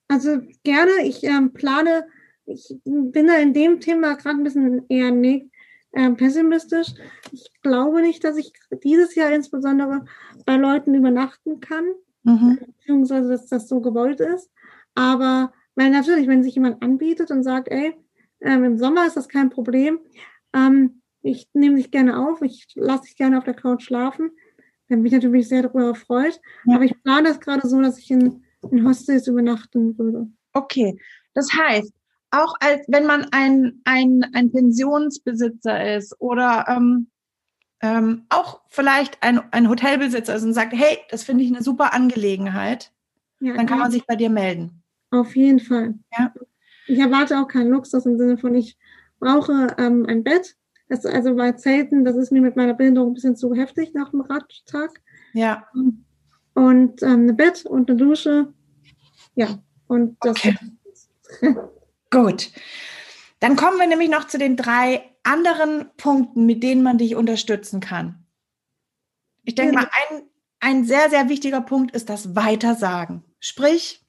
Also 0.08 0.42
gerne, 0.62 0.90
ich 1.04 1.24
ähm, 1.24 1.54
plane, 1.54 2.06
ich 2.44 2.76
bin 2.84 3.28
da 3.28 3.36
in 3.36 3.54
dem 3.54 3.80
Thema 3.80 4.12
gerade 4.16 4.36
ein 4.36 4.44
bisschen 4.44 4.84
eher 4.90 5.10
ne, 5.10 5.50
äh, 5.92 6.10
pessimistisch. 6.10 6.94
Ich 7.30 7.50
glaube 7.62 8.02
nicht, 8.02 8.24
dass 8.24 8.36
ich 8.36 8.52
dieses 8.82 9.14
Jahr 9.14 9.32
insbesondere 9.32 10.04
bei 10.44 10.56
Leuten 10.56 10.94
übernachten 10.94 11.60
kann, 11.60 11.84
mhm. 12.24 12.58
beziehungsweise 12.66 13.28
dass 13.28 13.46
das 13.46 13.68
so 13.68 13.80
gewollt 13.80 14.20
ist. 14.20 14.50
Aber 14.94 15.52
weil 15.74 15.90
natürlich, 15.90 16.28
wenn 16.28 16.42
sich 16.42 16.54
jemand 16.54 16.82
anbietet 16.82 17.30
und 17.30 17.42
sagt, 17.42 17.68
ey, 17.68 17.94
ähm, 18.40 18.64
im 18.64 18.78
Sommer 18.78 19.06
ist 19.06 19.16
das 19.16 19.28
kein 19.28 19.50
Problem, 19.50 20.00
ähm, 20.54 21.02
ich 21.22 21.48
nehme 21.54 21.76
dich 21.76 21.90
gerne 21.90 22.18
auf, 22.18 22.42
ich 22.42 22.66
lasse 22.74 23.04
dich 23.04 23.16
gerne 23.16 23.38
auf 23.38 23.44
der 23.44 23.54
Couch 23.54 23.84
schlafen, 23.84 24.32
dann 24.88 24.98
bin 24.98 25.06
ich 25.06 25.12
natürlich 25.12 25.48
sehr 25.48 25.62
darüber 25.62 25.94
freut. 25.94 26.40
Ja. 26.66 26.76
Aber 26.76 26.84
ich 26.84 27.00
plane 27.02 27.28
das 27.28 27.40
gerade 27.40 27.66
so, 27.66 27.80
dass 27.80 27.98
ich 27.98 28.10
in, 28.10 28.44
in 28.70 28.86
Hostels 28.86 29.26
übernachten 29.28 29.96
würde. 29.98 30.28
Okay, 30.52 30.98
das 31.34 31.48
heißt, 31.52 31.92
auch 32.32 32.54
als 32.60 32.84
wenn 32.88 33.06
man 33.06 33.26
ein, 33.30 33.80
ein, 33.84 34.26
ein 34.32 34.50
Pensionsbesitzer 34.50 35.96
ist 35.96 36.16
oder 36.18 36.64
ähm, 36.68 37.08
ähm, 37.82 38.24
auch 38.30 38.62
vielleicht 38.68 39.22
ein, 39.22 39.40
ein 39.52 39.68
Hotelbesitzer 39.68 40.34
ist 40.34 40.42
und 40.42 40.54
sagt, 40.54 40.72
hey, 40.72 40.98
das 41.10 41.24
finde 41.24 41.44
ich 41.44 41.50
eine 41.50 41.62
super 41.62 41.92
Angelegenheit, 41.92 42.92
Ja, 43.40 43.54
dann 43.54 43.66
kann 43.66 43.78
man 43.78 43.90
sich 43.90 44.06
bei 44.06 44.16
dir 44.16 44.30
melden. 44.30 44.82
Auf 45.10 45.36
jeden 45.36 45.60
Fall. 45.60 45.94
Ja. 46.18 46.32
Ich 46.86 46.98
erwarte 46.98 47.38
auch 47.38 47.48
keinen 47.48 47.70
Luxus 47.70 48.06
im 48.06 48.16
Sinne 48.16 48.38
von, 48.38 48.54
ich 48.54 48.78
brauche 49.20 49.74
ähm, 49.78 50.06
ein 50.08 50.24
Bett. 50.24 50.56
Das, 50.88 51.04
also 51.04 51.34
bei 51.36 51.52
Zelten, 51.52 52.04
das 52.04 52.16
ist 52.16 52.32
mir 52.32 52.40
mit 52.40 52.56
meiner 52.56 52.74
Behinderung 52.74 53.10
ein 53.10 53.14
bisschen 53.14 53.36
zu 53.36 53.54
heftig 53.54 53.94
nach 53.94 54.10
dem 54.10 54.22
Radtag. 54.22 54.90
Ja. 55.32 55.66
Und 56.54 57.02
ähm, 57.02 57.28
ein 57.28 57.36
Bett 57.36 57.66
und 57.66 57.90
eine 57.90 57.98
Dusche. 57.98 58.52
Ja. 59.34 59.58
Und 59.86 60.16
das. 60.20 60.36
Okay. 60.36 60.56
Gut. 62.12 62.50
Dann 63.40 63.56
kommen 63.56 63.80
wir 63.80 63.88
nämlich 63.88 64.10
noch 64.10 64.28
zu 64.28 64.38
den 64.38 64.56
drei 64.56 65.10
anderen 65.24 65.90
Punkten, 65.96 66.46
mit 66.46 66.62
denen 66.62 66.82
man 66.82 66.98
dich 66.98 67.16
unterstützen 67.16 67.80
kann. 67.80 68.24
Ich 69.44 69.56
denke 69.56 69.74
mal, 69.74 69.88
ein, 70.10 70.22
ein 70.60 70.84
sehr, 70.84 71.10
sehr 71.10 71.28
wichtiger 71.28 71.62
Punkt 71.62 71.96
ist 71.96 72.08
das 72.08 72.36
Weitersagen. 72.36 73.24
Sprich, 73.40 74.04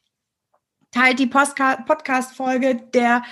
teilt 0.92 1.18
die 1.18 1.28
Podcast-Folge, 1.28 2.76
der, 2.76 3.24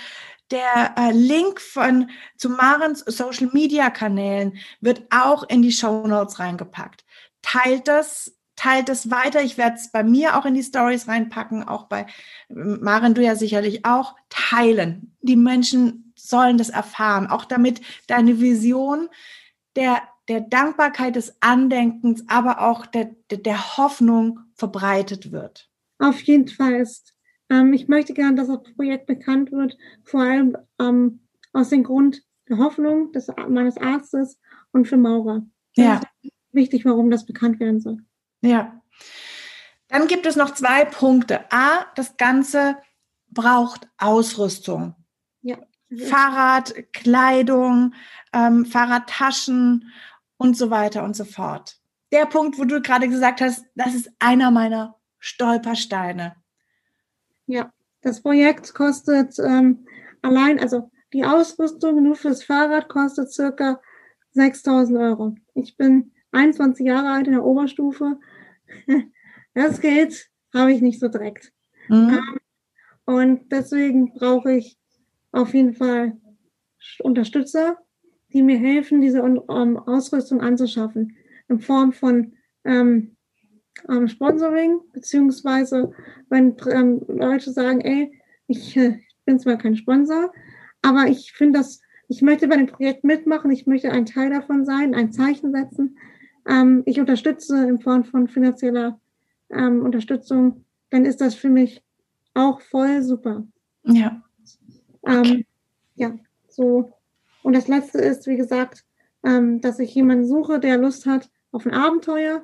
der 0.50 0.94
äh, 0.96 1.12
Link 1.12 1.60
von, 1.60 2.10
zu 2.36 2.48
Marens 2.48 3.00
Social 3.00 3.50
Media 3.52 3.90
Kanälen 3.90 4.58
wird 4.80 5.04
auch 5.10 5.44
in 5.44 5.62
die 5.62 5.70
Show 5.70 6.06
Notes 6.06 6.40
reingepackt. 6.40 7.04
Teilt 7.42 7.86
das, 7.86 8.36
teilt 8.62 8.88
es 8.88 9.10
weiter. 9.10 9.42
Ich 9.42 9.58
werde 9.58 9.76
es 9.76 9.90
bei 9.90 10.04
mir 10.04 10.36
auch 10.36 10.46
in 10.46 10.54
die 10.54 10.62
Stories 10.62 11.08
reinpacken, 11.08 11.66
auch 11.66 11.84
bei 11.84 12.06
Maren, 12.48 13.14
du 13.14 13.22
ja 13.22 13.34
sicherlich 13.34 13.84
auch. 13.84 14.14
Teilen. 14.28 15.16
Die 15.20 15.36
Menschen 15.36 16.12
sollen 16.16 16.58
das 16.58 16.68
erfahren, 16.68 17.26
auch 17.26 17.44
damit 17.44 17.80
deine 18.06 18.40
Vision 18.40 19.08
der 19.74 20.02
der 20.28 20.40
Dankbarkeit, 20.40 21.16
des 21.16 21.36
Andenkens, 21.40 22.24
aber 22.28 22.60
auch 22.60 22.86
der, 22.86 23.16
der, 23.30 23.38
der 23.38 23.76
Hoffnung 23.76 24.40
verbreitet 24.54 25.32
wird. 25.32 25.68
Auf 25.98 26.20
jeden 26.22 26.48
Fall 26.48 26.74
ist. 26.74 27.14
Ähm, 27.50 27.72
ich 27.72 27.88
möchte 27.88 28.14
gerne, 28.14 28.36
dass 28.36 28.48
das 28.48 28.62
Projekt 28.76 29.06
bekannt 29.06 29.50
wird, 29.50 29.76
vor 30.04 30.22
allem 30.22 30.56
ähm, 30.80 31.20
aus 31.52 31.70
dem 31.70 31.82
Grund 31.82 32.22
der 32.48 32.58
Hoffnung 32.58 33.12
des, 33.12 33.28
meines 33.48 33.76
Arztes 33.76 34.38
und 34.70 34.86
für 34.86 34.96
Maurer. 34.96 35.44
Das 35.74 35.84
ja. 35.84 36.00
wichtig, 36.52 36.84
warum 36.84 37.10
das 37.10 37.26
bekannt 37.26 37.58
werden 37.60 37.80
soll. 37.80 37.98
Ja. 38.42 38.80
Dann 39.88 40.06
gibt 40.06 40.26
es 40.26 40.36
noch 40.36 40.54
zwei 40.54 40.84
Punkte. 40.84 41.50
A, 41.50 41.86
das 41.94 42.16
Ganze 42.16 42.76
braucht 43.28 43.88
Ausrüstung. 43.98 44.94
Ja. 45.40 45.58
Fahrrad, 46.08 46.74
Kleidung, 46.92 47.94
ähm, 48.32 48.64
Fahrradtaschen 48.64 49.90
und 50.36 50.56
so 50.56 50.70
weiter 50.70 51.04
und 51.04 51.16
so 51.16 51.24
fort. 51.24 51.78
Der 52.12 52.26
Punkt, 52.26 52.58
wo 52.58 52.64
du 52.64 52.80
gerade 52.80 53.08
gesagt 53.08 53.40
hast, 53.40 53.64
das 53.74 53.94
ist 53.94 54.10
einer 54.18 54.50
meiner 54.50 54.96
Stolpersteine. 55.18 56.36
Ja, 57.46 57.72
das 58.00 58.22
Projekt 58.22 58.74
kostet 58.74 59.38
ähm, 59.38 59.86
allein, 60.22 60.58
also 60.58 60.90
die 61.12 61.24
Ausrüstung 61.24 62.02
nur 62.02 62.16
fürs 62.16 62.44
Fahrrad 62.44 62.88
kostet 62.88 63.30
circa 63.32 63.80
6000 64.32 64.98
Euro. 64.98 65.34
Ich 65.54 65.76
bin 65.76 66.12
21 66.32 66.86
Jahre 66.86 67.10
alt 67.10 67.26
in 67.26 67.34
der 67.34 67.44
Oberstufe. 67.44 68.18
Das 69.54 69.82
Geld 69.82 70.30
habe 70.54 70.72
ich 70.72 70.80
nicht 70.80 70.98
so 70.98 71.08
direkt. 71.08 71.52
Mhm. 71.88 72.08
Ähm, 72.08 72.38
und 73.04 73.52
deswegen 73.52 74.14
brauche 74.14 74.54
ich 74.54 74.78
auf 75.30 75.52
jeden 75.52 75.74
Fall 75.74 76.16
Unterstützer, 77.00 77.76
die 78.32 78.42
mir 78.42 78.58
helfen, 78.58 79.02
diese 79.02 79.18
ähm, 79.18 79.76
Ausrüstung 79.76 80.40
anzuschaffen. 80.40 81.16
In 81.48 81.60
Form 81.60 81.92
von 81.92 82.32
ähm, 82.64 83.16
ähm, 83.88 84.08
Sponsoring, 84.08 84.80
beziehungsweise 84.92 85.92
wenn 86.28 86.56
ähm, 86.70 87.02
Leute 87.08 87.52
sagen, 87.52 87.80
ey, 87.80 88.12
ich, 88.46 88.76
äh, 88.76 88.98
bin 89.24 89.38
zwar 89.38 89.56
kein 89.56 89.76
Sponsor, 89.76 90.32
aber 90.82 91.06
ich 91.08 91.32
finde 91.32 91.58
das, 91.58 91.80
ich 92.08 92.22
möchte 92.22 92.48
bei 92.48 92.56
dem 92.56 92.66
Projekt 92.66 93.04
mitmachen, 93.04 93.50
ich 93.50 93.66
möchte 93.66 93.90
ein 93.90 94.06
Teil 94.06 94.30
davon 94.30 94.64
sein, 94.64 94.94
ein 94.94 95.12
Zeichen 95.12 95.52
setzen. 95.52 95.96
Ähm, 96.46 96.82
ich 96.86 97.00
unterstütze 97.00 97.68
in 97.68 97.80
Form 97.80 98.04
von 98.04 98.28
finanzieller 98.28 99.00
ähm, 99.50 99.82
Unterstützung, 99.82 100.64
dann 100.90 101.04
ist 101.04 101.20
das 101.20 101.34
für 101.34 101.48
mich 101.48 101.82
auch 102.34 102.60
voll 102.60 103.02
super. 103.02 103.44
Ja. 103.84 104.22
Ähm, 105.04 105.20
okay. 105.20 105.46
ja, 105.96 106.14
so 106.48 106.92
und 107.42 107.54
das 107.54 107.68
letzte 107.68 107.98
ist, 107.98 108.26
wie 108.26 108.36
gesagt, 108.36 108.84
ähm, 109.24 109.60
dass 109.60 109.78
ich 109.78 109.94
jemanden 109.94 110.26
suche, 110.26 110.60
der 110.60 110.78
Lust 110.78 111.06
hat 111.06 111.28
auf 111.50 111.66
ein 111.66 111.74
Abenteuer 111.74 112.42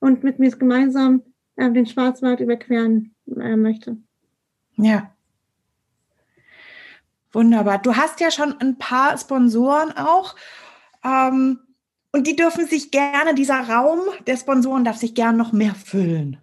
und 0.00 0.22
mit 0.24 0.38
mir 0.38 0.50
gemeinsam 0.50 1.22
äh, 1.56 1.70
den 1.70 1.86
Schwarzwald 1.86 2.40
überqueren 2.40 3.14
äh, 3.26 3.56
möchte. 3.56 3.96
Ja. 4.76 5.14
Wunderbar. 7.32 7.78
Du 7.78 7.96
hast 7.96 8.20
ja 8.20 8.30
schon 8.30 8.60
ein 8.60 8.76
paar 8.76 9.16
Sponsoren 9.16 9.92
auch. 9.96 10.34
Ähm, 11.04 11.60
und 12.12 12.26
die 12.26 12.36
dürfen 12.36 12.66
sich 12.66 12.90
gerne, 12.90 13.34
dieser 13.34 13.60
Raum 13.68 14.00
der 14.26 14.36
Sponsoren 14.36 14.84
darf 14.84 14.96
sich 14.96 15.14
gerne 15.14 15.38
noch 15.38 15.52
mehr 15.52 15.74
füllen. 15.74 16.42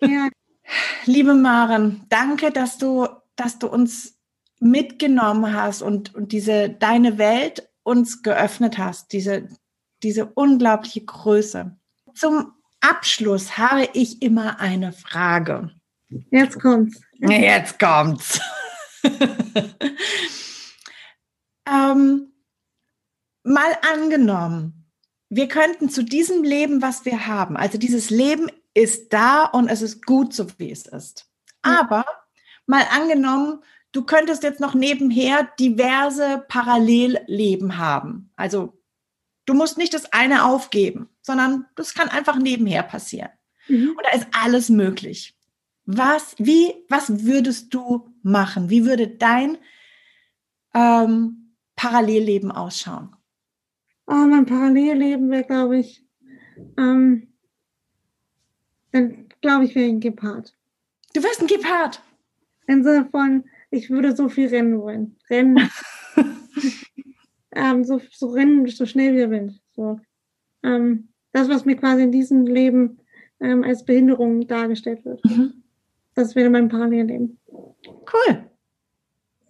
Ja. 0.00 0.28
Liebe 1.04 1.34
Maren, 1.34 2.04
danke, 2.08 2.50
dass 2.50 2.78
du, 2.78 3.06
dass 3.36 3.58
du 3.58 3.68
uns 3.68 4.18
mitgenommen 4.58 5.54
hast 5.54 5.82
und, 5.82 6.14
und 6.14 6.32
diese 6.32 6.70
deine 6.70 7.18
Welt 7.18 7.68
uns 7.82 8.22
geöffnet 8.22 8.78
hast, 8.78 9.12
diese, 9.12 9.48
diese 10.02 10.26
unglaubliche 10.26 11.04
Größe. 11.04 11.76
Zum 12.14 12.52
Abschluss 12.80 13.58
habe 13.58 13.88
ich 13.92 14.22
immer 14.22 14.58
eine 14.58 14.92
Frage. 14.92 15.70
Jetzt 16.30 16.60
kommt's. 16.60 17.00
Jetzt 17.18 17.78
kommt's. 17.78 18.40
ähm, 21.68 22.32
mal 23.44 23.78
angenommen, 23.92 24.75
wir 25.28 25.48
könnten 25.48 25.90
zu 25.90 26.04
diesem 26.04 26.44
Leben, 26.44 26.82
was 26.82 27.04
wir 27.04 27.26
haben, 27.26 27.56
also 27.56 27.78
dieses 27.78 28.10
Leben 28.10 28.50
ist 28.74 29.12
da 29.12 29.44
und 29.44 29.68
es 29.68 29.82
ist 29.82 30.04
gut 30.04 30.34
so, 30.34 30.46
wie 30.58 30.70
es 30.70 30.86
ist. 30.86 31.26
Aber 31.62 32.04
mal 32.66 32.84
angenommen, 32.90 33.62
du 33.92 34.04
könntest 34.04 34.42
jetzt 34.42 34.60
noch 34.60 34.74
nebenher 34.74 35.48
diverse 35.58 36.44
Parallelleben 36.48 37.78
haben. 37.78 38.30
Also 38.36 38.78
du 39.46 39.54
musst 39.54 39.78
nicht 39.78 39.94
das 39.94 40.12
eine 40.12 40.44
aufgeben, 40.44 41.08
sondern 41.22 41.66
das 41.74 41.94
kann 41.94 42.08
einfach 42.08 42.36
nebenher 42.36 42.82
passieren. 42.82 43.30
Mhm. 43.68 43.94
Und 43.96 44.04
da 44.04 44.16
ist 44.16 44.26
alles 44.32 44.68
möglich. 44.68 45.34
Was, 45.86 46.34
wie, 46.38 46.74
was 46.88 47.24
würdest 47.24 47.72
du 47.72 48.12
machen? 48.22 48.70
Wie 48.70 48.84
würde 48.84 49.08
dein 49.08 49.56
ähm, 50.74 51.54
Parallelleben 51.76 52.52
ausschauen? 52.52 53.16
Oh, 54.06 54.26
mein 54.26 54.46
Parallelleben 54.46 55.30
wäre, 55.30 55.44
glaube 55.44 55.78
ich, 55.78 56.04
ähm, 56.78 57.28
dann 58.92 59.28
glaube 59.40 59.64
ich, 59.64 59.74
wäre 59.74 59.88
ein 59.88 60.00
Gepard. 60.00 60.54
Du 61.14 61.22
wärst 61.22 61.40
ein 61.40 61.48
Gepard? 61.48 62.00
Im 62.68 62.82
Sinne 62.82 63.08
von, 63.10 63.44
ich 63.70 63.90
würde 63.90 64.14
so 64.14 64.28
viel 64.28 64.48
rennen 64.48 64.80
wollen. 64.80 65.16
Rennen. 65.28 65.68
ähm, 67.52 67.84
so, 67.84 68.00
so 68.10 68.28
rennen, 68.28 68.66
so 68.66 68.86
schnell 68.86 69.14
wie 69.14 69.18
der 69.18 69.30
Wind. 69.30 69.60
So. 69.74 70.00
Ähm, 70.62 71.08
das, 71.32 71.48
was 71.48 71.64
mir 71.64 71.76
quasi 71.76 72.02
in 72.02 72.12
diesem 72.12 72.46
Leben 72.46 72.98
ähm, 73.40 73.64
als 73.64 73.84
Behinderung 73.84 74.46
dargestellt 74.46 75.04
wird. 75.04 75.24
Mhm. 75.24 75.62
Das 76.14 76.34
wäre 76.34 76.48
mein 76.48 76.68
Parallelleben. 76.68 77.38
Cool. 77.48 78.50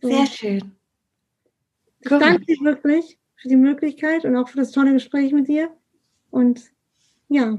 So. 0.02 0.08
Sehr 0.08 0.26
schön. 0.26 0.72
Ich 2.00 2.10
cool. 2.10 2.18
danke 2.18 2.44
dir 2.44 2.58
wirklich 2.62 3.18
für 3.36 3.48
die 3.48 3.56
Möglichkeit 3.56 4.24
und 4.24 4.36
auch 4.36 4.48
für 4.48 4.58
das 4.58 4.72
tolle 4.72 4.92
Gespräch 4.92 5.32
mit 5.32 5.48
dir. 5.48 5.70
Und 6.30 6.62
ja, 7.28 7.56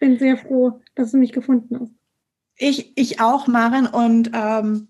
bin 0.00 0.18
sehr 0.18 0.36
froh, 0.36 0.80
dass 0.94 1.12
du 1.12 1.18
mich 1.18 1.32
gefunden 1.32 1.80
hast. 1.80 1.92
Ich, 2.58 2.92
ich 2.96 3.20
auch, 3.20 3.46
Maren. 3.46 3.86
Und 3.86 4.30
ähm, 4.34 4.88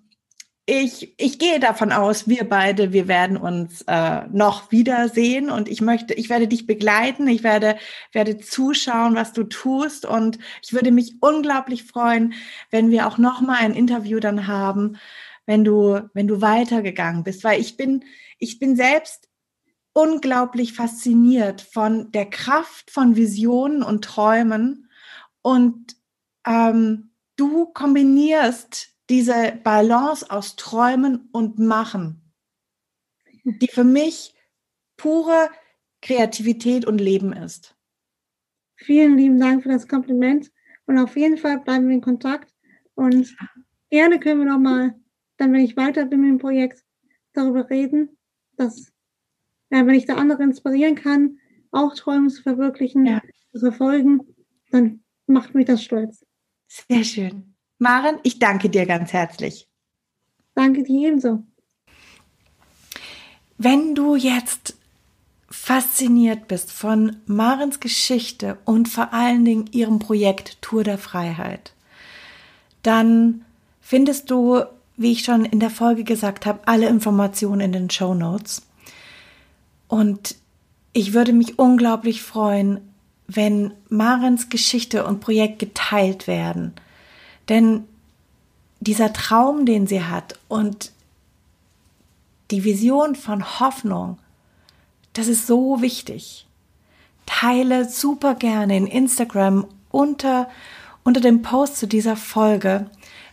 ich, 0.67 1.14
ich 1.17 1.39
gehe 1.39 1.61
davon 1.61 1.93
aus, 1.93 2.29
wir 2.29 2.45
beide, 2.49 2.93
wir 2.93 3.07
werden 3.07 3.37
uns 3.37 3.83
äh, 3.87 4.27
noch 4.33 4.73
wiedersehen 4.73 5.49
und 5.49 5.69
ich 5.69 5.81
möchte, 5.81 6.14
ich 6.14 6.29
werde 6.29 6.49
dich 6.49 6.67
begleiten, 6.67 7.29
ich 7.29 7.45
werde, 7.45 7.77
werde 8.12 8.39
zuschauen, 8.39 9.14
was 9.14 9.33
du 9.33 9.45
tust 9.45 10.05
und 10.05 10.39
ich 10.64 10.73
würde 10.73 10.91
mich 10.91 11.19
unglaublich 11.21 11.85
freuen, 11.85 12.35
wenn 12.71 12.91
wir 12.91 13.07
auch 13.07 13.17
noch 13.17 13.41
mal 13.41 13.59
ein 13.59 13.75
Interview 13.75 14.19
dann 14.19 14.49
haben, 14.49 14.97
wenn 15.47 15.62
du, 15.62 16.01
wenn 16.14 16.27
du 16.27 16.41
weitergegangen 16.41 17.23
bist, 17.23 17.45
weil 17.45 17.61
ich 17.61 17.77
bin, 17.77 18.05
ich 18.39 18.59
bin 18.59 18.76
selbst 18.76 19.28
unglaublich 19.93 20.74
fasziniert 20.74 21.61
von 21.62 22.12
der 22.12 22.26
Kraft 22.26 22.91
von 22.91 23.16
Visionen 23.16 23.82
und 23.82 24.05
Träumen 24.05 24.91
und 25.43 25.97
ähm, 26.47 27.11
du 27.37 27.66
kombinierst 27.66 28.91
diese 29.09 29.59
Balance 29.62 30.30
aus 30.30 30.57
Träumen 30.57 31.28
und 31.32 31.59
Machen, 31.59 32.32
die 33.45 33.68
für 33.68 33.84
mich 33.84 34.34
pure 34.97 35.49
Kreativität 36.03 36.84
und 36.84 36.99
Leben 36.99 37.32
ist. 37.32 37.76
Vielen 38.76 39.16
lieben 39.16 39.41
Dank 39.41 39.62
für 39.62 39.70
das 39.70 39.89
Kompliment. 39.89 40.53
Und 40.87 40.99
auf 40.99 41.16
jeden 41.16 41.39
Fall 41.39 41.61
bleiben 41.61 41.89
wir 41.89 41.95
in 41.95 42.01
Kontakt. 42.01 42.53
Und 42.95 43.37
gerne 43.91 44.20
können 44.20 44.41
wir 44.41 44.53
nochmal, 44.53 44.95
dann 45.39 45.53
wenn 45.53 45.64
ich 45.64 45.76
weiter 45.76 46.05
bin 46.05 46.20
mit 46.20 46.30
dem 46.30 46.39
Projekt, 46.39 46.84
darüber 47.32 47.68
reden, 47.68 48.16
dass, 48.57 48.92
ja, 49.70 49.86
wenn 49.86 49.94
ich 49.94 50.07
da 50.07 50.16
andere 50.16 50.42
inspirieren 50.42 50.94
kann, 50.94 51.38
auch 51.70 51.94
Träume 51.94 52.28
zu 52.28 52.42
verwirklichen, 52.42 53.07
ja. 53.07 53.22
zu 53.52 53.61
verfolgen, 53.61 54.20
dann 54.70 55.04
macht 55.26 55.54
mich 55.54 55.66
das 55.66 55.82
stolz. 55.82 56.24
Sehr 56.68 57.04
schön. 57.04 57.54
Maren, 57.78 58.18
ich 58.22 58.38
danke 58.38 58.70
dir 58.70 58.86
ganz 58.86 59.12
herzlich. 59.12 59.68
Danke 60.54 60.82
dir 60.82 61.09
ebenso. 61.09 61.44
Wenn 63.59 63.94
du 63.94 64.16
jetzt 64.16 64.76
fasziniert 65.48 66.48
bist 66.48 66.72
von 66.72 67.16
Marens 67.26 67.80
Geschichte 67.80 68.59
und 68.64 68.88
vor 68.88 69.12
allen 69.12 69.44
Dingen 69.44 69.66
ihrem 69.72 69.98
Projekt 69.98 70.61
Tour 70.62 70.84
der 70.84 70.98
Freiheit, 70.98 71.72
dann 72.82 73.44
findest 73.80 74.30
du, 74.30 74.62
wie 74.97 75.12
ich 75.12 75.24
schon 75.24 75.44
in 75.44 75.61
der 75.61 75.70
Folge 75.70 76.05
gesagt 76.05 76.47
habe, 76.47 76.61
alle 76.66 76.88
Informationen 76.88 77.61
in 77.61 77.72
den 77.72 77.90
Show 77.90 78.14
Notes. 78.14 78.62
Und 79.88 80.36
ich 80.92 81.12
würde 81.12 81.32
mich 81.32 81.59
unglaublich 81.59 82.22
freuen, 82.22 82.80
wenn 83.26 83.72
Marens 83.88 84.49
Geschichte 84.49 85.05
und 85.05 85.20
Projekt 85.20 85.59
geteilt 85.59 86.26
werden. 86.26 86.74
Denn 87.49 87.84
dieser 88.80 89.12
Traum, 89.12 89.66
den 89.66 89.86
sie 89.86 90.03
hat 90.03 90.38
und 90.49 90.92
die 92.51 92.64
Vision 92.64 93.14
von 93.14 93.61
Hoffnung, 93.61 94.18
das 95.12 95.28
ist 95.28 95.47
so 95.47 95.82
wichtig. 95.82 96.47
Teile 97.26 97.88
super 97.88 98.34
gerne 98.34 98.76
in 98.76 98.86
Instagram 98.86 99.66
unter, 99.90 100.49
unter 101.05 101.20
dem 101.20 101.42
Post 101.42 101.78
zu 101.78 101.88
dieser 101.88 102.16
Folge, 102.16 102.88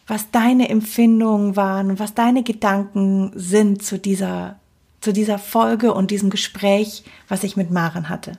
was 0.07 0.31
deine 0.31 0.69
Empfindungen 0.69 1.55
waren, 1.55 1.99
was 1.99 2.13
deine 2.13 2.43
Gedanken 2.43 3.31
sind 3.35 3.83
zu 3.83 3.97
dieser, 3.97 4.59
zu 5.01 5.13
dieser 5.13 5.39
Folge 5.39 5.93
und 5.93 6.11
diesem 6.11 6.29
Gespräch, 6.29 7.03
was 7.27 7.43
ich 7.43 7.55
mit 7.55 7.71
Maren 7.71 8.09
hatte. 8.09 8.37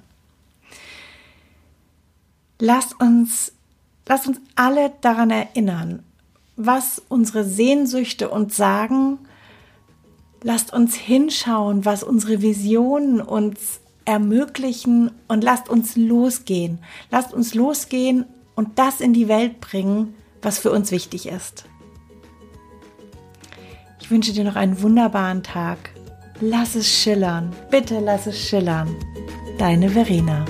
Lass 2.58 2.92
uns, 2.92 3.52
lass 4.06 4.26
uns 4.26 4.40
alle 4.54 4.92
daran 5.00 5.30
erinnern, 5.30 6.02
was 6.56 7.02
unsere 7.08 7.44
Sehnsüchte 7.44 8.28
uns 8.28 8.56
sagen. 8.56 9.18
Lasst 10.42 10.72
uns 10.72 10.94
hinschauen, 10.94 11.84
was 11.84 12.02
unsere 12.02 12.42
Visionen 12.42 13.20
uns 13.20 13.80
ermöglichen 14.04 15.10
und 15.26 15.42
lasst 15.42 15.68
uns 15.70 15.96
losgehen. 15.96 16.78
Lasst 17.10 17.32
uns 17.32 17.54
losgehen 17.54 18.26
und 18.54 18.78
das 18.78 19.00
in 19.00 19.14
die 19.14 19.28
Welt 19.28 19.60
bringen, 19.60 20.14
was 20.44 20.58
für 20.58 20.70
uns 20.70 20.90
wichtig 20.90 21.26
ist. 21.26 21.64
Ich 24.00 24.10
wünsche 24.10 24.32
dir 24.32 24.44
noch 24.44 24.56
einen 24.56 24.82
wunderbaren 24.82 25.42
Tag. 25.42 25.78
Lass 26.40 26.74
es 26.74 26.88
schillern. 26.88 27.54
Bitte 27.70 28.00
lass 28.00 28.26
es 28.26 28.38
schillern. 28.38 28.94
Deine 29.58 29.88
Verena. 29.88 30.44